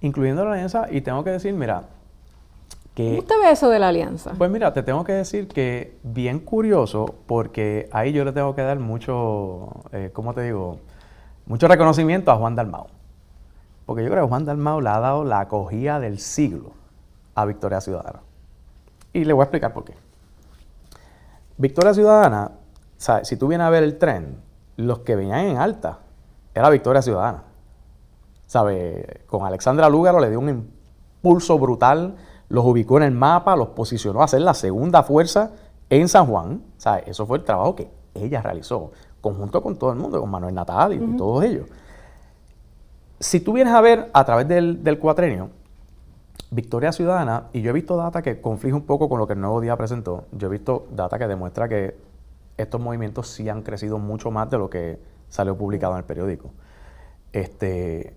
Incluyendo 0.00 0.44
la 0.44 0.52
alianza, 0.54 0.86
y 0.90 1.02
tengo 1.02 1.22
que 1.22 1.30
decir, 1.30 1.54
mira, 1.54 1.84
que... 2.94 3.06
¿Cómo 3.06 3.18
usted 3.20 3.36
ve 3.40 3.52
eso 3.52 3.68
de 3.70 3.78
la 3.78 3.88
alianza? 3.88 4.32
Pues 4.36 4.50
mira, 4.50 4.72
te 4.72 4.82
tengo 4.82 5.04
que 5.04 5.12
decir 5.12 5.46
que 5.46 5.98
bien 6.02 6.40
curioso, 6.40 7.14
porque 7.26 7.88
ahí 7.92 8.12
yo 8.12 8.24
le 8.24 8.32
tengo 8.32 8.56
que 8.56 8.62
dar 8.62 8.80
mucho, 8.80 9.68
eh, 9.92 10.10
¿cómo 10.12 10.34
te 10.34 10.42
digo? 10.42 10.80
Mucho 11.46 11.68
reconocimiento 11.68 12.32
a 12.32 12.36
Juan 12.36 12.56
Dalmau. 12.56 12.86
Porque 13.86 14.04
yo 14.04 14.10
creo 14.10 14.24
que 14.24 14.28
Juan 14.28 14.44
Dalmau 14.44 14.80
le 14.80 14.90
ha 14.90 15.00
dado 15.00 15.24
la 15.24 15.40
acogida 15.40 16.00
del 16.00 16.18
siglo 16.18 16.72
a 17.34 17.44
Victoria 17.44 17.80
Ciudadana. 17.80 18.20
Y 19.12 19.24
le 19.24 19.32
voy 19.32 19.42
a 19.42 19.44
explicar 19.44 19.72
por 19.72 19.84
qué. 19.84 19.94
Victoria 21.56 21.94
Ciudadana, 21.94 22.52
si 23.22 23.36
tú 23.36 23.48
vienes 23.48 23.66
a 23.66 23.70
ver 23.70 23.82
el 23.82 23.98
tren, 23.98 24.40
los 24.76 25.00
que 25.00 25.16
venían 25.16 25.40
en 25.40 25.58
alta 25.58 25.98
era 26.54 26.70
Victoria 26.70 27.02
Ciudadana. 27.02 27.44
¿Sabe? 28.46 29.22
Con 29.26 29.46
Alexandra 29.46 29.88
Lúgaro 29.88 30.20
le 30.20 30.28
dio 30.28 30.38
un 30.38 30.48
impulso 30.48 31.58
brutal, 31.58 32.16
los 32.48 32.64
ubicó 32.64 32.98
en 32.98 33.04
el 33.04 33.12
mapa, 33.12 33.56
los 33.56 33.68
posicionó 33.68 34.22
a 34.22 34.28
ser 34.28 34.42
la 34.42 34.54
segunda 34.54 35.02
fuerza 35.02 35.52
en 35.88 36.08
San 36.08 36.26
Juan. 36.26 36.62
¿Sabe? 36.76 37.04
Eso 37.06 37.26
fue 37.26 37.38
el 37.38 37.44
trabajo 37.44 37.74
que 37.74 37.90
ella 38.14 38.42
realizó, 38.42 38.92
conjunto 39.20 39.62
con 39.62 39.76
todo 39.76 39.92
el 39.92 39.98
mundo, 39.98 40.20
con 40.20 40.30
Manuel 40.30 40.54
Natal 40.54 40.92
y, 40.92 41.16
todos 41.16 41.44
ellos. 41.44 41.66
Si 43.22 43.38
tú 43.38 43.52
vienes 43.52 43.72
a 43.72 43.80
ver 43.80 44.10
a 44.12 44.24
través 44.24 44.48
del, 44.48 44.82
del 44.82 44.98
cuatrenio, 44.98 45.50
Victoria 46.50 46.90
Ciudadana, 46.90 47.44
y 47.52 47.62
yo 47.62 47.70
he 47.70 47.72
visto 47.72 47.96
data 47.96 48.20
que 48.20 48.40
conflige 48.40 48.74
un 48.74 48.82
poco 48.82 49.08
con 49.08 49.20
lo 49.20 49.28
que 49.28 49.34
el 49.34 49.40
Nuevo 49.40 49.60
Día 49.60 49.76
presentó, 49.76 50.24
yo 50.32 50.48
he 50.48 50.50
visto 50.50 50.88
data 50.90 51.20
que 51.20 51.28
demuestra 51.28 51.68
que 51.68 51.96
estos 52.56 52.80
movimientos 52.80 53.28
sí 53.28 53.48
han 53.48 53.62
crecido 53.62 54.00
mucho 54.00 54.32
más 54.32 54.50
de 54.50 54.58
lo 54.58 54.68
que 54.68 54.98
salió 55.28 55.56
publicado 55.56 55.92
en 55.92 55.98
el 55.98 56.04
periódico. 56.04 56.50
Este, 57.32 58.12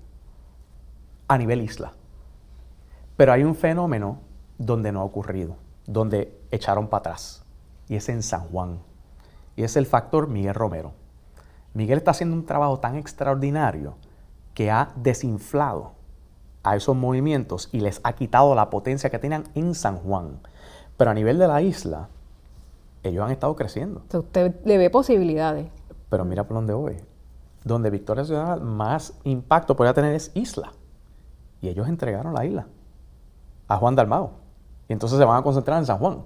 a 1.27 1.37
nivel 1.37 1.61
isla. 1.61 1.93
Pero 3.15 3.31
hay 3.31 3.43
un 3.43 3.53
fenómeno 3.53 4.21
donde 4.57 4.91
no 4.91 5.01
ha 5.01 5.03
ocurrido, 5.03 5.55
donde 5.85 6.35
echaron 6.49 6.87
para 6.87 7.01
atrás, 7.01 7.45
y 7.87 7.95
es 7.95 8.09
en 8.09 8.23
San 8.23 8.47
Juan. 8.47 8.79
Y 9.55 9.65
es 9.65 9.75
el 9.75 9.85
factor 9.85 10.27
Miguel 10.27 10.55
Romero. 10.55 10.93
Miguel 11.75 11.99
está 11.99 12.09
haciendo 12.09 12.35
un 12.35 12.47
trabajo 12.47 12.79
tan 12.79 12.95
extraordinario 12.95 13.97
que 14.55 14.71
ha 14.71 14.91
desinflado 14.95 15.91
a 16.63 16.75
esos 16.75 16.95
movimientos 16.95 17.69
y 17.71 17.81
les 17.81 18.01
ha 18.03 18.13
quitado 18.13 18.55
la 18.55 18.71
potencia 18.71 19.11
que 19.11 19.19
tenían 19.19 19.43
en 19.53 19.75
San 19.75 19.97
Juan. 19.97 20.39
Pero 20.97 21.11
a 21.11 21.13
nivel 21.13 21.37
de 21.37 21.47
la 21.47 21.61
isla, 21.61 22.09
ellos 23.03 23.23
han 23.23 23.31
estado 23.31 23.55
creciendo. 23.55 24.01
usted 24.11 24.55
le 24.65 24.79
ve 24.79 24.89
posibilidades. 24.89 25.67
Pero 26.09 26.25
mira 26.25 26.45
por 26.45 26.55
dónde 26.55 26.73
voy. 26.73 26.97
Donde 27.63 27.91
Victoria 27.91 28.25
Ciudad 28.25 28.59
más 28.59 29.13
impacto 29.23 29.75
podría 29.75 29.93
tener 29.93 30.15
es 30.15 30.31
Isla. 30.33 30.71
Y 31.61 31.69
ellos 31.69 31.87
entregaron 31.87 32.33
la 32.33 32.45
isla 32.45 32.67
a 33.67 33.77
Juan 33.77 33.95
Dalmao. 33.95 34.31
Y 34.87 34.93
entonces 34.93 35.17
se 35.17 35.25
van 35.25 35.37
a 35.37 35.43
concentrar 35.43 35.79
en 35.79 35.85
San 35.85 35.97
Juan, 35.97 36.25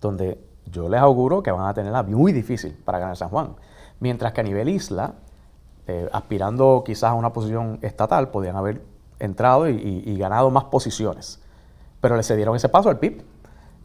donde 0.00 0.42
yo 0.70 0.88
les 0.88 1.00
auguro 1.00 1.42
que 1.42 1.50
van 1.50 1.66
a 1.66 1.74
tenerla 1.74 2.02
muy 2.02 2.32
difícil 2.32 2.72
para 2.84 2.98
ganar 2.98 3.16
San 3.16 3.28
Juan. 3.28 3.54
Mientras 4.00 4.32
que 4.32 4.40
a 4.40 4.44
nivel 4.44 4.68
isla, 4.68 5.14
eh, 5.88 6.08
aspirando 6.12 6.82
quizás 6.84 7.10
a 7.10 7.14
una 7.14 7.32
posición 7.32 7.78
estatal, 7.82 8.30
podrían 8.30 8.56
haber 8.56 8.82
entrado 9.18 9.68
y, 9.68 10.16
ganado 10.16 10.50
más 10.50 10.64
posiciones. 10.64 11.40
Pero 12.00 12.16
le 12.16 12.22
cedieron 12.22 12.56
ese 12.56 12.68
paso 12.68 12.88
al 12.88 12.98
PIB. 12.98 13.22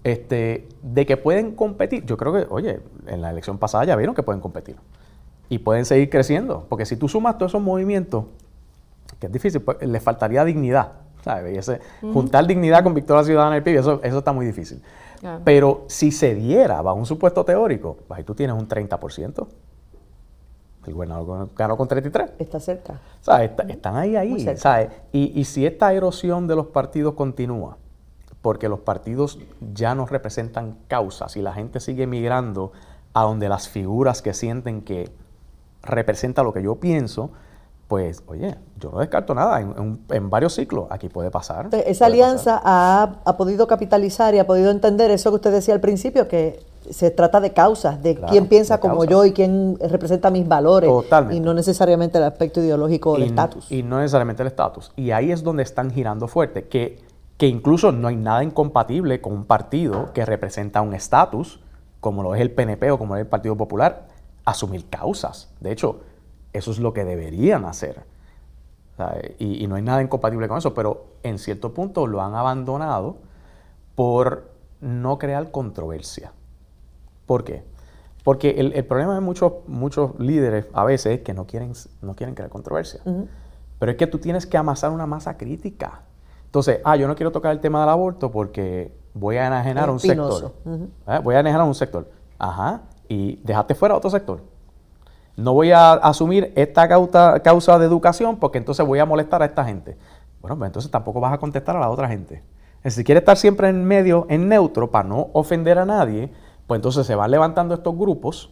Este, 0.03 0.67
de 0.81 1.05
que 1.05 1.17
pueden 1.17 1.53
competir, 1.53 2.05
yo 2.05 2.17
creo 2.17 2.31
que, 2.31 2.47
oye, 2.49 2.79
en 3.07 3.21
la 3.21 3.31
elección 3.31 3.57
pasada 3.57 3.83
ya 3.83 3.95
vieron 3.95 4.15
que 4.15 4.23
pueden 4.23 4.41
competir. 4.41 4.77
Y 5.49 5.59
pueden 5.59 5.85
seguir 5.85 6.09
creciendo. 6.09 6.65
Porque 6.69 6.85
si 6.85 6.97
tú 6.97 7.07
sumas 7.07 7.37
todos 7.37 7.51
esos 7.51 7.61
movimientos, 7.61 8.25
que 9.19 9.27
es 9.27 9.31
difícil, 9.31 9.61
pues, 9.61 9.81
le 9.81 9.99
faltaría 9.99 10.43
dignidad. 10.45 10.91
¿sabes? 11.23 11.71
Juntar 12.13 12.47
dignidad 12.47 12.83
con 12.83 12.93
victoria 12.93 13.23
ciudadana 13.23 13.57
el 13.57 13.63
PIB, 13.63 13.79
eso, 13.79 13.99
eso 14.03 14.17
está 14.19 14.33
muy 14.33 14.45
difícil. 14.45 14.81
Pero 15.43 15.85
si 15.87 16.11
se 16.11 16.35
diera, 16.35 16.81
bajo 16.81 16.97
un 16.97 17.05
supuesto 17.05 17.43
teórico, 17.43 17.97
pues 18.07 18.19
ahí 18.19 18.23
tú 18.23 18.35
tienes 18.35 18.55
un 18.55 18.67
30%. 18.67 19.47
El 20.87 20.93
gobernador 20.93 21.49
ganó 21.55 21.77
con 21.77 21.87
33. 21.87 22.31
Está 22.39 22.59
cerca. 22.59 22.99
están 23.67 23.95
ahí, 23.97 24.15
ahí. 24.15 24.47
Y, 25.11 25.39
y 25.39 25.43
si 25.43 25.65
esta 25.65 25.93
erosión 25.93 26.47
de 26.47 26.55
los 26.55 26.67
partidos 26.67 27.13
continúa, 27.13 27.77
porque 28.41 28.69
los 28.69 28.79
partidos 28.79 29.39
ya 29.73 29.93
no 29.93 30.05
representan 30.05 30.77
causas 30.87 31.35
y 31.35 31.41
la 31.41 31.53
gente 31.53 31.81
sigue 31.81 32.07
migrando 32.07 32.71
a 33.13 33.23
donde 33.23 33.49
las 33.49 33.67
figuras 33.67 34.21
que 34.21 34.33
sienten 34.33 34.81
que 34.81 35.11
representa 35.83 36.43
lo 36.43 36.53
que 36.53 36.63
yo 36.63 36.75
pienso, 36.75 37.31
pues, 37.87 38.23
oye, 38.27 38.55
yo 38.79 38.91
no 38.91 38.99
descarto 38.99 39.33
nada. 39.33 39.59
En, 39.59 40.29
varios 40.29 40.55
ciclos 40.55 40.87
aquí 40.89 41.09
puede 41.09 41.31
pasar. 41.31 41.69
Esa 41.71 42.05
alianza 42.05 42.61
Ha, 42.63 43.21
ha, 43.25 43.37
podido 43.37 43.67
capitalizar 43.67 44.35
y 44.35 44.39
ha 44.39 44.47
podido 44.47 44.71
entender 44.71 45.09
eso 45.11 45.31
que 45.31 45.35
usted 45.35 45.51
decía 45.51 45.73
al 45.73 45.81
principio, 45.81 46.27
que 46.27 46.59
se 46.89 47.11
trata 47.11 47.39
de 47.39 47.53
causas, 47.53 48.01
de 48.01 48.15
quién 48.15 48.47
piensa 48.47 48.79
como 48.79 49.05
yo 49.05 49.25
y 49.25 49.33
quién 49.33 49.77
representa 49.79 50.29
mis 50.29 50.47
valores. 50.47 50.89
Y 51.31 51.39
no 51.39 51.53
necesariamente 51.53 52.17
el 52.17 52.23
aspecto 52.23 52.61
ideológico 52.61 53.13
del 53.13 53.23
estatus. 53.23 53.71
Y 53.71 53.83
no 53.83 53.99
necesariamente 53.99 54.43
el 54.43 54.47
estatus. 54.47 54.91
Y 54.95 55.11
ahí 55.11 55.31
es 55.31 55.43
donde 55.43 55.63
están 55.63 55.91
girando 55.91 56.27
fuerte, 56.27 56.67
que, 56.67 56.99
que 57.37 57.47
incluso 57.47 57.91
no 57.91 58.07
hay 58.07 58.15
nada 58.15 58.43
incompatible 58.43 59.21
con 59.21 59.33
un 59.33 59.45
partido 59.45 60.11
que 60.13 60.25
representa 60.25 60.81
un 60.81 60.93
estatus, 60.93 61.59
como 61.99 62.23
lo 62.23 62.35
es 62.35 62.41
el 62.41 62.51
PNP 62.51 62.91
o 62.91 62.97
como 62.97 63.15
es 63.15 63.21
el 63.21 63.27
Partido 63.27 63.55
Popular, 63.55 64.07
asumir 64.45 64.89
causas. 64.89 65.49
De 65.59 65.71
hecho, 65.71 66.01
eso 66.53 66.71
es 66.71 66.79
lo 66.79 66.93
que 66.93 67.03
deberían 67.03 67.65
hacer. 67.65 68.03
Y, 69.37 69.63
y 69.63 69.67
no 69.67 69.75
hay 69.75 69.83
nada 69.83 70.01
incompatible 70.01 70.47
con 70.47 70.57
eso, 70.57 70.73
pero 70.73 71.05
en 71.23 71.37
cierto 71.37 71.73
punto 71.73 72.07
lo 72.07 72.21
han 72.21 72.33
abandonado 72.33 73.17
por 73.95 74.49
no 74.81 75.17
crear 75.17 75.51
controversia. 75.51 76.31
¿Por 77.27 77.43
qué? 77.43 77.63
Porque 78.23 78.55
el, 78.57 78.85
problema 78.85 79.13
de 79.13 79.21
muchos, 79.21 79.53
muchos 79.67 80.19
líderes 80.19 80.65
a 80.73 80.83
veces 80.83 81.19
es 81.19 81.21
que 81.21 81.33
no 81.33 81.45
quieren, 81.45 81.73
no 82.01 82.15
quieren 82.15 82.33
crear 82.33 82.49
controversia. 82.49 82.99
Pero 83.79 83.91
es 83.91 83.97
que 83.97 84.07
tú 84.07 84.17
tienes 84.17 84.45
que 84.45 84.57
amasar 84.57 84.91
una 84.91 85.05
masa 85.05 85.37
crítica. 85.37 86.01
Entonces, 86.45 86.81
ah, 86.83 86.95
yo 86.95 87.07
no 87.07 87.15
quiero 87.15 87.31
tocar 87.31 87.51
el 87.51 87.59
tema 87.59 87.81
del 87.81 87.89
aborto 87.89 88.31
porque 88.31 88.91
voy 89.13 89.37
a 89.37 89.47
enajenar 89.47 89.89
a 89.89 89.91
un 89.91 89.99
sector. 89.99 90.53
¿Eh? 91.07 91.19
Voy 91.23 91.35
a 91.35 91.39
enajenar 91.39 91.61
a 91.61 91.65
un 91.65 91.75
sector. 91.75 92.09
Ajá. 92.39 92.81
Y 93.07 93.37
dejaste 93.43 93.75
fuera 93.75 93.95
otro 93.95 94.09
sector. 94.09 94.41
No 95.35 95.53
voy 95.53 95.71
a 95.71 95.93
asumir 95.93 96.51
esta 96.55 96.87
causa, 96.87 97.39
causa 97.41 97.77
de 97.77 97.85
educación 97.85 98.37
porque 98.37 98.57
entonces 98.57 98.85
voy 98.85 98.99
a 98.99 99.05
molestar 99.05 99.41
a 99.41 99.45
esta 99.45 99.63
gente. 99.63 99.97
Bueno, 100.41 100.57
pues 100.57 100.67
entonces 100.67 100.89
tampoco 100.89 101.19
vas 101.19 101.33
a 101.33 101.37
contestar 101.37 101.75
a 101.75 101.79
la 101.79 101.89
otra 101.89 102.07
gente. 102.07 102.43
Si 102.85 103.03
quieres 103.03 103.21
estar 103.21 103.37
siempre 103.37 103.69
en 103.69 103.83
medio, 103.83 104.25
en 104.29 104.47
neutro, 104.47 104.89
para 104.91 105.07
no 105.07 105.29
ofender 105.33 105.77
a 105.77 105.85
nadie, 105.85 106.31
pues 106.67 106.77
entonces 106.77 107.07
se 107.07 107.15
van 107.15 107.31
levantando 107.31 107.73
estos 107.73 107.97
grupos 107.97 108.51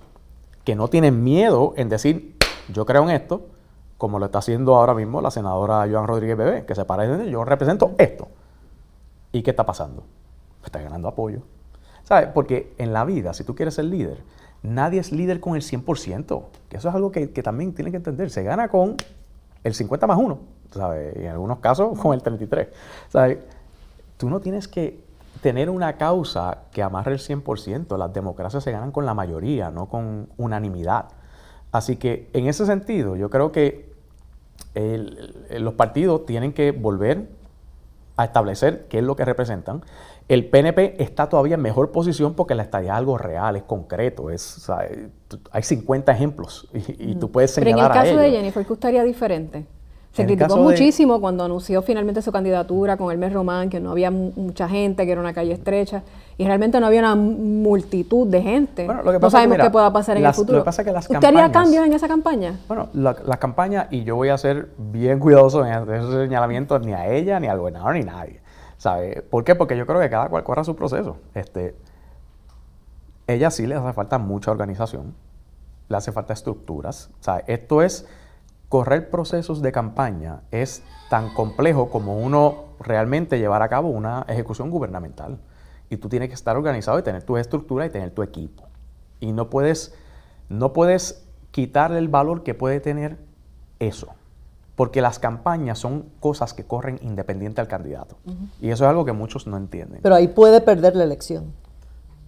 que 0.63 0.75
no 0.75 0.87
tienen 0.87 1.23
miedo 1.23 1.73
en 1.75 1.89
decir, 1.89 2.35
yo 2.73 2.85
creo 2.85 3.03
en 3.03 3.11
esto, 3.11 3.47
como 3.97 4.19
lo 4.19 4.25
está 4.25 4.39
haciendo 4.39 4.75
ahora 4.75 4.93
mismo 4.93 5.21
la 5.21 5.31
senadora 5.31 5.87
Joan 5.89 6.07
Rodríguez 6.07 6.37
Bebé, 6.37 6.65
que 6.65 6.75
se 6.75 6.83
dice, 6.83 7.29
yo 7.29 7.45
represento 7.45 7.93
esto. 7.97 8.27
¿Y 9.31 9.43
qué 9.43 9.51
está 9.51 9.65
pasando? 9.65 10.03
Está 10.63 10.81
ganando 10.81 11.07
apoyo. 11.07 11.41
¿Sabes? 12.03 12.29
Porque 12.33 12.73
en 12.77 12.93
la 12.93 13.03
vida, 13.03 13.33
si 13.33 13.43
tú 13.43 13.53
quieres 13.53 13.75
ser 13.75 13.85
líder, 13.85 14.23
nadie 14.63 14.99
es 14.99 15.11
líder 15.11 15.39
con 15.39 15.55
el 15.55 15.61
100%, 15.61 16.43
que 16.69 16.77
eso 16.77 16.89
es 16.89 16.95
algo 16.95 17.11
que, 17.11 17.27
también 17.27 17.73
tienen 17.73 17.91
que 17.91 17.97
entender. 17.97 18.29
Se 18.29 18.43
gana 18.43 18.69
con 18.69 18.95
el 19.63 19.73
50 19.73 20.07
más 20.07 20.17
1, 20.17 20.39
¿sabes? 20.71 21.15
Y 21.17 21.23
en 21.23 21.29
algunos 21.29 21.59
casos 21.59 21.97
con 21.99 22.13
el 22.13 22.21
33. 22.21 22.69
¿Sabes? 23.09 23.39
Tú 24.17 24.29
no 24.29 24.39
tienes 24.39 24.67
que 24.67 25.04
tener 25.45 25.69
una 25.69 25.95
causa 25.97 26.63
que 26.71 26.81
amarre 26.81 27.13
el 27.13 27.19
100%. 27.19 27.99
Las 27.99 28.11
democracias 28.11 28.63
se 28.63 28.71
ganan 28.71 28.91
con 28.91 29.05
la 29.05 29.13
mayoría, 29.13 29.69
no 29.69 29.87
con 29.89 30.27
unanimidad. 30.37 31.09
Así 31.71 31.97
que 31.97 32.31
en 32.33 32.47
ese 32.47 32.65
sentido, 32.65 33.15
yo 33.15 33.29
creo 33.29 33.51
que 33.51 33.93
los 35.59 35.75
partidos 35.75 36.25
tienen 36.25 36.51
que 36.51 36.71
volver 36.71 37.27
a 38.17 38.25
establecer 38.25 38.87
qué 38.89 38.97
es 38.97 39.03
lo 39.03 39.15
que 39.15 39.23
representan. 39.23 39.83
El 40.29 40.49
PNP 40.49 40.95
está 41.03 41.29
todavía 41.29 41.53
en 41.53 41.61
mejor 41.61 41.91
posición 41.91 42.33
porque 42.33 42.55
la 42.55 42.63
estadía 42.63 42.93
es 42.93 42.97
algo 42.97 43.19
real, 43.19 43.55
es 43.55 43.61
concreto, 43.61 44.31
es, 44.31 44.67
hay 45.51 45.61
50 45.61 46.11
ejemplos 46.11 46.67
y, 46.73 47.13
tú 47.17 47.29
puedes 47.29 47.51
señalar 47.51 47.91
Pero 47.91 48.01
en 48.01 48.07
el 48.07 48.15
caso 48.15 48.19
de 48.19 48.31
Jennifer, 48.31 48.65
¿qué 48.65 48.73
estaría 48.73 49.03
diferente? 49.03 49.67
Se 50.15 50.25
criticó 50.25 50.55
muchísimo 50.55 51.19
cuando 51.19 51.43
anunció 51.43 51.81
finalmente 51.81 52.21
su 52.21 52.31
candidatura 52.31 52.95
con 52.95 53.11
Hermes 53.11 53.33
Román, 53.33 53.69
que 53.69 53.81
no 53.81 53.91
había 53.91 54.11
mucha 54.11 54.69
gente, 54.69 55.05
que 55.05 55.11
era 55.11 55.19
una 55.19 55.33
calle 55.33 55.51
estrecha, 55.51 56.03
y 56.37 56.45
realmente 56.45 56.79
no 56.79 56.87
había 56.87 57.01
una 57.01 57.15
multitud 57.15 58.25
de 58.25 58.41
gente. 58.41 58.87
no 58.87 59.29
sabemos 59.29 59.57
qué 59.57 59.69
pueda 59.69 59.91
pasar 59.91 60.15
en 60.15 60.25
el 60.25 60.33
futuro. 60.33 60.63
¿Usted 60.65 61.23
haría 61.23 61.51
cambios 61.51 61.85
en 61.85 61.91
esa 61.91 62.07
campaña? 62.07 62.57
Bueno, 62.69 62.87
las 62.93 63.25
la 63.25 63.37
campañas, 63.37 63.87
y 63.91 64.05
yo 64.05 64.15
voy 64.15 64.29
a 64.29 64.37
ser 64.37 64.69
bien 64.77 65.19
cuidadoso 65.19 65.65
en 65.65 65.93
esos 65.93 66.13
señalamientos, 66.13 66.85
ni 66.85 66.93
a 66.93 67.11
ella, 67.11 67.41
ni 67.41 67.47
al 67.47 67.59
gobernador, 67.59 67.95
ni 67.95 68.01
a 68.01 68.05
nadie. 68.05 68.39
¿Sabe? 68.77 69.21
¿Por 69.29 69.43
qué? 69.43 69.55
Porque 69.55 69.75
yo 69.75 69.85
creo 69.85 69.99
que 69.99 70.09
cada 70.09 70.29
cual 70.29 70.45
corra 70.45 70.63
su 70.63 70.77
proceso. 70.77 71.17
Este, 71.33 71.75
ella 73.27 73.51
sí 73.51 73.67
le 73.67 73.75
hace 73.75 73.91
falta 73.91 74.17
mucha 74.17 74.51
organización, 74.51 75.13
le 75.89 75.97
hace 75.97 76.13
falta 76.13 76.31
estructuras. 76.31 77.09
O 77.27 77.37
esto 77.47 77.81
es 77.81 78.07
correr 78.69 79.09
procesos 79.09 79.61
de 79.61 79.71
campaña 79.71 80.41
es 80.51 80.83
tan 81.09 81.33
complejo 81.33 81.89
como 81.89 82.17
uno 82.17 82.65
realmente 82.79 83.39
llevar 83.39 83.61
a 83.61 83.69
cabo 83.69 83.89
una 83.89 84.25
ejecución 84.27 84.69
gubernamental. 84.69 85.37
Y 85.89 85.97
tú 85.97 86.09
tienes 86.09 86.29
que 86.29 86.35
estar 86.35 86.57
organizado 86.57 86.97
y 86.99 87.03
tener 87.03 87.23
tu 87.23 87.37
estructura 87.37 87.85
y 87.85 87.89
tener 87.89 88.11
tu 88.11 88.23
equipo. 88.23 88.63
Y 89.19 89.31
no 89.31 89.49
puedes, 89.49 89.93
no 90.49 90.73
puedes 90.73 91.25
quitarle 91.51 91.99
el 91.99 92.07
valor 92.07 92.43
que 92.43 92.53
puede 92.53 92.79
tener 92.79 93.17
eso. 93.79 94.07
Porque 94.75 95.01
las 95.01 95.19
campañas 95.19 95.79
son 95.79 96.09
cosas 96.19 96.53
que 96.53 96.65
corren 96.65 96.99
independiente 97.01 97.61
al 97.61 97.67
candidato. 97.67 98.17
Y 98.59 98.71
eso 98.71 98.83
es 98.83 98.89
algo 98.89 99.05
que 99.05 99.13
muchos 99.13 99.47
no 99.47 99.55
entienden. 99.55 100.01
Pero 100.01 100.15
ahí 100.15 100.27
puede 100.27 100.59
perder 100.59 100.95
la 100.95 101.05
elección. 101.05 101.53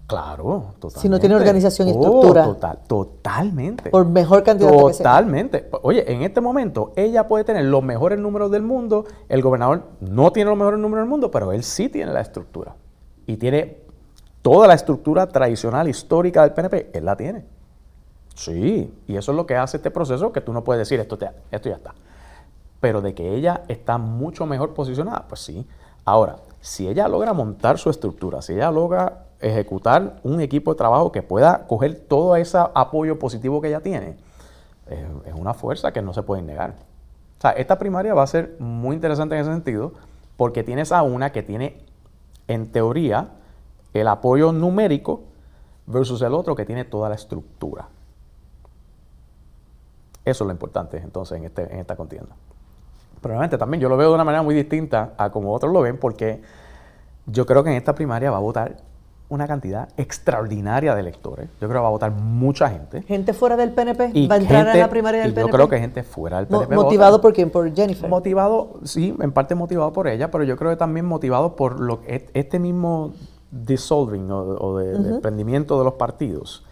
Claro, 0.08 0.74
totalmente. 0.80 1.01
Si 1.01 1.10
no 1.10 1.20
tiene 1.20 1.36
organización 1.36 1.89
y 1.89 1.91
oh, 1.91 1.95
estructura. 1.95 2.45
Total, 2.45 2.80
totalmente. 2.88 3.89
Por 3.89 4.08
mejor 4.08 4.41
cantidad 4.41 4.72
Totalmente. 4.72 5.70
Oye, 5.82 6.10
en 6.10 6.22
este 6.22 6.39
momento 6.39 6.93
ella 6.95 7.28
puede 7.28 7.43
tener 7.43 7.66
los 7.66 7.84
mejores 7.84 8.18
números 8.18 8.49
del 8.49 8.64
mundo, 8.64 9.03
el 9.28 9.41
gobernador 9.41 9.84
no 9.99 10.32
tiene 10.32 10.49
los 10.49 10.58
mejores 10.58 10.80
números 10.80 11.03
del 11.03 11.10
mundo, 11.10 11.30
pero 11.30 11.51
él 11.51 11.62
sí 11.62 11.89
tiene 11.89 12.14
la 12.14 12.22
estructura. 12.22 12.76
Y 13.26 13.36
tiene 13.36 13.80
toda 14.41 14.66
la 14.66 14.76
estructura 14.76 15.28
tradicional, 15.28 15.89
histórica 15.89 16.43
del 16.43 16.53
PNP, 16.53 16.91
él 16.93 17.03
la 17.03 17.18
tiene. 17.18 17.43
Sí, 18.34 18.93
y 19.08 19.18
eso 19.18 19.32
es 19.34 19.36
lo 19.36 19.45
que 19.45 19.58
hace 19.58 19.76
este 19.76 19.91
proceso, 19.91 20.32
que 20.32 20.39
tú 20.39 20.53
no 20.53 20.64
puedes 20.64 20.80
decir, 20.80 21.01
esto, 21.01 21.18
esto 21.51 21.70
ya 21.70 21.76
está. 21.76 21.93
Pero 22.80 23.01
de 23.01 23.14
que 23.14 23.36
ella 23.36 23.64
está 23.68 23.97
mucho 23.97 24.45
mejor 24.45 24.74
posicionada, 24.74 25.26
pues 25.28 25.41
sí. 25.41 25.68
Ahora, 26.05 26.38
si 26.62 26.88
ella 26.88 27.10
logra 27.10 27.34
montar 27.34 27.78
su 27.78 27.89
estructura, 27.89 28.41
si 28.41 28.53
ella 28.53 28.72
logra 28.72 29.27
ejecutar 29.40 30.20
un 30.24 30.42
equipo 30.42 30.72
de 30.72 30.78
trabajo 30.78 31.12
que 31.12 31.22
pueda 31.22 31.68
coger 31.68 31.96
todo 31.96 32.36
ese 32.36 32.58
apoyo 32.74 33.20
positivo 33.20 33.62
que 33.62 33.68
ella 33.70 33.82
tiene, 33.82 34.18
es 34.90 35.34
una 35.36 35.54
fuerza 35.54 35.92
que 35.92 36.02
no 36.02 36.14
se 36.14 36.24
puede 36.24 36.42
negar. 36.42 36.76
O 37.38 37.42
sea, 37.42 37.52
esta 37.52 37.78
primaria 37.78 38.14
va 38.14 38.24
a 38.24 38.28
ser 38.28 38.56
muy 38.60 38.96
interesante 38.96 39.36
en 39.36 39.42
ese 39.42 39.52
sentido, 39.52 39.94
porque 40.38 40.64
tienes 40.64 40.92
a 40.92 41.04
una 41.04 41.32
que 41.32 41.44
tiene, 41.44 41.78
en 42.48 42.72
teoría, 42.72 43.30
el 43.94 44.08
apoyo 44.08 44.52
numérico 44.52 45.24
versus 45.86 46.22
el 46.22 46.34
otro 46.34 46.56
que 46.56 46.66
tiene 46.66 46.86
toda 46.86 47.10
la 47.10 47.16
estructura. 47.16 47.88
Eso 50.26 50.44
es 50.44 50.48
lo 50.48 50.52
importante 50.52 50.98
entonces 50.98 51.38
en, 51.38 51.46
este, 51.46 51.72
en 51.72 51.80
esta 51.80 51.96
contienda. 51.96 52.36
Probablemente 53.22 53.58
también 53.58 53.82
yo 53.82 53.90
lo 53.90 53.98
veo 53.98 54.10
de 54.10 54.16
una 54.16 54.24
manera 54.24 54.44
muy 54.44 54.54
distinta 54.54 55.14
a 55.18 55.32
como 55.32 55.54
otros 55.54 55.72
lo 55.72 55.82
ven, 55.82 55.98
porque 55.98 56.42
yo 57.26 57.46
creo 57.46 57.64
que 57.64 57.70
en 57.72 57.78
esta 57.78 57.96
primaria 57.96 58.30
va 58.30 58.38
a 58.38 58.42
votar 58.42 58.78
una 59.30 59.48
cantidad 59.48 59.90
extraordinaria 59.98 60.96
de 60.96 61.02
electores. 61.02 61.50
Yo 61.60 61.68
creo 61.68 61.80
que 61.80 61.80
va 61.80 61.88
a 61.88 61.92
votar 61.92 62.12
mucha 62.12 62.70
gente. 62.70 63.02
¿Gente 63.04 63.34
fuera 63.34 63.58
del 63.58 63.72
PNP? 63.72 64.28
¿Va 64.30 64.36
a 64.36 64.38
entrar 64.38 64.68
en 64.76 64.80
la 64.80 64.90
primaria 64.90 65.22
del 65.22 65.34
PNP? 65.34 65.52
Yo 65.52 65.54
creo 65.54 65.70
que 65.70 65.80
gente 65.80 66.04
fuera 66.04 66.38
del 66.38 66.48
PNP. 66.48 66.76
¿Motivado 66.76 67.20
por 67.20 67.34
quién? 67.34 67.50
¿Por 67.50 67.74
Jennifer? 67.76 68.10
Motivado, 68.10 68.80
sí, 68.84 69.14
en 69.20 69.32
parte 69.34 69.56
motivado 69.56 69.92
por 69.92 70.08
ella, 70.08 70.32
pero 70.32 70.44
yo 70.44 70.56
creo 70.56 70.72
que 70.72 70.78
también 70.78 71.06
motivado 71.06 71.56
por 71.56 71.80
lo, 71.80 72.02
este 72.06 72.60
mismo 72.60 73.14
dissolving 73.52 74.30
o, 74.32 74.78
de, 74.78 74.96
emprendimiento 75.16 75.78
de 75.78 75.84
los 75.84 75.94
partidos. 75.94 76.66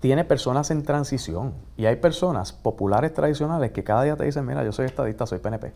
Tiene 0.00 0.24
personas 0.24 0.70
en 0.70 0.82
transición 0.82 1.52
y 1.76 1.86
hay 1.86 1.96
personas 1.96 2.52
populares 2.52 3.12
tradicionales 3.12 3.70
que 3.70 3.84
cada 3.84 4.02
día 4.02 4.16
te 4.16 4.24
dicen, 4.24 4.46
mira, 4.46 4.64
yo 4.64 4.72
soy 4.72 4.86
estadista, 4.86 5.26
soy 5.26 5.38
PNP. 5.38 5.72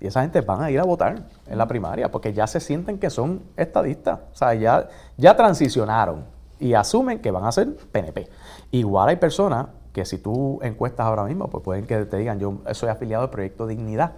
Y 0.00 0.06
esa 0.06 0.22
gente 0.22 0.40
van 0.40 0.62
a 0.62 0.70
ir 0.70 0.80
a 0.80 0.84
votar 0.84 1.26
en 1.46 1.58
la 1.58 1.68
primaria 1.68 2.10
porque 2.10 2.32
ya 2.32 2.46
se 2.46 2.58
sienten 2.58 2.98
que 2.98 3.10
son 3.10 3.42
estadistas. 3.56 4.18
O 4.32 4.36
sea, 4.36 4.54
ya, 4.54 4.88
ya 5.16 5.36
transicionaron 5.36 6.24
y 6.58 6.74
asumen 6.74 7.20
que 7.20 7.30
van 7.30 7.44
a 7.44 7.52
ser 7.52 7.76
PNP. 7.76 8.28
Igual 8.70 9.10
hay 9.10 9.16
personas 9.16 9.66
que 9.92 10.04
si 10.04 10.18
tú 10.18 10.58
encuestas 10.62 11.06
ahora 11.06 11.24
mismo, 11.24 11.48
pues 11.48 11.62
pueden 11.64 11.86
que 11.86 12.04
te 12.06 12.16
digan, 12.16 12.38
yo 12.38 12.58
soy 12.72 12.88
afiliado 12.88 13.24
al 13.24 13.30
Proyecto 13.30 13.66
Dignidad. 13.66 14.12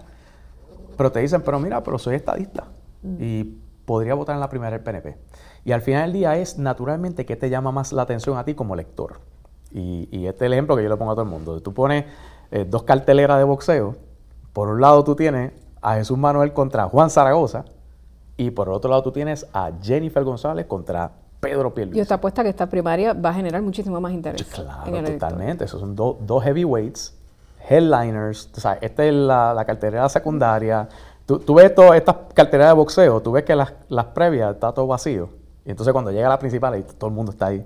Pero 0.95 1.11
te 1.11 1.19
dicen, 1.19 1.41
pero 1.41 1.59
mira, 1.59 1.83
pero 1.83 1.97
soy 1.97 2.15
estadista. 2.15 2.65
Mm. 3.01 3.15
Y 3.19 3.43
podría 3.85 4.13
votar 4.13 4.35
en 4.35 4.39
la 4.39 4.49
primaria 4.49 4.77
del 4.77 4.83
PNP. 4.83 5.17
Y 5.65 5.71
al 5.71 5.81
final 5.81 6.03
del 6.03 6.13
día 6.13 6.37
es 6.37 6.57
naturalmente 6.57 7.25
qué 7.25 7.35
te 7.35 7.49
llama 7.49 7.71
más 7.71 7.93
la 7.93 8.03
atención 8.03 8.37
a 8.37 8.45
ti 8.45 8.53
como 8.53 8.75
lector. 8.75 9.19
Y, 9.71 10.27
este 10.27 10.45
es 10.45 10.47
el 10.47 10.53
ejemplo 10.53 10.75
que 10.75 10.83
yo 10.83 10.89
le 10.89 10.97
pongo 10.97 11.11
a 11.11 11.15
todo 11.15 11.23
el 11.23 11.31
mundo. 11.31 11.59
Tú 11.61 11.73
pones 11.73 12.05
eh, 12.51 12.65
dos 12.69 12.83
carteleras 12.83 13.39
de 13.39 13.43
boxeo. 13.43 13.95
Por 14.51 14.69
un 14.69 14.81
lado 14.81 15.03
tú 15.03 15.15
tienes 15.15 15.51
a 15.83 15.95
Jesús 15.95 16.17
Manuel 16.17 16.53
contra 16.53 16.85
Juan 16.85 17.09
Zaragoza 17.09 17.65
y 18.37 18.51
por 18.51 18.67
el 18.67 18.73
otro 18.73 18.89
lado 18.89 19.03
tú 19.03 19.11
tienes 19.11 19.45
a 19.53 19.71
Jennifer 19.81 20.23
González 20.23 20.65
contra 20.65 21.11
Pedro 21.39 21.73
Pierluisi. 21.73 21.99
Y 21.99 22.01
esta 22.01 22.15
apuesta 22.15 22.41
que 22.41 22.49
esta 22.49 22.67
primaria 22.67 23.13
va 23.13 23.29
a 23.29 23.33
generar 23.33 23.61
muchísimo 23.61 23.99
más 23.99 24.13
interés. 24.13 24.43
Claro, 24.45 25.03
totalmente. 25.03 25.65
Esos 25.65 25.81
son 25.81 25.95
dos 25.95 26.43
heavyweights, 26.43 27.13
headliners. 27.69 28.49
O 28.55 28.59
sea, 28.59 28.77
esta 28.81 29.03
es 29.03 29.13
la, 29.13 29.53
la 29.53 29.65
cartera 29.65 30.07
secundaria. 30.09 30.87
Tú, 31.25 31.53
ves 31.53 31.73
todas 31.75 31.95
estas 31.95 32.15
carteras 32.33 32.67
de 32.67 32.73
boxeo, 32.73 33.21
tú 33.21 33.31
ves 33.31 33.43
que 33.43 33.55
las, 33.55 33.73
las 33.87 34.05
previas 34.07 34.53
está 34.53 34.73
todo 34.73 34.87
vacío. 34.87 35.29
Y 35.65 35.71
entonces 35.71 35.93
cuando 35.93 36.11
llega 36.11 36.27
la 36.27 36.39
principal 36.39 36.77
y 36.77 36.83
todo 36.83 37.09
el 37.09 37.15
mundo 37.15 37.31
está 37.31 37.47
ahí, 37.47 37.65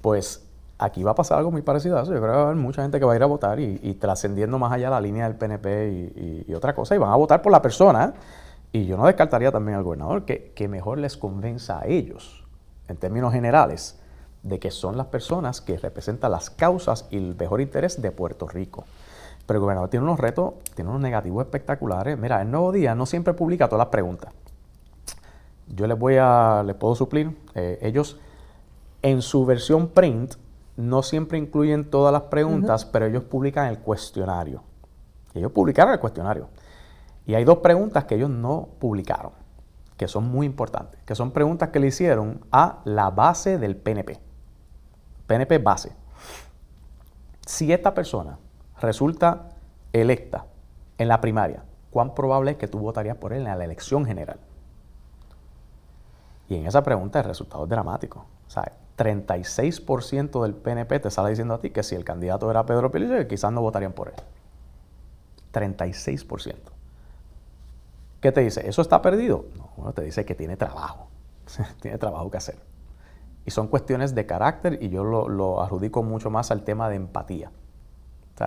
pues 0.00 0.44
Aquí 0.82 1.04
va 1.04 1.12
a 1.12 1.14
pasar 1.14 1.38
algo 1.38 1.52
muy 1.52 1.62
parecido. 1.62 1.96
Yo 2.02 2.08
creo 2.08 2.20
que 2.20 2.26
va 2.26 2.38
a 2.38 2.42
haber 2.42 2.56
mucha 2.56 2.82
gente 2.82 2.98
que 2.98 3.04
va 3.04 3.12
a 3.12 3.16
ir 3.16 3.22
a 3.22 3.26
votar 3.26 3.60
y, 3.60 3.94
trascendiendo 4.00 4.58
más 4.58 4.72
allá 4.72 4.90
la 4.90 5.00
línea 5.00 5.28
del 5.28 5.36
PNP 5.36 6.44
y, 6.48 6.54
otra 6.54 6.74
cosa, 6.74 6.96
y 6.96 6.98
van 6.98 7.12
a 7.12 7.14
votar 7.14 7.40
por 7.40 7.52
la 7.52 7.62
persona. 7.62 8.14
Y 8.72 8.86
yo 8.86 8.96
no 8.96 9.06
descartaría 9.06 9.52
también 9.52 9.78
al 9.78 9.84
gobernador 9.84 10.24
que, 10.24 10.50
que 10.56 10.66
mejor 10.66 10.98
les 10.98 11.16
convenza 11.16 11.78
a 11.78 11.86
ellos, 11.86 12.44
en 12.88 12.96
términos 12.96 13.32
generales, 13.32 14.00
de 14.42 14.58
que 14.58 14.72
son 14.72 14.96
las 14.96 15.06
personas 15.06 15.60
que 15.60 15.78
representan 15.78 16.32
las 16.32 16.50
causas 16.50 17.06
y 17.10 17.16
el 17.18 17.36
mejor 17.36 17.60
interés 17.60 18.02
de 18.02 18.10
Puerto 18.10 18.48
Rico. 18.48 18.84
Pero 19.46 19.58
el 19.58 19.60
gobernador 19.60 19.88
tiene 19.88 20.02
unos 20.02 20.18
retos, 20.18 20.54
tiene 20.74 20.90
unos 20.90 21.02
negativos 21.02 21.44
espectaculares. 21.44 22.18
Mira, 22.18 22.42
el 22.42 22.50
Nuevo 22.50 22.72
Día 22.72 22.96
no 22.96 23.06
siempre 23.06 23.34
publica 23.34 23.68
todas 23.68 23.84
las 23.86 23.92
preguntas. 23.92 24.32
Yo 25.68 25.86
les 25.86 25.96
voy 25.96 26.16
a, 26.18 26.64
les 26.66 26.74
puedo 26.74 26.96
suplir. 26.96 27.36
Eh, 27.54 27.78
ellos, 27.82 28.18
en 29.02 29.22
su 29.22 29.46
versión 29.46 29.86
print, 29.86 30.34
no 30.76 31.02
siempre 31.02 31.38
incluyen 31.38 31.90
todas 31.90 32.12
las 32.12 32.22
preguntas, 32.22 32.84
pero 32.84 33.06
ellos 33.06 33.24
publican 33.24 33.66
el 33.66 33.78
cuestionario. 33.78 34.62
Ellos 35.34 35.52
publicaron 35.52 35.92
el 35.92 36.00
cuestionario. 36.00 36.48
Y 37.26 37.34
hay 37.34 37.44
dos 37.44 37.58
preguntas 37.58 38.04
que 38.04 38.16
ellos 38.16 38.30
no 38.30 38.68
publicaron, 38.78 39.32
que 39.96 40.08
son 40.08 40.28
muy 40.28 40.46
importantes, 40.46 41.00
que 41.04 41.14
son 41.14 41.30
preguntas 41.30 41.68
que 41.70 41.78
le 41.78 41.88
hicieron 41.88 42.40
a 42.50 42.80
la 42.84 43.10
base 43.10 43.58
del 43.58 43.76
PNP. 43.76 44.18
PNP 45.26 45.58
base. 45.58 45.92
Si 47.46 47.72
esta 47.72 47.94
persona 47.94 48.38
resulta 48.80 49.50
electa 49.92 50.46
en 50.98 51.08
la 51.08 51.20
primaria, 51.20 51.64
¿cuán 51.90 52.14
probable 52.14 52.52
es 52.52 52.56
que 52.56 52.68
tú 52.68 52.78
votarías 52.78 53.16
por 53.16 53.32
él 53.32 53.46
en 53.46 53.58
la 53.58 53.64
elección 53.64 54.04
general? 54.04 54.40
Y 56.48 56.56
en 56.56 56.66
esa 56.66 56.82
pregunta 56.82 57.20
el 57.20 57.24
resultado 57.24 57.64
es 57.64 57.70
dramático. 57.70 58.26
O 58.46 58.50
36% 59.02 60.42
del 60.42 60.54
PNP 60.54 61.00
te 61.00 61.10
sale 61.10 61.30
diciendo 61.30 61.54
a 61.54 61.60
ti 61.60 61.70
que 61.70 61.82
si 61.82 61.96
el 61.96 62.04
candidato 62.04 62.48
era 62.50 62.64
Pedro 62.64 62.90
Pérez, 62.90 63.26
quizás 63.26 63.52
no 63.52 63.60
votarían 63.60 63.92
por 63.92 64.08
él. 64.08 64.14
36%. 65.52 66.54
¿Qué 68.20 68.30
te 68.30 68.42
dice? 68.42 68.68
¿Eso 68.68 68.80
está 68.80 69.02
perdido? 69.02 69.46
No, 69.76 69.92
te 69.92 70.02
dice 70.02 70.24
que 70.24 70.36
tiene 70.36 70.56
trabajo. 70.56 71.08
tiene 71.82 71.98
trabajo 71.98 72.30
que 72.30 72.36
hacer. 72.36 72.56
Y 73.44 73.50
son 73.50 73.66
cuestiones 73.66 74.14
de 74.14 74.24
carácter 74.24 74.78
y 74.80 74.88
yo 74.88 75.02
lo 75.02 75.60
adjudico 75.60 76.04
mucho 76.04 76.30
más 76.30 76.52
al 76.52 76.62
tema 76.62 76.88
de 76.88 76.94
empatía. 76.94 77.50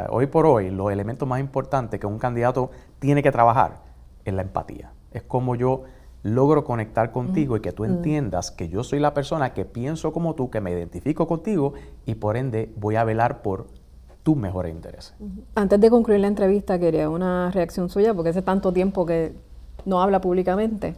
hoy 0.10 0.28
por 0.28 0.46
hoy, 0.46 0.70
los 0.70 0.90
elementos 0.90 1.28
más 1.28 1.42
importantes 1.42 2.00
que 2.00 2.08
un 2.08 2.18
candidato 2.18 2.72
tiene 3.00 3.22
que 3.22 3.32
trabajar 3.32 3.80
es 4.24 4.34
la 4.34 4.42
empatía. 4.42 4.94
Es 5.12 5.24
como 5.24 5.56
yo 5.56 5.84
logro 6.26 6.64
conectar 6.64 7.12
contigo 7.12 7.56
y 7.56 7.60
que 7.60 7.72
tú 7.72 7.84
mm. 7.84 7.86
entiendas 7.86 8.50
que 8.50 8.68
yo 8.68 8.84
soy 8.84 9.00
la 9.00 9.14
persona 9.14 9.54
que 9.54 9.64
pienso 9.64 10.12
como 10.12 10.34
tú, 10.34 10.50
que 10.50 10.60
me 10.60 10.72
identifico 10.72 11.28
contigo 11.28 11.74
y 12.08 12.16
por 12.16 12.36
ende 12.36 12.74
voy 12.78 12.96
a 12.96 13.04
velar 13.04 13.44
por 13.44 13.68
tus 14.24 14.36
mejores 14.36 14.74
intereses. 14.74 15.14
Antes 15.54 15.80
de 15.80 15.90
concluir 15.92 16.20
la 16.22 16.28
entrevista, 16.28 16.80
quería 16.80 17.12
una 17.12 17.52
reacción 17.52 17.90
suya, 17.90 18.16
porque 18.16 18.32
hace 18.32 18.42
tanto 18.42 18.74
tiempo 18.74 19.06
que 19.06 19.36
no 19.86 20.02
habla 20.02 20.20
públicamente. 20.20 20.96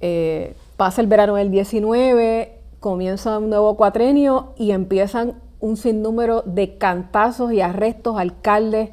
Eh, 0.00 0.56
pasa 0.78 1.02
el 1.02 1.08
verano 1.08 1.34
del 1.34 1.50
19, 1.50 2.58
comienza 2.80 3.36
un 3.36 3.50
nuevo 3.50 3.76
cuatrenio 3.76 4.54
y 4.56 4.70
empiezan 4.70 5.34
un 5.60 5.76
sinnúmero 5.76 6.40
de 6.46 6.78
cantazos 6.78 7.52
y 7.52 7.60
arrestos 7.60 8.16
alcaldes 8.16 8.92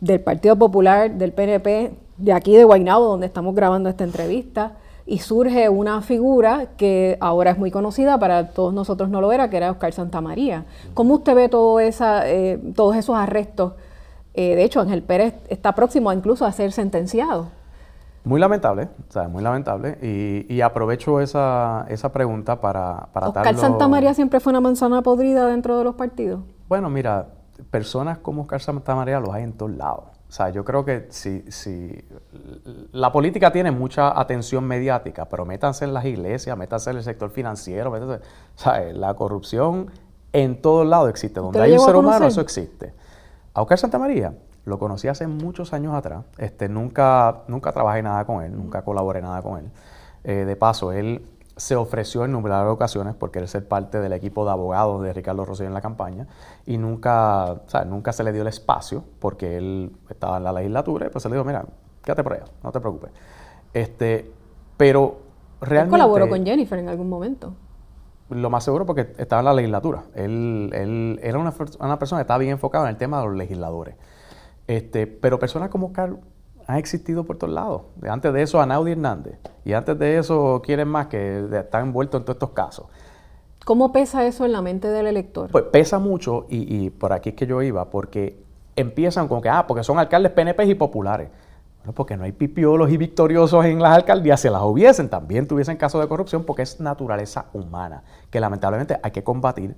del 0.00 0.20
Partido 0.20 0.54
Popular, 0.54 1.10
del 1.10 1.32
PNP, 1.32 2.05
de 2.18 2.32
aquí 2.32 2.56
de 2.56 2.64
Guaynabo, 2.64 3.06
donde 3.06 3.26
estamos 3.26 3.54
grabando 3.54 3.88
esta 3.88 4.04
entrevista, 4.04 4.72
y 5.06 5.18
surge 5.20 5.68
una 5.68 6.02
figura 6.02 6.70
que 6.76 7.16
ahora 7.20 7.52
es 7.52 7.58
muy 7.58 7.70
conocida, 7.70 8.18
para 8.18 8.48
todos 8.48 8.74
nosotros 8.74 9.08
no 9.08 9.20
lo 9.20 9.30
era, 9.32 9.48
que 9.48 9.56
era 9.56 9.70
Oscar 9.70 9.92
Santamaría. 9.92 10.64
¿Cómo 10.94 11.14
usted 11.14 11.34
ve 11.34 11.48
todo 11.48 11.78
esa, 11.78 12.28
eh, 12.28 12.58
todos 12.74 12.96
esos 12.96 13.16
arrestos? 13.16 13.74
Eh, 14.34 14.56
de 14.56 14.64
hecho, 14.64 14.80
Ángel 14.80 15.02
Pérez 15.02 15.34
está 15.48 15.74
próximo 15.74 16.12
incluso 16.12 16.44
a 16.44 16.52
ser 16.52 16.72
sentenciado. 16.72 17.48
Muy 18.24 18.40
lamentable, 18.40 18.88
o 19.08 19.12
sea, 19.12 19.28
muy 19.28 19.42
lamentable. 19.42 19.98
Y, 20.02 20.60
aprovecho 20.60 21.20
esa, 21.20 21.86
esa, 21.88 22.12
pregunta 22.12 22.60
para, 22.60 23.08
para 23.12 23.28
¿Oscar 23.28 23.56
Santamaría 23.56 24.12
siempre 24.14 24.40
fue 24.40 24.50
una 24.50 24.60
manzana 24.60 25.00
podrida 25.02 25.46
dentro 25.46 25.78
de 25.78 25.84
los 25.84 25.94
partidos? 25.94 26.40
Bueno, 26.68 26.90
mira, 26.90 27.28
personas 27.70 28.18
como 28.18 28.42
Oscar 28.42 28.60
Santamaría 28.60 29.20
los 29.20 29.32
hay 29.32 29.44
en 29.44 29.52
todos 29.52 29.70
lados. 29.70 30.15
O 30.28 30.32
sea, 30.32 30.50
yo 30.50 30.64
creo 30.64 30.84
que 30.84 31.06
si, 31.10 31.44
si 31.50 32.04
la 32.92 33.12
política 33.12 33.52
tiene 33.52 33.70
mucha 33.70 34.18
atención 34.18 34.64
mediática, 34.64 35.28
pero 35.28 35.44
métanse 35.44 35.84
en 35.84 35.94
las 35.94 36.04
iglesias, 36.04 36.56
métanse 36.58 36.90
en 36.90 36.96
el 36.96 37.04
sector 37.04 37.30
financiero, 37.30 37.90
métanse, 37.90 38.24
la 38.94 39.14
corrupción 39.14 39.90
en 40.32 40.60
todos 40.60 40.86
lados 40.86 41.08
existe. 41.08 41.40
Donde 41.40 41.62
hay 41.62 41.72
un 41.72 41.80
ser 41.80 41.96
humano, 41.96 42.26
eso 42.26 42.40
existe. 42.40 42.92
A 43.54 43.62
Oscar 43.62 43.78
Santa 43.78 43.98
María 43.98 44.34
lo 44.64 44.78
conocí 44.78 45.06
hace 45.06 45.28
muchos 45.28 45.72
años 45.72 45.94
atrás. 45.94 46.24
Este, 46.38 46.68
nunca, 46.68 47.44
nunca 47.46 47.72
trabajé 47.72 48.02
nada 48.02 48.24
con 48.24 48.42
él, 48.42 48.54
nunca 48.54 48.82
colaboré 48.82 49.22
nada 49.22 49.40
con 49.42 49.58
él. 49.58 49.70
Eh, 50.24 50.44
de 50.44 50.56
paso, 50.56 50.92
él 50.92 51.22
se 51.56 51.74
ofreció 51.74 52.24
en 52.24 52.32
numerosas 52.32 52.68
ocasiones 52.68 53.14
por 53.14 53.30
querer 53.30 53.48
ser 53.48 53.66
parte 53.66 53.98
del 53.98 54.12
equipo 54.12 54.44
de 54.44 54.50
abogados 54.50 55.02
de 55.02 55.12
Ricardo 55.14 55.44
Rosselló 55.44 55.68
en 55.68 55.74
la 55.74 55.80
campaña 55.80 56.26
y 56.66 56.76
nunca, 56.76 57.52
o 57.52 57.68
sea, 57.68 57.84
nunca 57.84 58.12
se 58.12 58.22
le 58.24 58.32
dio 58.32 58.42
el 58.42 58.48
espacio 58.48 59.04
porque 59.18 59.56
él 59.56 59.96
estaba 60.10 60.36
en 60.36 60.44
la 60.44 60.52
legislatura 60.52 61.06
y 61.06 61.08
pues 61.08 61.22
se 61.22 61.30
le 61.30 61.36
dijo, 61.36 61.44
mira, 61.44 61.64
quédate 62.02 62.22
por 62.22 62.34
allá, 62.34 62.44
no 62.62 62.72
te 62.72 62.80
preocupes. 62.80 63.10
Este, 63.72 64.30
pero 64.76 65.18
realmente... 65.62 65.96
Él 65.96 66.02
colaboró 66.02 66.28
con 66.28 66.44
Jennifer 66.44 66.78
en 66.78 66.90
algún 66.90 67.08
momento. 67.08 67.54
Lo 68.28 68.50
más 68.50 68.64
seguro 68.64 68.84
porque 68.84 69.14
estaba 69.16 69.40
en 69.40 69.46
la 69.46 69.54
legislatura. 69.54 70.04
Él, 70.14 70.70
él 70.74 71.20
era 71.22 71.38
una, 71.38 71.54
una, 71.78 71.98
persona 71.98 72.20
que 72.20 72.22
estaba 72.22 72.38
bien 72.38 72.52
enfocada 72.52 72.84
en 72.84 72.90
el 72.90 72.96
tema 72.96 73.20
de 73.20 73.26
los 73.26 73.36
legisladores. 73.36 73.94
Este, 74.66 75.06
pero 75.06 75.38
personas 75.38 75.70
como 75.70 75.92
Carl 75.92 76.18
han 76.66 76.78
existido 76.78 77.24
por 77.24 77.36
todos 77.38 77.52
lados. 77.52 77.82
Antes 78.08 78.32
de 78.32 78.42
eso, 78.42 78.60
Anaudi 78.60 78.92
Hernández. 78.92 79.38
Y 79.64 79.72
antes 79.72 79.98
de 79.98 80.18
eso, 80.18 80.60
quieren 80.64 80.88
más 80.88 81.06
que 81.06 81.46
están 81.52 81.86
envueltos 81.86 82.20
en 82.20 82.24
todos 82.24 82.36
estos 82.36 82.50
casos. 82.50 82.86
¿Cómo 83.64 83.92
pesa 83.92 84.24
eso 84.24 84.44
en 84.44 84.52
la 84.52 84.62
mente 84.62 84.88
del 84.88 85.06
elector? 85.06 85.50
Pues 85.50 85.64
pesa 85.64 85.98
mucho, 85.98 86.46
y, 86.48 86.90
por 86.90 87.12
aquí 87.12 87.30
es 87.30 87.34
que 87.34 87.46
yo 87.46 87.62
iba, 87.62 87.90
porque 87.90 88.40
empiezan 88.76 89.26
con 89.26 89.40
que, 89.40 89.48
ah, 89.48 89.66
porque 89.66 89.82
son 89.82 89.98
alcaldes 89.98 90.32
PNP 90.32 90.64
y 90.66 90.74
populares. 90.74 91.30
Bueno, 91.78 91.92
porque 91.92 92.16
no 92.16 92.24
hay 92.24 92.32
pipiolos 92.32 92.90
y 92.90 92.96
victoriosos 92.96 93.64
en 93.64 93.80
las 93.80 93.96
alcaldías, 93.96 94.40
si 94.40 94.48
las 94.50 94.62
hubiesen, 94.62 95.08
también 95.08 95.48
tuviesen 95.48 95.76
casos 95.76 96.00
de 96.00 96.08
corrupción, 96.08 96.44
porque 96.44 96.62
es 96.62 96.80
naturaleza 96.80 97.46
humana, 97.52 98.04
que 98.30 98.38
lamentablemente 98.38 98.98
hay 99.02 99.10
que 99.10 99.24
combatir 99.24 99.76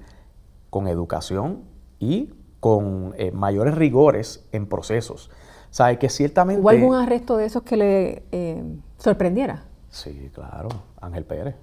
con 0.70 0.86
educación 0.86 1.62
y 1.98 2.34
con 2.60 3.14
eh, 3.16 3.30
mayores 3.30 3.74
rigores 3.74 4.46
en 4.52 4.66
procesos. 4.66 5.30
¿Sabe 5.70 5.98
que 5.98 6.08
ciertamente... 6.08 6.60
¿Hubo 6.60 6.70
algún 6.70 6.94
arresto 6.96 7.36
de 7.36 7.46
esos 7.46 7.62
que 7.62 7.76
le 7.76 8.22
eh, 8.32 8.62
sorprendiera? 8.96 9.64
Sí, 9.90 10.30
claro. 10.34 10.68
Ángel 11.00 11.24
Pérez. 11.24 11.56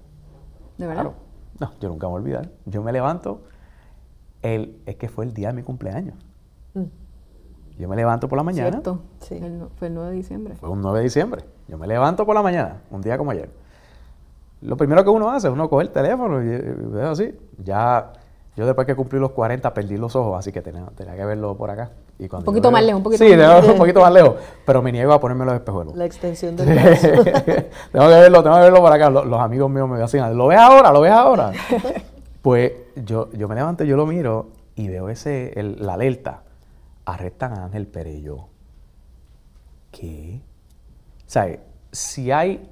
¿De 0.78 0.86
verdad? 0.86 1.12
No, 1.58 1.72
yo 1.80 1.88
nunca 1.88 2.06
me 2.06 2.12
voy 2.12 2.18
a 2.18 2.22
olvidar. 2.22 2.50
Yo 2.66 2.82
me 2.82 2.92
levanto, 2.92 3.42
el, 4.42 4.80
es 4.86 4.96
que 4.96 5.08
fue 5.08 5.24
el 5.24 5.32
día 5.32 5.48
de 5.48 5.54
mi 5.54 5.62
cumpleaños. 5.62 6.14
Mm. 6.74 6.84
Yo 7.78 7.88
me 7.88 7.96
levanto 7.96 8.28
por 8.28 8.36
la 8.36 8.42
mañana. 8.42 8.70
Cierto, 8.70 9.00
sí. 9.20 9.40
fue 9.76 9.88
el 9.88 9.94
9 9.94 10.10
de 10.10 10.16
diciembre. 10.16 10.54
Fue 10.56 10.68
un 10.68 10.80
9 10.80 10.98
de 10.98 11.04
diciembre. 11.04 11.44
Yo 11.68 11.78
me 11.78 11.86
levanto 11.86 12.24
por 12.24 12.34
la 12.34 12.42
mañana, 12.42 12.82
un 12.90 13.02
día 13.02 13.18
como 13.18 13.30
ayer. 13.30 13.50
Lo 14.62 14.76
primero 14.76 15.04
que 15.04 15.10
uno 15.10 15.30
hace 15.30 15.48
es 15.48 15.52
uno 15.52 15.68
coge 15.68 15.84
el 15.84 15.90
teléfono 15.90 16.42
y, 16.42 16.48
y 16.48 17.00
así. 17.00 17.34
Ya 17.62 18.12
yo 18.56 18.64
después 18.64 18.86
que 18.86 18.94
cumplí 18.94 19.18
los 19.18 19.32
40 19.32 19.74
perdí 19.74 19.98
los 19.98 20.16
ojos, 20.16 20.38
así 20.38 20.50
que 20.50 20.62
tenía, 20.62 20.86
tenía 20.96 21.14
que 21.14 21.26
verlo 21.26 21.54
por 21.58 21.70
acá. 21.70 21.90
Y 22.18 22.22
un 22.24 22.42
poquito 22.42 22.70
más 22.70 22.82
lejos, 22.82 23.00
un 23.00 23.02
poquito 23.02 23.22
sí, 23.22 23.36
más 23.36 23.38
lejos. 23.38 23.68
un 23.68 23.78
poquito 23.78 24.00
más 24.00 24.12
lejos, 24.12 24.36
pero 24.64 24.80
me 24.80 24.90
niego 24.90 25.12
a 25.12 25.20
ponerme 25.20 25.44
los 25.44 25.54
espejuelos. 25.54 25.94
La 25.94 26.06
extensión 26.06 26.56
del 26.56 26.72
brazo. 26.72 27.06
tengo 27.92 28.08
que 28.08 28.14
verlo, 28.14 28.42
tengo 28.42 28.56
que 28.56 28.62
verlo 28.62 28.80
por 28.80 28.92
acá. 28.92 29.10
Los, 29.10 29.40
amigos 29.40 29.70
míos 29.70 29.86
me 29.86 29.98
decían, 29.98 30.34
¿lo 30.34 30.46
ves 30.46 30.58
ahora? 30.58 30.90
¿Lo 30.90 31.02
ves 31.02 31.12
ahora? 31.12 31.52
pues 32.42 32.72
yo, 32.96 33.30
yo 33.32 33.46
me 33.46 33.56
levanto, 33.56 33.84
yo 33.84 33.94
lo 33.94 34.06
miro 34.06 34.48
y 34.74 34.88
veo 34.88 35.10
ese, 35.10 35.52
la 35.78 35.94
alerta. 35.94 36.42
Arrestan 37.04 37.52
a 37.52 37.64
Ángel 37.66 37.86
Pérez 37.86 38.22
yo. 38.22 38.48
¿Qué? 39.90 40.40
O 41.18 41.30
sea, 41.30 41.58
si 41.92 42.32
hay... 42.32 42.70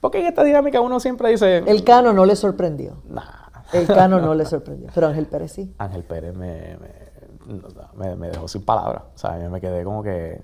Porque 0.00 0.20
en 0.20 0.26
esta 0.26 0.44
dinámica 0.44 0.82
uno 0.82 1.00
siempre 1.00 1.30
dice... 1.30 1.58
El 1.66 1.82
cano 1.82 2.12
no 2.12 2.26
le 2.26 2.36
sorprendió. 2.36 2.98
Nah 3.08 3.43
el 3.74 3.86
Cano 3.86 4.20
no 4.20 4.34
le 4.34 4.44
sorprendió, 4.44 4.88
pero 4.94 5.08
Ángel 5.08 5.26
Pérez 5.26 5.52
sí. 5.52 5.74
Ángel 5.78 6.04
Pérez 6.04 6.34
me, 6.34 6.76
me, 8.16 8.30
dejó 8.30 8.48
sin 8.48 8.62
palabras. 8.64 9.04
O 9.14 9.18
sea, 9.18 9.42
yo 9.42 9.50
me 9.50 9.60
quedé 9.60 9.84
como 9.84 10.02
que, 10.02 10.42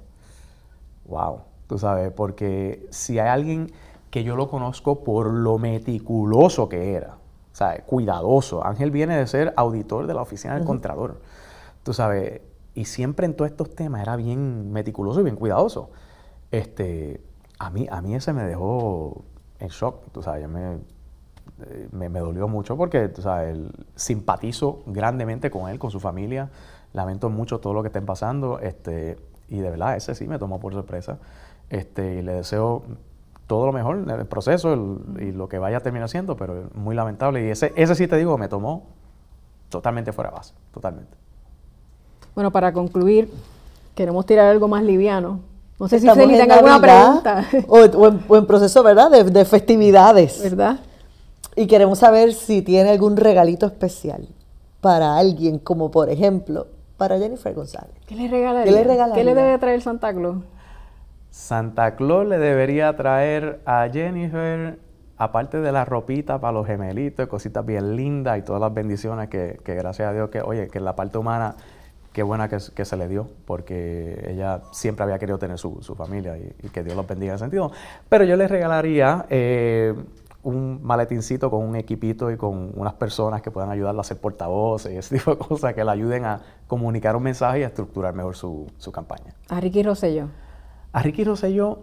wow, 1.07 1.41
tú 1.66 1.78
sabes, 1.78 2.12
porque 2.12 2.87
si 2.91 3.18
hay 3.18 3.28
alguien 3.28 3.72
que 4.11 4.24
yo 4.24 4.37
lo 4.37 4.49
conozco 4.49 5.05
por 5.05 5.33
lo 5.33 5.59
meticuloso 5.59 6.68
que 6.68 6.95
era, 6.95 7.14
o 7.53 7.57
sea, 7.57 7.85
cuidadoso. 7.85 8.64
Ángel 8.64 8.91
viene 8.91 9.16
de 9.16 9.26
ser 9.26 9.55
auditor 9.57 10.07
de 10.07 10.14
la 10.14 10.22
oficina 10.22 10.55
del 10.55 10.64
Contralor, 10.64 11.20
tú 11.83 11.93
sabes, 11.93 12.41
y 12.74 12.85
siempre 12.85 13.26
en 13.26 13.35
todos 13.35 13.51
estos 13.51 13.74
temas 13.74 14.03
era 14.03 14.16
bien 14.16 14.72
meticuloso 14.72 15.20
y 15.20 15.24
bien 15.24 15.37
cuidadoso. 15.37 15.91
Este, 16.51 17.22
a 17.59 17.70
mí, 17.70 17.87
a 17.91 18.01
mí 18.03 18.14
ese 18.14 18.33
me 18.33 18.43
dejó 18.45 19.24
en 19.59 19.68
shock, 19.68 20.11
tú 20.12 20.22
sabes, 20.22 20.43
yo 20.43 20.49
me 20.49 20.81
me, 21.93 22.09
dolió 22.09 22.49
mucho 22.49 22.77
porque, 22.77 23.09
tú 23.09 23.23
sabes, 23.23 23.59
simpatizo 23.95 24.83
grandemente 24.87 25.51
con 25.51 25.69
él, 25.69 25.79
con 25.79 25.91
su 25.91 26.01
familia. 26.01 26.51
Lamento 26.93 27.31
mucho 27.31 27.61
todo 27.61 27.75
lo 27.75 27.83
que 27.83 27.89
estén 27.89 28.07
pasando. 28.07 28.59
Este, 28.59 29.17
y 29.49 29.59
de 29.59 29.71
verdad, 29.71 29.97
ese 29.97 30.15
sí 30.15 30.27
me 30.27 30.39
tomó 30.39 30.61
por 30.61 30.73
sorpresa. 30.73 31.19
Este, 31.69 32.17
y 32.17 32.23
le 32.23 32.35
deseo 32.35 32.83
todo 33.47 33.67
lo 33.67 33.73
mejor 33.73 33.99
en 33.99 34.11
el 34.11 34.27
proceso 34.27 34.99
y 35.19 35.33
lo 35.33 35.49
que 35.49 35.59
vaya 35.59 35.79
a 35.79 35.81
terminar 35.81 36.09
siendo, 36.09 36.37
pero 36.37 36.71
muy 36.75 36.95
lamentable. 36.95 37.45
Y 37.47 37.51
ese, 37.51 37.73
ese 37.77 37.95
sí 37.95 38.07
te 38.07 38.17
digo, 38.17 38.39
me 38.39 38.49
tomó 38.49 38.85
totalmente 39.69 40.13
fuera 40.13 40.31
de 40.31 40.37
base, 40.37 40.55
totalmente. 40.73 41.17
Bueno, 42.35 42.51
para 42.51 42.73
concluir, 42.73 43.33
queremos 43.95 44.25
tirar 44.27 44.47
algo 44.47 44.69
más 44.69 44.83
liviano. 44.83 45.41
No 45.79 45.89
sé 45.89 45.99
si 45.99 46.07
se 46.07 46.27
tenga 46.27 46.57
alguna 46.57 46.81
pregunta. 46.81 47.45
O, 47.69 48.37
en, 48.37 48.47
proceso, 48.47 48.83
¿verdad? 48.83 49.11
De, 49.11 49.25
de 49.25 49.45
festividades. 49.45 50.43
¿Verdad? 50.43 50.79
Y 51.61 51.67
queremos 51.67 51.99
saber 51.99 52.33
si 52.33 52.63
tiene 52.63 52.89
algún 52.89 53.19
regalito 53.19 53.67
especial 53.67 54.27
para 54.81 55.19
alguien, 55.19 55.59
como 55.59 55.91
por 55.91 56.09
ejemplo 56.09 56.69
para 56.97 57.19
Jennifer 57.19 57.53
González. 57.53 57.93
¿Qué 58.07 58.15
le 58.15 58.29
regalaría? 58.29 58.73
¿Qué 58.73 58.89
le, 58.89 59.13
¿Qué 59.13 59.25
le 59.25 59.35
debe 59.35 59.59
traer 59.59 59.83
Santa 59.83 60.11
Claus? 60.15 60.39
Santa 61.29 61.97
Claus 61.97 62.27
le 62.27 62.39
debería 62.39 62.97
traer 62.97 63.61
a 63.67 63.87
Jennifer, 63.93 64.79
aparte 65.19 65.61
de 65.61 65.71
la 65.71 65.85
ropita 65.85 66.41
para 66.41 66.55
los 66.55 66.67
gemelitos, 66.67 67.29
cositas 67.29 67.67
bien 67.67 67.95
lindas 67.95 68.39
y 68.39 68.43
todas 68.43 68.63
las 68.63 68.73
bendiciones 68.73 69.29
que, 69.29 69.61
gracias 69.63 70.09
a 70.09 70.15
Dios 70.15 70.31
que, 70.31 70.41
oye, 70.41 70.69
que 70.69 70.79
en 70.79 70.87
la 70.87 70.97
parte 70.97 71.19
humana, 71.19 71.57
qué 72.15 72.23
buena 72.23 72.49
que, 72.49 72.59
se 72.59 72.97
le 72.97 73.07
dio, 73.07 73.29
porque 73.45 74.29
ella 74.31 74.63
siempre 74.73 75.05
había 75.05 75.19
querido 75.19 75.37
tener 75.37 75.59
su, 75.59 75.95
familia 75.95 76.39
y, 76.39 76.71
que 76.71 76.83
Dios 76.83 76.97
los 76.97 77.07
bendiga 77.07 77.33
en 77.33 77.35
ese 77.35 77.45
sentido. 77.45 77.71
Pero 78.09 78.25
yo 78.25 78.37
le 78.37 78.49
regalaría 78.49 79.27
eh, 79.29 79.93
un 80.43 80.80
maletincito 80.82 81.51
con 81.51 81.62
un 81.62 81.76
equipito 81.76 82.30
y 82.30 82.36
con 82.36 82.72
unas 82.74 82.95
personas 82.95 83.43
que 83.43 83.51
puedan 83.51 83.70
ayudarla 83.70 84.01
a 84.01 84.03
hacer 84.03 84.18
portavoces 84.18 84.93
y 84.93 84.97
ese 84.97 85.18
tipo 85.18 85.32
de 85.32 85.38
cosas 85.38 85.74
que 85.74 85.84
le 85.84 85.91
ayuden 85.91 86.24
a 86.24 86.41
comunicar 86.66 87.16
un 87.16 87.22
mensaje 87.22 87.61
y 87.61 87.62
a 87.62 87.66
estructurar 87.66 88.14
mejor 88.14 88.36
su, 88.36 88.66
campaña. 88.93 89.34
¿A 89.49 89.61
Ricky 89.61 89.82
Rosselló? 89.82 90.28
A 90.93 91.03
Ricky 91.03 91.24
Rosselló 91.24 91.80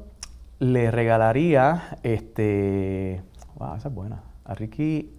le 0.59 0.89
regalaría, 0.89 1.97
este, 2.03 3.21
wow, 3.55 3.75
esa 3.75 3.89
es 3.89 3.93
buena. 3.93 4.23
A 4.43 4.55
Ricky... 4.55 5.13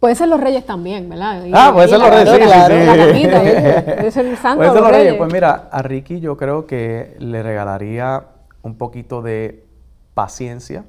Puede 0.00 0.16
ser 0.16 0.28
los 0.28 0.40
reyes 0.40 0.66
también, 0.66 1.08
¿verdad? 1.08 1.44
ah, 1.52 1.70
puede 1.72 1.86
ser 1.86 2.00
los 2.00 2.10
reyes, 2.10 2.28
sí, 2.28 2.38
claro. 2.40 2.74
Puede 3.84 4.10
ser 4.10 4.26
el 4.26 4.36
santo 4.36 4.56
Puede 4.56 4.72
ser 4.72 4.80
los 4.80 4.90
reyes. 4.90 5.14
Pues 5.14 5.32
mira, 5.32 5.68
a 5.70 5.80
Ricky 5.82 6.18
yo 6.18 6.36
creo 6.36 6.66
que 6.66 7.14
le 7.20 7.40
regalaría 7.44 8.24
un 8.62 8.76
poquito 8.76 9.22
de 9.22 9.64
paciencia, 10.14 10.84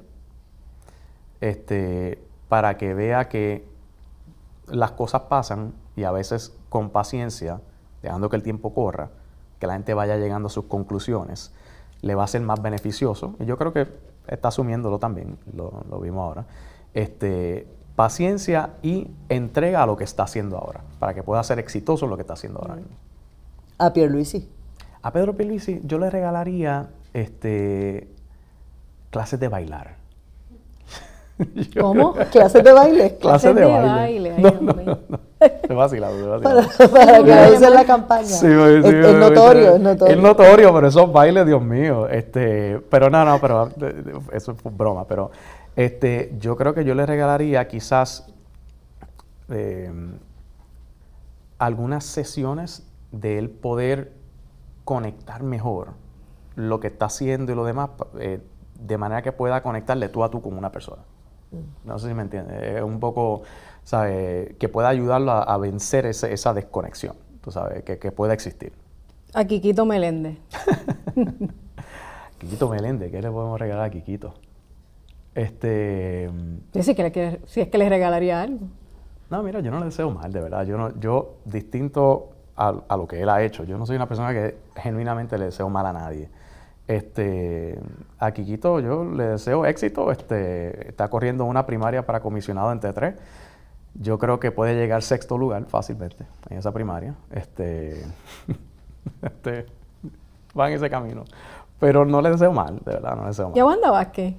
este, 1.44 2.18
para 2.48 2.78
que 2.78 2.94
vea 2.94 3.28
que 3.28 3.68
las 4.66 4.92
cosas 4.92 5.22
pasan 5.22 5.74
y 5.94 6.04
a 6.04 6.10
veces 6.10 6.56
con 6.70 6.88
paciencia, 6.88 7.60
dejando 8.02 8.30
que 8.30 8.36
el 8.36 8.42
tiempo 8.42 8.72
corra, 8.72 9.10
que 9.58 9.66
la 9.66 9.74
gente 9.74 9.92
vaya 9.92 10.16
llegando 10.16 10.46
a 10.46 10.50
sus 10.50 10.64
conclusiones, 10.64 11.52
le 12.00 12.14
va 12.14 12.24
a 12.24 12.28
ser 12.28 12.40
más 12.40 12.62
beneficioso. 12.62 13.34
Y 13.40 13.44
yo 13.44 13.58
creo 13.58 13.74
que 13.74 13.86
está 14.26 14.48
asumiéndolo 14.48 14.98
también, 14.98 15.36
lo, 15.54 15.70
vimos 16.00 16.22
ahora. 16.22 16.46
Este, 16.94 17.68
paciencia 17.94 18.70
y 18.80 19.10
entrega 19.28 19.82
a 19.82 19.86
lo 19.86 19.96
que 19.98 20.04
está 20.04 20.22
haciendo 20.22 20.56
ahora, 20.56 20.80
para 20.98 21.12
que 21.12 21.22
pueda 21.22 21.42
ser 21.42 21.58
exitoso 21.58 22.06
en 22.06 22.10
lo 22.10 22.16
que 22.16 22.22
está 22.22 22.32
haciendo 22.32 22.60
ahora 22.60 22.76
mismo. 22.76 22.96
A 23.76 23.92
Pierluisi. 23.92 24.48
A 25.02 25.12
Pedro 25.12 25.36
Pierluisi 25.36 25.82
yo 25.84 25.98
le 25.98 26.08
regalaría 26.08 26.88
este, 27.12 28.08
clases 29.10 29.38
de 29.38 29.48
bailar. 29.48 30.03
¿Cómo? 31.80 32.14
¿Clases 32.30 32.62
de 32.62 32.72
baile? 32.72 33.16
Clases 33.20 33.54
de, 33.54 33.64
baile. 33.64 34.34
no, 34.38 34.50
no, 34.60 34.72
no, 34.72 34.98
Me 35.68 35.74
vacilado, 35.74 36.40
Para, 36.42 36.62
para 36.62 37.22
que 37.22 37.54
en 37.54 37.74
la 37.74 37.84
campaña. 37.84 38.26
Sí, 38.26 38.46
es, 38.46 38.84
es, 38.84 39.16
notorio, 39.16 39.74
es 39.74 39.80
notorio. 39.80 40.14
Es 40.14 40.22
notorio, 40.22 40.74
pero 40.74 40.88
esos 40.88 41.12
bailes, 41.12 41.46
Dios 41.46 41.62
mío. 41.62 42.08
Este, 42.08 42.80
pero 42.88 43.10
no, 43.10 43.24
no, 43.24 43.40
pero 43.40 43.68
eso 44.32 44.54
fue 44.54 44.70
broma. 44.70 45.06
Pero 45.06 45.30
este, 45.76 46.34
yo 46.38 46.56
creo 46.56 46.74
que 46.74 46.84
yo 46.84 46.94
le 46.94 47.04
regalaría 47.04 47.66
quizás 47.66 48.32
eh, 49.50 49.92
algunas 51.58 52.04
sesiones 52.04 52.86
de 53.10 53.38
él 53.38 53.50
poder 53.50 54.12
conectar 54.84 55.42
mejor 55.42 55.88
lo 56.56 56.78
que 56.78 56.88
está 56.88 57.06
haciendo 57.06 57.52
y 57.52 57.54
lo 57.54 57.64
demás, 57.64 57.90
eh, 58.18 58.40
de 58.78 58.98
manera 58.98 59.22
que 59.22 59.32
pueda 59.32 59.62
conectarle 59.62 60.08
tú 60.08 60.22
a 60.22 60.30
tú 60.30 60.40
con 60.40 60.56
una 60.56 60.70
persona. 60.70 61.02
No 61.84 61.98
sé 61.98 62.08
si 62.08 62.14
me 62.14 62.22
entiendes. 62.22 62.60
Es 62.62 62.82
un 62.82 63.00
poco, 63.00 63.42
¿sabes? 63.82 64.54
Que 64.58 64.68
pueda 64.68 64.88
ayudarlo 64.88 65.32
a, 65.32 65.56
vencer 65.58 66.06
esa 66.06 66.54
desconexión, 66.54 67.16
tú 67.40 67.50
sabes, 67.50 67.82
que, 67.82 68.12
pueda 68.12 68.32
existir. 68.32 68.72
A 69.32 69.44
Quiquito 69.44 69.84
Meléndez. 69.84 70.38
Quiquito 72.38 72.68
Meléndez, 72.70 73.10
¿qué 73.10 73.20
le 73.20 73.30
podemos 73.30 73.58
regalar 73.58 73.86
a 73.86 73.90
Quiquito? 73.90 74.34
Este. 75.34 76.30
Si, 76.80 76.94
que 76.94 77.40
si 77.46 77.60
es 77.60 77.68
que 77.68 77.78
le 77.78 77.88
regalaría 77.88 78.40
algo. 78.40 78.68
No, 79.30 79.42
mira, 79.42 79.60
yo 79.60 79.70
no 79.70 79.80
le 79.80 79.86
deseo 79.86 80.10
mal, 80.10 80.32
de 80.32 80.40
verdad. 80.40 80.64
Yo, 80.64 80.76
no, 80.76 80.98
yo 81.00 81.38
distinto 81.44 82.30
a, 82.56 82.74
a, 82.88 82.96
lo 82.96 83.08
que 83.08 83.20
él 83.20 83.28
ha 83.28 83.42
hecho, 83.42 83.64
yo 83.64 83.76
no 83.76 83.86
soy 83.86 83.96
una 83.96 84.06
persona 84.06 84.32
que 84.32 84.56
genuinamente 84.76 85.36
le 85.38 85.46
deseo 85.46 85.68
mal 85.68 85.86
a 85.86 85.92
nadie. 85.92 86.28
Este, 86.86 87.78
a 88.18 88.32
Quiquito 88.32 88.80
yo 88.80 89.04
le 89.04 89.24
deseo 89.24 89.64
éxito. 89.66 90.10
Este, 90.10 90.88
está 90.88 91.08
corriendo 91.08 91.44
una 91.44 91.66
primaria 91.66 92.04
para 92.04 92.20
comisionado 92.20 92.72
en 92.72 92.80
T3. 92.80 93.14
Yo 93.94 94.18
creo 94.18 94.40
que 94.40 94.50
puede 94.50 94.74
llegar 94.74 95.02
sexto 95.02 95.38
lugar 95.38 95.64
fácilmente 95.66 96.26
en 96.50 96.58
esa 96.58 96.72
primaria. 96.72 97.14
Este, 97.30 98.04
este, 99.22 99.66
va 100.58 100.68
en 100.68 100.74
ese 100.74 100.90
camino. 100.90 101.24
Pero 101.78 102.04
no 102.04 102.20
le 102.20 102.30
deseo 102.30 102.52
mal, 102.52 102.78
de 102.84 102.92
verdad, 102.92 103.16
no 103.16 103.22
le 103.22 103.28
deseo 103.28 103.48
mal. 103.48 103.56
¿Y 103.56 103.60
a 103.60 103.64
Wanda 103.66 103.90
Vázquez? 103.90 104.34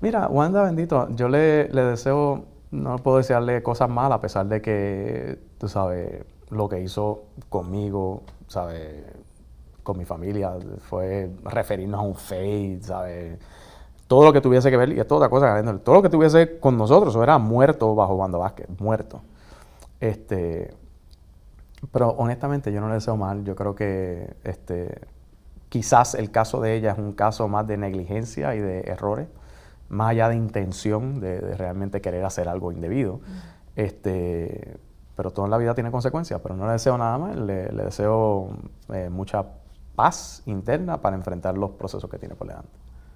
Mira, 0.00 0.28
Wanda, 0.28 0.62
bendito, 0.62 1.08
yo 1.10 1.28
le, 1.28 1.68
le 1.68 1.82
deseo, 1.82 2.44
no 2.70 2.96
puedo 2.98 3.18
desearle 3.18 3.62
cosas 3.62 3.88
malas 3.88 4.18
a 4.18 4.20
pesar 4.20 4.46
de 4.46 4.60
que, 4.60 5.38
tú 5.58 5.68
sabes, 5.68 6.24
lo 6.50 6.68
que 6.68 6.80
hizo 6.80 7.24
conmigo, 7.48 8.22
¿sabes? 8.46 9.04
Con 9.86 9.98
mi 9.98 10.04
familia, 10.04 10.52
fue 10.80 11.30
referirnos 11.44 12.00
a 12.00 12.02
un 12.02 12.16
fade, 12.16 12.80
¿sabes? 12.82 13.38
Todo 14.08 14.24
lo 14.24 14.32
que 14.32 14.40
tuviese 14.40 14.68
que 14.68 14.76
ver, 14.76 14.92
y 14.92 14.98
es 14.98 15.06
toda 15.06 15.28
cosa, 15.28 15.62
todo 15.84 15.94
lo 15.94 16.02
que 16.02 16.08
tuviese 16.08 16.58
con 16.58 16.76
nosotros, 16.76 17.12
eso 17.12 17.22
era 17.22 17.38
muerto 17.38 17.94
bajo 17.94 18.16
Wanda 18.16 18.36
Vázquez, 18.36 18.66
muerto. 18.80 19.20
Este, 20.00 20.74
pero 21.92 22.08
honestamente 22.18 22.72
yo 22.72 22.80
no 22.80 22.88
le 22.88 22.94
deseo 22.94 23.16
mal, 23.16 23.44
yo 23.44 23.54
creo 23.54 23.76
que 23.76 24.34
este, 24.42 25.02
quizás 25.68 26.16
el 26.16 26.32
caso 26.32 26.60
de 26.60 26.74
ella 26.74 26.90
es 26.90 26.98
un 26.98 27.12
caso 27.12 27.46
más 27.46 27.64
de 27.68 27.76
negligencia 27.76 28.56
y 28.56 28.58
de 28.58 28.80
errores, 28.80 29.28
más 29.88 30.10
allá 30.10 30.28
de 30.30 30.34
intención 30.34 31.20
de, 31.20 31.38
realmente 31.56 32.00
querer 32.00 32.24
hacer 32.24 32.48
algo 32.48 32.72
indebido. 32.72 33.20
Este, 33.76 34.78
pero 35.14 35.30
todo 35.30 35.44
en 35.44 35.52
la 35.52 35.58
vida 35.58 35.74
tiene 35.74 35.92
consecuencias, 35.92 36.40
pero 36.42 36.56
no 36.56 36.66
le 36.66 36.72
deseo 36.72 36.98
nada 36.98 37.18
más, 37.18 37.36
le, 37.36 37.68
deseo 37.68 38.48
eh, 38.92 39.08
mucha 39.10 39.44
paz 39.96 40.42
interna 40.46 41.00
para 41.00 41.16
enfrentar 41.16 41.56
los 41.56 41.70
procesos 41.72 42.08
que 42.08 42.18
tiene 42.18 42.34
por 42.34 42.46
delante. 42.46 42.70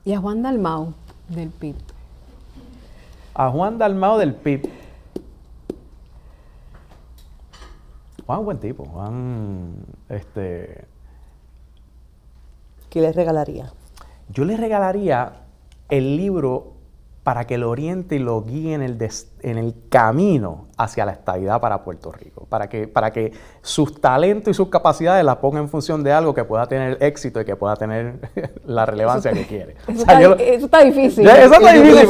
¿Y 0.04 0.14
a 0.14 0.18
Juan 0.18 0.42
Dalmau 0.42 0.94
del 1.28 1.50
PIB? 1.50 1.76
A 3.34 3.50
Juan 3.50 3.78
Dalmau 3.78 4.18
del 4.18 4.34
PIB. 4.34 4.68
Juan 8.26 8.36
es 8.36 8.40
un 8.40 8.44
buen 8.44 8.58
tipo. 8.58 8.84
Juan, 8.86 9.74
este... 10.08 10.86
¿Qué 12.88 13.00
le 13.00 13.12
regalaría? 13.12 13.72
Yo 14.30 14.44
le 14.44 14.56
regalaría 14.56 15.32
el 15.88 16.16
libro 16.16 16.79
para 17.22 17.46
que 17.46 17.58
lo 17.58 17.68
oriente 17.68 18.16
y 18.16 18.18
lo 18.18 18.42
guíe 18.42 18.72
en 18.72 18.80
el, 18.80 18.96
en 19.42 19.58
el 19.58 19.74
camino 19.90 20.68
hacia 20.78 21.04
la 21.04 21.12
estabilidad 21.12 21.60
para 21.60 21.84
Puerto 21.84 22.10
Rico, 22.10 22.46
para 22.48 22.68
que, 22.70 22.88
para 22.88 23.12
que 23.12 23.32
sus 23.60 24.00
talentos 24.00 24.50
y 24.50 24.54
sus 24.54 24.68
capacidades 24.68 25.22
las 25.22 25.36
ponga 25.36 25.60
en 25.60 25.68
función 25.68 26.02
de 26.02 26.12
algo 26.12 26.32
que 26.34 26.44
pueda 26.44 26.66
tener 26.66 26.96
éxito 27.02 27.38
y 27.38 27.44
que 27.44 27.56
pueda 27.56 27.76
tener 27.76 28.20
la 28.64 28.86
relevancia 28.86 29.32
que 29.32 29.44
quiere. 29.46 29.76
Eso, 29.86 30.64
está, 30.64 30.82
difícil. 30.82 31.28
eso 31.28 31.54
está 31.54 31.72
difícil, 31.72 32.08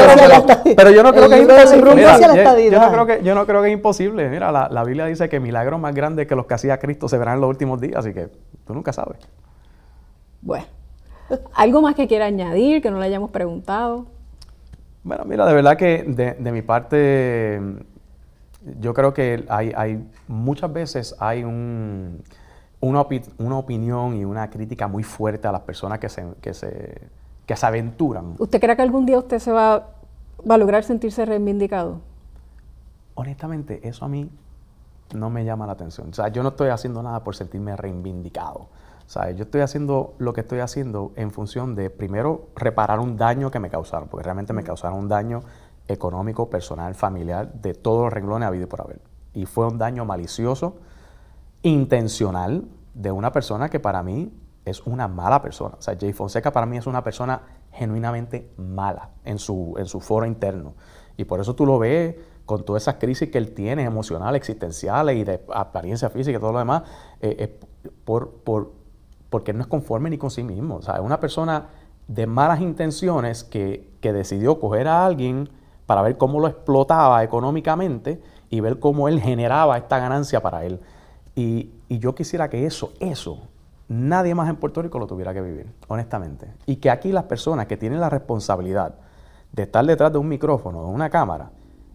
pero, 0.77 0.91
yo 0.91 1.03
no 1.03 1.13
creo 1.13 1.29
que 1.29 1.35
es 1.35 1.43
imposible. 1.43 2.71
yo, 2.71 2.81
no 2.81 2.93
creo 2.93 3.07
que, 3.07 3.25
yo 3.25 3.35
no 3.35 3.47
creo 3.47 3.63
que 3.63 3.69
es 3.69 3.75
imposible. 3.75 4.29
Mira, 4.29 4.53
la, 4.53 4.69
la 4.71 4.85
Biblia 4.85 5.07
dice 5.07 5.29
que 5.29 5.41
milagros 5.41 5.81
más 5.81 5.93
grandes 5.93 6.29
que 6.29 6.37
los 6.37 6.47
que 6.47 6.55
hacía 6.55 6.79
Cristo 6.79 7.09
se 7.09 7.19
verán 7.19 7.35
en 7.35 7.41
los 7.41 7.51
últimos 7.51 7.81
días, 7.81 7.97
así 7.97 8.15
que 8.15 8.29
tú 8.65 8.75
nunca 8.75 8.93
sabes. 8.93 9.19
Bueno, 10.41 10.67
¿algo 11.55 11.83
más 11.83 11.97
que 11.97 12.07
quiera 12.07 12.27
añadir 12.27 12.81
que 12.81 12.93
no 12.93 13.01
le 13.01 13.07
hayamos 13.07 13.33
preguntado? 13.33 14.20
Bueno, 15.03 15.25
mira, 15.25 15.47
de 15.47 15.55
verdad 15.55 15.77
que 15.77 16.05
de, 16.05 16.53
mi 16.53 16.63
parte, 16.63 17.61
yo 18.81 18.93
creo 18.93 19.15
que 19.15 19.45
hay, 19.49 19.73
hay 19.75 20.05
muchas 20.29 20.73
veces 20.73 21.17
hay 21.19 21.43
un, 21.43 22.23
una, 22.81 23.07
una, 23.39 23.57
opinión 23.57 24.17
y 24.17 24.25
una 24.25 24.51
crítica 24.51 24.89
muy 24.89 25.03
fuerte 25.03 25.49
a 25.49 25.53
las 25.53 25.63
personas 25.63 25.99
que 25.99 26.09
se, 26.09 26.27
que 26.43 26.53
se, 26.53 27.01
que 27.47 27.57
se 27.57 27.67
aventuran. 27.67 28.35
¿Usted 28.39 28.61
cree 28.61 28.77
que 28.77 28.83
algún 28.83 29.07
día 29.07 29.19
usted 29.19 29.39
se 29.39 29.53
va, 29.53 29.89
va 30.49 30.55
a 30.55 30.59
lograr 30.59 30.85
sentirse 30.85 31.25
reivindicado? 31.25 32.01
Honestamente, 33.15 33.81
eso 33.89 34.05
a 34.05 34.09
mí 34.09 34.31
no 35.15 35.31
me 35.31 35.45
llama 35.45 35.67
la 35.67 35.73
atención. 35.73 36.11
O 36.11 36.15
sea, 36.15 36.29
yo 36.29 36.43
no 36.43 36.51
estoy 36.51 36.69
haciendo 36.69 37.03
nada 37.03 37.25
por 37.25 37.35
sentirme 37.35 37.77
reivindicado. 37.77 38.69
Yo 39.37 39.43
estoy 39.43 39.61
haciendo 39.63 40.15
lo 40.19 40.33
que 40.33 40.43
estoy 40.43 40.61
haciendo 40.61 41.13
en 41.17 41.33
función 41.33 41.75
de, 41.75 41.91
primero, 41.91 42.49
reparar 42.55 43.01
un 43.01 43.17
daño 43.17 43.51
que 43.51 43.59
me 43.59 43.69
causaron, 43.69 44.09
porque 44.09 44.23
realmente 44.23 44.53
me 44.53 44.63
causaron 44.63 44.99
un 44.99 45.09
daño 45.09 45.43
económico, 45.89 46.49
personal, 46.49 46.95
familiar, 46.95 47.53
de 47.55 47.75
todos 47.75 48.05
los 48.05 48.13
renglones 48.13 48.47
habido 48.47 48.69
por 48.69 48.83
haber. 48.83 49.01
Y 49.35 49.47
fue 49.47 49.67
un 49.67 49.79
daño 49.79 50.05
malicioso, 50.05 50.77
intencional, 51.63 52.69
de 52.95 53.11
una 53.11 53.33
persona 53.33 53.69
que 53.69 53.81
para 53.81 54.03
mí 54.05 54.33
es 54.65 54.87
una 54.87 55.09
mala 55.09 55.43
persona. 55.43 55.75
O 55.79 55.83
sea, 55.83 55.97
Jay 55.99 56.13
Fonseca 56.13 56.53
para 56.53 56.67
mí 56.67 56.77
es 56.77 56.87
una 56.87 57.03
persona 57.03 57.43
genuinamente 57.73 58.53
mala 58.59 59.11
en 59.25 59.41
su, 59.41 59.75
en 59.77 59.87
su 59.87 60.01
foro 60.01 60.25
interno. 60.25 60.75
Y 61.17 61.25
por 61.25 61.41
eso 61.41 61.57
tú 61.57 61.67
lo 61.67 61.81
ves 61.81 62.15
con 62.47 62.65
todas 62.65 62.83
esas 62.85 62.97
crisis 62.97 63.29
que 63.31 63.39
él 63.39 63.55
tiene, 63.55 63.83
emocionales, 63.85 64.39
existenciales 64.39 65.17
y 65.17 65.25
de 65.25 65.45
apariencia 65.53 66.11
física 66.11 66.39
y 66.39 66.41
todo 66.41 66.53
lo 66.53 66.59
demás, 66.61 66.83
eh, 67.21 67.59
por, 68.05 68.31
por 68.43 68.80
porque 69.31 69.53
no 69.53 69.63
es 69.63 69.67
conforme 69.69 70.11
ni 70.11 70.19
con 70.19 70.31
sí 70.31 70.43
mismo. 70.43 70.77
O 70.77 70.83
sea, 70.83 70.97
es 70.97 71.01
una 71.01 71.21
persona 71.21 71.69
de 72.09 72.27
malas 72.27 72.61
intenciones 72.61 73.45
que, 73.45 73.89
decidió 74.03 74.59
coger 74.59 74.89
a 74.89 75.07
alguien 75.07 75.49
para 75.87 76.03
ver 76.03 76.17
cómo 76.17 76.41
lo 76.41 76.49
explotaba 76.49 77.23
económicamente 77.23 78.21
y 78.49 78.61
ver 78.61 78.81
cómo 78.81 79.09
él 79.09 79.21
generaba 79.21 79.79
esta 79.79 79.99
ganancia 79.99 80.43
para 80.43 80.65
él. 80.65 80.81
Y, 81.37 81.71
yo 81.89 82.15
quisiera 82.15 82.49
que 82.49 82.67
eso, 82.67 82.93
eso, 83.01 83.49
nadie 83.89 84.35
más 84.35 84.49
en 84.49 84.57
Puerto 84.57 84.81
Rico 84.81 84.99
lo 84.99 85.07
tuviera 85.07 85.35
que 85.35 85.41
vivir, 85.41 85.67
honestamente. 85.89 86.47
Y 86.67 86.77
que 86.77 86.89
aquí 86.89 87.13
las 87.13 87.25
personas 87.25 87.67
que 87.67 87.77
tienen 87.77 88.01
la 88.01 88.09
responsabilidad 88.09 88.95
de 89.53 89.65
estar 89.65 89.85
detrás 89.85 90.13
de 90.13 90.19
un 90.19 90.29
micrófono, 90.29 90.83
de 90.83 90.89
una 90.89 91.11
cámara, 91.11 91.51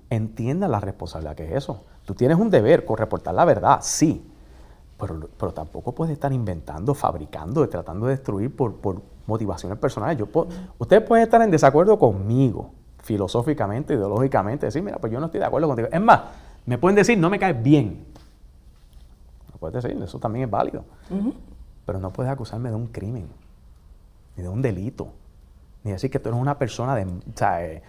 entiendan 0.10 0.72
la 0.72 0.80
responsabilidad 0.80 1.36
que 1.36 1.46
es 1.46 1.52
eso. 1.52 1.86
Tú 2.06 2.14
tienes 2.14 2.38
un 2.38 2.50
deber 2.50 2.86
con 2.86 2.98
reportar 2.98 3.34
la 3.34 3.46
verdad, 3.46 3.80
sí, 3.82 4.26
pero, 5.00 5.30
pero, 5.38 5.54
tampoco 5.54 5.94
puede 5.94 6.14
estar 6.14 6.32
inventando, 6.32 6.94
fabricando, 6.94 7.68
tratando 7.68 8.06
de 8.06 8.14
destruir 8.14 8.56
por, 8.56 8.76
por 8.76 9.02
motivaciones 9.28 9.78
personales. 9.78 10.18
Yo 10.18 10.28
ustedes 10.78 11.04
pueden 11.04 11.24
estar 11.24 11.42
en 11.42 11.52
desacuerdo 11.52 12.00
conmigo, 12.00 12.72
filosóficamente, 13.00 13.94
ideológicamente, 13.94 14.68
decir, 14.68 14.82
mira, 14.82 14.98
pues 14.98 15.12
yo 15.12 15.20
no 15.20 15.26
estoy 15.26 15.40
de 15.40 15.46
acuerdo 15.46 15.68
contigo. 15.68 15.90
Es 15.92 16.02
más, 16.02 16.22
me 16.66 16.78
pueden 16.78 16.96
decir, 16.96 17.18
no 17.18 17.30
me 17.30 17.40
caes 17.40 17.62
bien. 17.62 18.06
Lo 19.52 19.60
puedes 19.60 19.84
decir, 19.84 20.02
eso 20.02 20.20
también 20.20 20.46
es 20.46 20.52
válido. 20.52 20.84
Pero 21.86 22.00
no 22.00 22.12
puedes 22.12 22.32
acusarme 22.32 22.70
de 22.70 22.76
un 22.76 22.88
crimen, 22.88 23.28
ni 24.38 24.44
de 24.44 24.50
un 24.50 24.62
delito, 24.62 25.10
ni 25.84 25.92
decir 25.92 26.10
que 26.10 26.20
tú 26.20 26.30
eres 26.30 26.42
una 26.42 26.58
persona 26.58 26.96
de... 26.96 27.04
O 27.06 27.38
sea, 27.38 27.66
eh, 27.66 27.84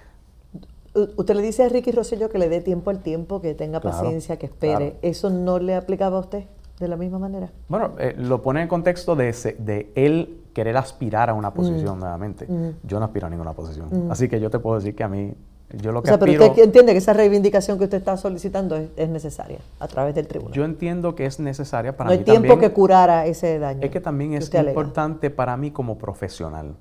Usted 1.16 1.34
le 1.34 1.42
dice 1.42 1.62
a 1.62 1.68
Ricky 1.68 1.92
Rosselló 1.92 2.30
que 2.30 2.38
le 2.38 2.48
dé 2.48 2.62
tiempo 2.62 2.88
al 2.88 3.02
tiempo, 3.02 3.42
que 3.42 3.54
tenga 3.54 3.80
paciencia, 3.80 4.38
que 4.38 4.46
espere. 4.46 4.96
¿Eso 5.02 5.28
no 5.28 5.58
le 5.58 5.74
aplicaba 5.74 6.16
a 6.16 6.20
usted? 6.20 6.44
De 6.78 6.88
la 6.88 6.96
misma 6.96 7.18
manera. 7.18 7.50
Bueno, 7.68 7.92
eh, 7.98 8.14
lo 8.18 8.42
pone 8.42 8.62
en 8.62 8.68
contexto 8.68 9.16
de, 9.16 9.32
de 9.58 9.90
él 9.94 10.40
querer 10.56 10.76
aspirar 10.76 11.28
a 11.28 11.34
una 11.34 11.52
posición 11.52 11.96
mm. 11.96 12.00
nuevamente. 12.00 12.46
Mm. 12.46 12.86
Yo 12.86 12.98
no 12.98 13.04
aspiro 13.04 13.26
a 13.26 13.30
ninguna 13.30 13.52
posición. 13.52 13.88
Mm. 13.90 14.10
Así 14.10 14.28
que 14.28 14.40
yo 14.40 14.50
te 14.50 14.58
puedo 14.58 14.76
decir 14.76 14.94
que 14.94 15.04
a 15.04 15.08
mí, 15.08 15.34
yo 15.70 15.92
lo 15.92 16.02
que 16.02 16.08
o 16.08 16.10
sea, 16.10 16.18
pero 16.18 16.32
usted 16.32 16.64
entiende 16.64 16.92
que 16.92 16.98
esa 16.98 17.12
reivindicación 17.12 17.76
que 17.76 17.84
usted 17.84 17.98
está 17.98 18.16
solicitando 18.16 18.76
es, 18.96 19.08
necesaria 19.08 19.58
a 19.80 19.88
través 19.88 20.14
del 20.14 20.26
tribunal. 20.26 20.54
Yo 20.54 20.64
entiendo 20.64 21.14
que 21.14 21.26
es 21.26 21.40
necesaria 21.40 21.96
para 21.96 22.08
no 22.08 22.14
mí 22.14 22.18
hay 22.20 22.24
tiempo 22.24 22.58
que 22.58 22.72
curara 22.72 23.26
ese 23.26 23.58
daño. 23.58 23.80
Es 23.82 23.90
que 23.90 24.00
también 24.00 24.32
es 24.32 24.52
importante 24.54 25.30
para 25.30 25.56
mí 25.58 25.70
como 25.70 25.98
profesional, 25.98 26.74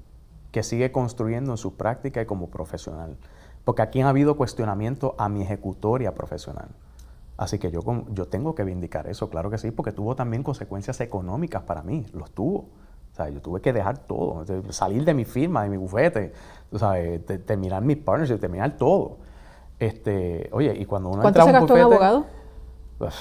que 0.52 0.64
sigue 0.64 0.92
construyendo 0.94 1.52
en 1.52 1.58
su 1.58 1.76
práctica 1.76 2.22
y 2.22 2.26
como 2.26 2.48
profesional. 2.48 3.18
Porque 3.66 3.82
aquí 3.82 4.00
ha 4.00 4.08
habido 4.08 4.38
cuestionamiento 4.38 5.16
a 5.18 5.28
mi 5.28 5.42
ejecutoria 5.42 6.14
profesional. 6.14 6.70
Así 7.38 7.60
que 7.60 7.70
yo, 7.70 7.82
yo 8.12 8.28
tengo 8.28 8.56
que 8.56 8.64
vindicar 8.64 9.08
eso, 9.08 9.30
claro 9.30 9.50
que 9.50 9.58
sí, 9.58 9.72
porque 9.72 9.92
tuvo 9.92 10.16
también 10.16 10.42
consecuencias 10.42 11.02
económicas 11.02 11.64
para 11.64 11.82
mí, 11.82 12.06
los 12.14 12.32
tuvo. 12.32 12.70
O 13.12 13.16
sea, 13.16 13.30
yo 13.30 13.42
tuve 13.42 13.62
que 13.62 13.72
dejar 13.72 13.98
todo, 14.00 14.46
salir 14.72 15.06
de 15.06 15.14
mi 15.14 15.24
firma, 15.24 15.64
de 15.64 15.70
mi 15.70 15.78
bufete, 15.78 16.34
terminar 17.46 17.82
mis 17.82 17.98
partnerships, 17.98 18.42
terminar 18.42 18.78
todo. 18.78 19.18
Este, 19.80 20.50
oye, 20.52 20.74
y 20.78 20.86
cuando 20.86 21.10
uno 21.10 21.26
entra 21.26 21.44
a 21.44 21.46
un 21.46 21.52
se 21.52 21.60
gastó 21.60 21.74
un 21.74 21.80
abogado? 21.80 22.26
Pues, 22.98 23.16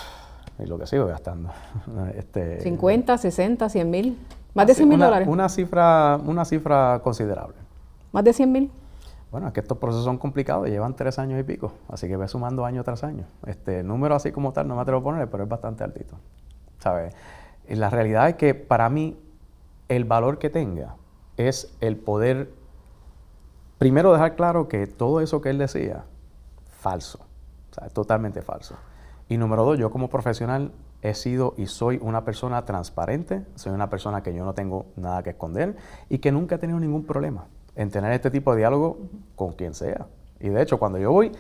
y 0.59 0.67
lo 0.67 0.79
que 0.79 0.87
sigo 0.87 1.07
gastando. 1.07 1.51
Este, 2.17 2.61
50, 2.61 3.19
60, 3.19 3.69
100 3.69 3.91
mil. 3.91 4.19
Más 4.55 4.67
de 4.67 4.75
100 4.75 4.89
mil 4.89 4.99
dólares. 4.99 5.29
Una 5.29 5.49
cifra, 5.49 6.19
una 6.25 6.45
cifra 6.45 7.01
considerable. 7.03 7.57
¿Más 8.13 8.23
de 8.23 8.33
100 8.33 8.53
mil? 8.53 8.71
Bueno, 9.35 9.49
es 9.49 9.53
que 9.53 9.59
estos 9.59 9.79
procesos 9.79 10.05
son 10.05 10.17
complicados, 10.17 10.69
llevan 10.69 10.95
tres 10.95 11.19
años 11.19 11.41
y 11.41 11.43
pico, 11.43 11.73
así 11.89 12.07
que 12.07 12.17
ve 12.17 12.29
sumando 12.29 12.65
año 12.65 12.85
tras 12.85 13.03
año. 13.03 13.27
Este 13.47 13.83
número 13.83 14.15
así 14.15 14.31
como 14.31 14.53
tal 14.53 14.69
no 14.69 14.77
me 14.77 14.83
atrevo 14.83 15.01
a 15.01 15.03
ponerle, 15.03 15.27
pero 15.27 15.43
es 15.43 15.49
bastante 15.49 15.83
altito. 15.83 16.15
¿Sabes? 16.79 17.17
Y 17.69 17.75
la 17.75 17.91
realidad 17.91 18.29
es 18.29 18.37
que 18.37 18.55
para 18.55 18.89
mí 18.91 19.19
el 19.89 20.05
valor 20.05 20.39
que 20.39 20.51
tenga 20.51 20.95
es 21.37 21.77
el 21.81 21.97
poder 21.97 22.53
primero 23.79 24.13
dejar 24.13 24.37
claro 24.37 24.69
que 24.69 24.87
todo 24.87 25.21
eso 25.21 25.41
que 25.41 25.51
él 25.51 25.59
decía, 25.59 26.05
falso. 26.69 27.19
O 27.73 27.75
sea, 27.75 27.89
totalmente 27.89 28.41
falso. 28.41 28.77
Y 29.29 29.37
número 29.37 29.65
dos, 29.65 29.81
yo 29.81 29.91
como 29.91 30.09
profesional 30.09 30.71
he 31.03 31.15
sido 31.15 31.55
y 31.57 31.67
soy 31.67 31.99
una 32.01 32.25
persona 32.25 32.65
transparente, 32.65 33.45
soy 33.57 33.73
una 33.73 33.91
persona 33.91 34.23
que 34.23 34.33
yo 34.33 34.45
no 34.45 34.55
tengo 34.55 34.87
nada 34.95 35.25
que 35.25 35.31
esconder 35.31 35.75
y 36.09 36.19
que 36.19 36.31
nunca 36.31 36.55
he 36.55 36.59
tenido 36.59 36.79
ningún 36.79 37.05
problema 37.05 37.49
en 37.77 37.91
tener 37.91 38.13
este 38.13 38.31
tipo 38.31 38.53
de 38.53 38.59
diálogo 38.59 38.99
con 39.37 39.53
quien 39.53 39.75
sea. 39.75 40.07
Y 40.41 40.49
de 40.49 40.63
hecho, 40.63 40.79
cuando 40.79 40.99
yo 40.99 41.11
voy, 41.13 41.33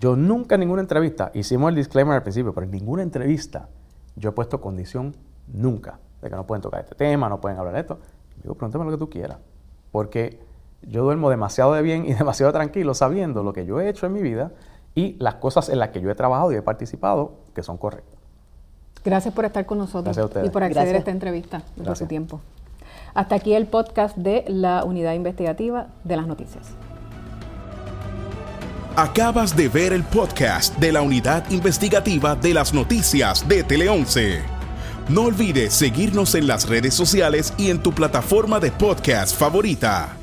yo 0.00 0.16
nunca 0.16 0.54
en 0.54 0.60
ninguna 0.60 0.80
entrevista, 0.82 1.30
hicimos 1.34 1.70
el 1.70 1.76
disclaimer 1.76 2.16
al 2.16 2.22
principio, 2.22 2.52
pero 2.54 2.64
en 2.64 2.70
ninguna 2.70 3.02
entrevista 3.02 3.68
yo 4.16 4.30
he 4.30 4.32
puesto 4.32 4.60
condición 4.60 5.14
nunca 5.52 5.98
de 6.22 6.30
que 6.30 6.36
no 6.36 6.46
pueden 6.46 6.62
tocar 6.62 6.80
este 6.80 6.94
tema, 6.94 7.28
no 7.28 7.40
pueden 7.40 7.58
hablar 7.58 7.74
de 7.74 7.80
esto. 7.80 7.98
Digo, 8.42 8.54
pregúntame 8.54 8.84
lo 8.84 8.90
que 8.92 8.98
tú 8.98 9.10
quieras. 9.10 9.38
Porque 9.90 10.40
yo 10.82 11.02
duermo 11.02 11.30
demasiado 11.30 11.72
de 11.72 11.82
bien 11.82 12.06
y 12.06 12.14
demasiado 12.14 12.52
tranquilo 12.52 12.94
sabiendo 12.94 13.42
lo 13.42 13.52
que 13.52 13.66
yo 13.66 13.80
he 13.80 13.88
hecho 13.88 14.06
en 14.06 14.12
mi 14.12 14.22
vida 14.22 14.52
y 14.94 15.16
las 15.18 15.36
cosas 15.36 15.68
en 15.68 15.78
las 15.78 15.90
que 15.90 16.00
yo 16.00 16.10
he 16.10 16.14
trabajado 16.14 16.52
y 16.52 16.56
he 16.56 16.62
participado 16.62 17.32
que 17.54 17.62
son 17.62 17.76
correctas. 17.78 18.18
Gracias 19.04 19.32
por 19.32 19.44
estar 19.44 19.64
con 19.64 19.78
nosotros 19.78 20.16
y 20.44 20.50
por 20.50 20.62
acceder 20.62 20.96
a 20.96 20.98
esta 20.98 21.10
entrevista 21.10 21.62
por 21.82 21.96
su 21.96 22.06
tiempo. 22.06 22.40
Hasta 23.18 23.34
aquí 23.34 23.52
el 23.52 23.66
podcast 23.66 24.16
de 24.16 24.44
la 24.46 24.84
Unidad 24.84 25.12
Investigativa 25.14 25.88
de 26.04 26.16
las 26.16 26.28
Noticias. 26.28 26.68
Acabas 28.94 29.56
de 29.56 29.68
ver 29.68 29.92
el 29.92 30.04
podcast 30.04 30.76
de 30.76 30.92
la 30.92 31.02
Unidad 31.02 31.50
Investigativa 31.50 32.36
de 32.36 32.54
las 32.54 32.72
Noticias 32.72 33.48
de 33.48 33.64
Tele 33.64 33.88
11. 33.88 34.40
No 35.08 35.22
olvides 35.22 35.74
seguirnos 35.74 36.36
en 36.36 36.46
las 36.46 36.68
redes 36.68 36.94
sociales 36.94 37.52
y 37.58 37.70
en 37.70 37.82
tu 37.82 37.90
plataforma 37.90 38.60
de 38.60 38.70
podcast 38.70 39.36
favorita. 39.36 40.17